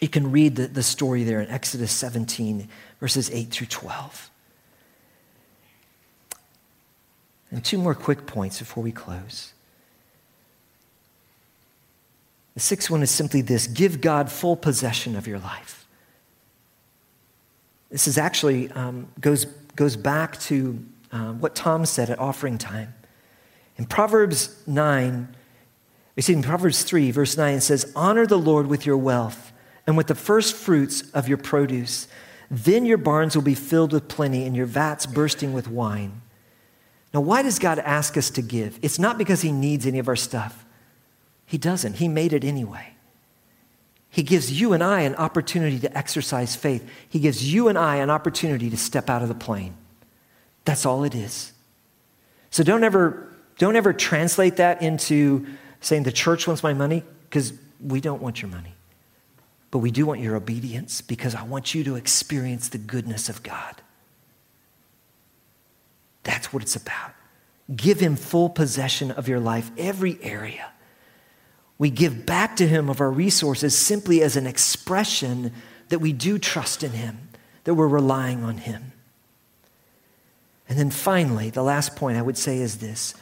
You 0.00 0.08
can 0.08 0.32
read 0.32 0.56
the, 0.56 0.68
the 0.68 0.82
story 0.82 1.22
there 1.22 1.40
in 1.42 1.48
Exodus 1.50 1.92
17, 1.92 2.66
verses 2.98 3.30
8 3.30 3.50
through 3.50 3.66
12. 3.66 4.30
And 7.50 7.62
two 7.62 7.76
more 7.76 7.94
quick 7.94 8.26
points 8.26 8.58
before 8.58 8.82
we 8.82 8.90
close. 8.90 9.52
The 12.54 12.60
sixth 12.60 12.90
one 12.90 13.02
is 13.02 13.10
simply 13.10 13.40
this 13.40 13.66
give 13.66 14.00
God 14.00 14.30
full 14.30 14.56
possession 14.56 15.16
of 15.16 15.26
your 15.26 15.38
life. 15.38 15.86
This 17.90 18.08
is 18.08 18.18
actually 18.18 18.70
um, 18.72 19.08
goes, 19.20 19.44
goes 19.76 19.96
back 19.96 20.40
to 20.40 20.82
um, 21.12 21.40
what 21.40 21.54
Tom 21.54 21.84
said 21.84 22.08
at 22.10 22.18
offering 22.18 22.58
time. 22.58 22.94
In 23.76 23.84
Proverbs 23.84 24.62
9, 24.66 25.28
we 26.16 26.22
see 26.22 26.32
in 26.32 26.42
Proverbs 26.42 26.82
3, 26.84 27.10
verse 27.10 27.36
9, 27.36 27.54
it 27.54 27.60
says, 27.60 27.92
Honor 27.96 28.26
the 28.26 28.38
Lord 28.38 28.66
with 28.66 28.86
your 28.86 28.96
wealth 28.96 29.52
and 29.86 29.96
with 29.96 30.06
the 30.06 30.14
first 30.14 30.54
fruits 30.54 31.02
of 31.12 31.28
your 31.28 31.38
produce. 31.38 32.08
Then 32.50 32.84
your 32.84 32.98
barns 32.98 33.34
will 33.34 33.42
be 33.42 33.54
filled 33.54 33.92
with 33.92 34.08
plenty 34.08 34.44
and 34.44 34.54
your 34.54 34.66
vats 34.66 35.06
bursting 35.06 35.52
with 35.52 35.68
wine. 35.68 36.20
Now, 37.14 37.20
why 37.20 37.42
does 37.42 37.58
God 37.58 37.78
ask 37.78 38.16
us 38.16 38.30
to 38.30 38.42
give? 38.42 38.78
It's 38.82 38.98
not 38.98 39.18
because 39.18 39.42
He 39.42 39.52
needs 39.52 39.86
any 39.86 39.98
of 39.98 40.08
our 40.08 40.16
stuff, 40.16 40.61
He 41.52 41.58
doesn't. 41.58 41.96
He 41.96 42.08
made 42.08 42.32
it 42.32 42.44
anyway. 42.44 42.94
He 44.08 44.22
gives 44.22 44.58
you 44.58 44.72
and 44.72 44.82
I 44.82 45.02
an 45.02 45.14
opportunity 45.16 45.78
to 45.80 45.94
exercise 45.98 46.56
faith. 46.56 46.82
He 47.10 47.20
gives 47.20 47.52
you 47.52 47.68
and 47.68 47.76
I 47.76 47.96
an 47.96 48.08
opportunity 48.08 48.70
to 48.70 48.76
step 48.78 49.10
out 49.10 49.20
of 49.20 49.28
the 49.28 49.34
plane. 49.34 49.74
That's 50.64 50.86
all 50.86 51.04
it 51.04 51.14
is. 51.14 51.52
So 52.48 52.62
don't 52.62 52.82
ever, 52.82 53.30
don't 53.58 53.76
ever 53.76 53.92
translate 53.92 54.56
that 54.56 54.80
into 54.80 55.46
saying 55.82 56.04
the 56.04 56.12
church 56.12 56.46
wants 56.46 56.62
my 56.62 56.72
money, 56.72 57.02
because 57.28 57.52
we 57.86 58.00
don't 58.00 58.22
want 58.22 58.40
your 58.40 58.50
money. 58.50 58.72
But 59.70 59.80
we 59.80 59.90
do 59.90 60.06
want 60.06 60.20
your 60.20 60.36
obedience 60.36 61.02
because 61.02 61.34
I 61.34 61.42
want 61.42 61.74
you 61.74 61.84
to 61.84 61.96
experience 61.96 62.70
the 62.70 62.78
goodness 62.78 63.28
of 63.28 63.42
God. 63.42 63.74
That's 66.22 66.50
what 66.50 66.62
it's 66.62 66.76
about. 66.76 67.12
Give 67.76 68.00
him 68.00 68.16
full 68.16 68.48
possession 68.48 69.10
of 69.10 69.28
your 69.28 69.40
life, 69.40 69.70
every 69.76 70.18
area. 70.22 70.70
We 71.78 71.90
give 71.90 72.26
back 72.26 72.56
to 72.56 72.66
him 72.66 72.88
of 72.88 73.00
our 73.00 73.10
resources 73.10 73.76
simply 73.76 74.22
as 74.22 74.36
an 74.36 74.46
expression 74.46 75.52
that 75.88 75.98
we 75.98 76.12
do 76.12 76.38
trust 76.38 76.82
in 76.82 76.92
him, 76.92 77.28
that 77.64 77.74
we're 77.74 77.88
relying 77.88 78.44
on 78.44 78.58
him. 78.58 78.92
And 80.68 80.78
then 80.78 80.90
finally, 80.90 81.50
the 81.50 81.62
last 81.62 81.96
point 81.96 82.16
I 82.16 82.22
would 82.22 82.38
say 82.38 82.58
is 82.58 82.78
this. 82.78 83.14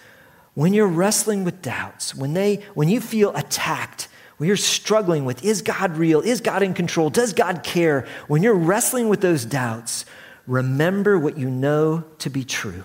When 0.55 0.75
you're 0.75 0.87
wrestling 0.87 1.45
with 1.45 1.63
doubts, 1.63 2.15
when, 2.15 2.35
they, 2.35 2.57
when 2.75 2.89
you 2.89 3.01
feel 3.01 3.35
attacked, 3.35 4.09
when 4.37 4.47
you're 4.47 4.57
struggling 4.57 5.25
with, 5.25 5.45
is 5.45 5.63
God 5.63 5.97
real? 5.97 6.21
Is 6.21 6.41
God 6.41 6.63
in 6.63 6.75
control? 6.75 7.11
Does 7.11 7.33
God 7.33 7.63
care? 7.63 8.07
When 8.29 8.43
you're 8.43 8.55
wrestling 8.55 9.09
with 9.09 9.21
those 9.21 9.45
doubts, 9.45 10.05
remember 10.47 11.19
what 11.19 11.39
you 11.39 11.51
know 11.51 12.05
to 12.19 12.31
be 12.31 12.45
true. 12.45 12.85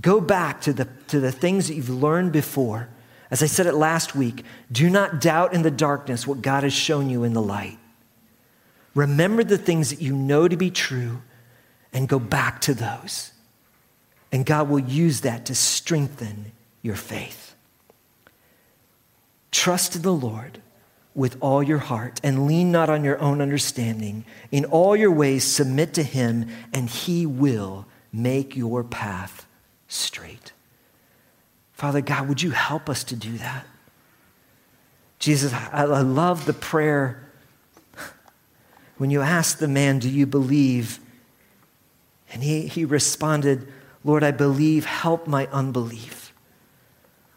Go 0.00 0.20
back 0.20 0.60
to 0.62 0.72
the, 0.72 0.88
to 1.08 1.20
the 1.20 1.32
things 1.32 1.68
that 1.68 1.74
you've 1.74 1.90
learned 1.90 2.32
before. 2.32 2.88
As 3.30 3.42
I 3.42 3.46
said 3.46 3.66
it 3.66 3.74
last 3.74 4.14
week, 4.14 4.44
do 4.72 4.88
not 4.88 5.20
doubt 5.20 5.52
in 5.52 5.62
the 5.62 5.70
darkness 5.70 6.26
what 6.26 6.42
God 6.42 6.62
has 6.62 6.72
shown 6.72 7.10
you 7.10 7.24
in 7.24 7.34
the 7.34 7.42
light. 7.42 7.78
Remember 8.94 9.44
the 9.44 9.58
things 9.58 9.90
that 9.90 10.00
you 10.00 10.14
know 10.14 10.48
to 10.48 10.56
be 10.56 10.70
true 10.70 11.22
and 11.92 12.08
go 12.08 12.18
back 12.18 12.60
to 12.62 12.74
those. 12.74 13.32
And 14.32 14.44
God 14.44 14.68
will 14.68 14.80
use 14.80 15.22
that 15.22 15.46
to 15.46 15.54
strengthen 15.54 16.52
your 16.82 16.96
faith. 16.96 17.54
Trust 19.50 19.96
in 19.96 20.02
the 20.02 20.12
Lord 20.12 20.60
with 21.14 21.36
all 21.40 21.62
your 21.62 21.78
heart 21.78 22.20
and 22.22 22.46
lean 22.46 22.70
not 22.70 22.88
on 22.90 23.04
your 23.04 23.18
own 23.20 23.40
understanding. 23.40 24.24
In 24.52 24.64
all 24.66 24.94
your 24.94 25.10
ways, 25.10 25.44
submit 25.44 25.94
to 25.94 26.02
him, 26.02 26.48
and 26.72 26.88
he 26.88 27.26
will 27.26 27.86
make 28.12 28.56
your 28.56 28.84
path 28.84 29.46
straight. 29.88 30.52
Father 31.78 32.00
God, 32.00 32.28
would 32.28 32.42
you 32.42 32.50
help 32.50 32.90
us 32.90 33.04
to 33.04 33.14
do 33.14 33.38
that? 33.38 33.64
Jesus, 35.20 35.52
I, 35.54 35.84
love 35.84 36.44
the 36.44 36.52
prayer 36.52 37.30
when 38.96 39.10
you 39.10 39.22
asked 39.22 39.60
the 39.60 39.68
man, 39.68 40.00
Do 40.00 40.10
you 40.10 40.26
believe? 40.26 40.98
And 42.32 42.42
he, 42.42 42.66
he 42.66 42.84
responded, 42.84 43.72
Lord, 44.02 44.24
I 44.24 44.32
believe, 44.32 44.86
help 44.86 45.28
my 45.28 45.46
unbelief. 45.52 46.32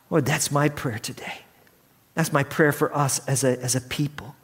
Lord, 0.10 0.26
that's 0.26 0.52
my 0.52 0.70
prayer 0.70 0.98
today. 0.98 1.42
That's 2.16 2.34
my 2.34 2.44
prayer 2.44 2.72
for 2.72 2.96
us 2.98 3.20
as 3.28 3.44
a, 3.44 3.62
as 3.62 3.76
a 3.76 3.82
people. 3.82 4.36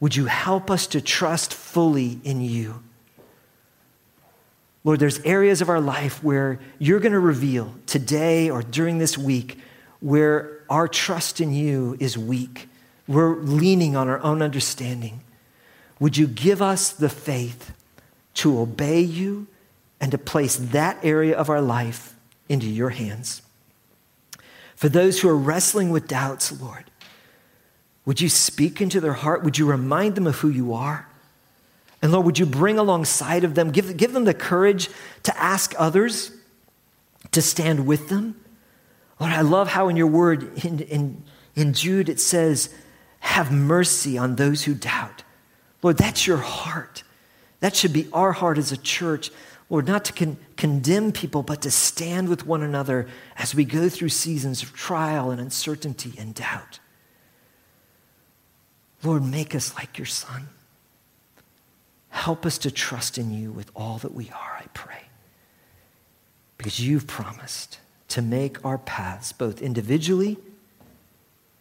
Would 0.00 0.16
you 0.16 0.26
help 0.26 0.68
us 0.68 0.88
to 0.88 1.00
trust 1.00 1.54
fully 1.54 2.18
in 2.24 2.40
you? 2.40 2.82
Lord, 4.84 4.98
there's 4.98 5.20
areas 5.20 5.60
of 5.60 5.68
our 5.68 5.80
life 5.80 6.22
where 6.24 6.58
you're 6.78 7.00
going 7.00 7.12
to 7.12 7.20
reveal 7.20 7.74
today 7.86 8.50
or 8.50 8.62
during 8.62 8.98
this 8.98 9.16
week 9.16 9.58
where 10.00 10.58
our 10.68 10.88
trust 10.88 11.40
in 11.40 11.52
you 11.52 11.96
is 12.00 12.18
weak. 12.18 12.68
We're 13.06 13.36
leaning 13.36 13.94
on 13.94 14.08
our 14.08 14.20
own 14.20 14.42
understanding. 14.42 15.20
Would 16.00 16.16
you 16.16 16.26
give 16.26 16.60
us 16.60 16.90
the 16.90 17.08
faith 17.08 17.72
to 18.34 18.58
obey 18.58 19.00
you 19.00 19.46
and 20.00 20.10
to 20.10 20.18
place 20.18 20.56
that 20.56 20.98
area 21.04 21.36
of 21.36 21.48
our 21.48 21.60
life 21.60 22.16
into 22.48 22.66
your 22.66 22.90
hands? 22.90 23.42
For 24.74 24.88
those 24.88 25.20
who 25.20 25.28
are 25.28 25.36
wrestling 25.36 25.90
with 25.90 26.08
doubts, 26.08 26.60
Lord, 26.60 26.84
would 28.04 28.20
you 28.20 28.28
speak 28.28 28.80
into 28.80 29.00
their 29.00 29.12
heart? 29.12 29.44
Would 29.44 29.58
you 29.58 29.66
remind 29.66 30.16
them 30.16 30.26
of 30.26 30.36
who 30.40 30.48
you 30.48 30.74
are? 30.74 31.08
And 32.02 32.10
Lord, 32.10 32.26
would 32.26 32.38
you 32.38 32.46
bring 32.46 32.78
alongside 32.78 33.44
of 33.44 33.54
them, 33.54 33.70
give, 33.70 33.96
give 33.96 34.12
them 34.12 34.24
the 34.24 34.34
courage 34.34 34.90
to 35.22 35.38
ask 35.40 35.72
others 35.78 36.32
to 37.30 37.40
stand 37.40 37.86
with 37.86 38.08
them? 38.08 38.40
Lord, 39.20 39.32
I 39.32 39.42
love 39.42 39.68
how 39.68 39.88
in 39.88 39.96
your 39.96 40.08
word, 40.08 40.64
in, 40.64 40.80
in, 40.80 41.22
in 41.54 41.72
Jude, 41.72 42.08
it 42.08 42.18
says, 42.18 42.74
have 43.20 43.52
mercy 43.52 44.18
on 44.18 44.34
those 44.34 44.64
who 44.64 44.74
doubt. 44.74 45.22
Lord, 45.80 45.96
that's 45.96 46.26
your 46.26 46.38
heart. 46.38 47.04
That 47.60 47.76
should 47.76 47.92
be 47.92 48.08
our 48.12 48.32
heart 48.32 48.58
as 48.58 48.72
a 48.72 48.76
church. 48.76 49.30
Lord, 49.70 49.86
not 49.86 50.04
to 50.06 50.12
con- 50.12 50.38
condemn 50.56 51.12
people, 51.12 51.44
but 51.44 51.62
to 51.62 51.70
stand 51.70 52.28
with 52.28 52.44
one 52.44 52.64
another 52.64 53.06
as 53.36 53.54
we 53.54 53.64
go 53.64 53.88
through 53.88 54.08
seasons 54.08 54.64
of 54.64 54.72
trial 54.72 55.30
and 55.30 55.40
uncertainty 55.40 56.14
and 56.18 56.34
doubt. 56.34 56.80
Lord, 59.04 59.24
make 59.24 59.54
us 59.54 59.74
like 59.76 59.98
your 59.98 60.06
Son. 60.06 60.48
Help 62.12 62.46
us 62.46 62.58
to 62.58 62.70
trust 62.70 63.16
in 63.18 63.32
you 63.32 63.50
with 63.50 63.70
all 63.74 63.98
that 63.98 64.14
we 64.14 64.28
are, 64.30 64.58
I 64.60 64.66
pray. 64.74 65.02
Because 66.58 66.78
you've 66.78 67.06
promised 67.06 67.80
to 68.08 68.22
make 68.22 68.64
our 68.64 68.78
paths, 68.78 69.32
both 69.32 69.62
individually 69.62 70.36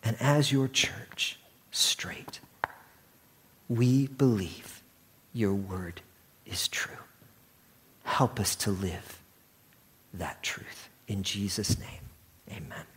and 0.03 0.17
as 0.19 0.51
your 0.51 0.67
church, 0.67 1.39
straight. 1.71 2.41
We 3.69 4.07
believe 4.07 4.83
your 5.33 5.53
word 5.53 6.01
is 6.45 6.67
true. 6.67 6.97
Help 8.03 8.37
us 8.37 8.53
to 8.57 8.71
live 8.71 9.21
that 10.13 10.43
truth. 10.43 10.89
In 11.07 11.23
Jesus' 11.23 11.79
name, 11.79 12.09
amen. 12.49 12.90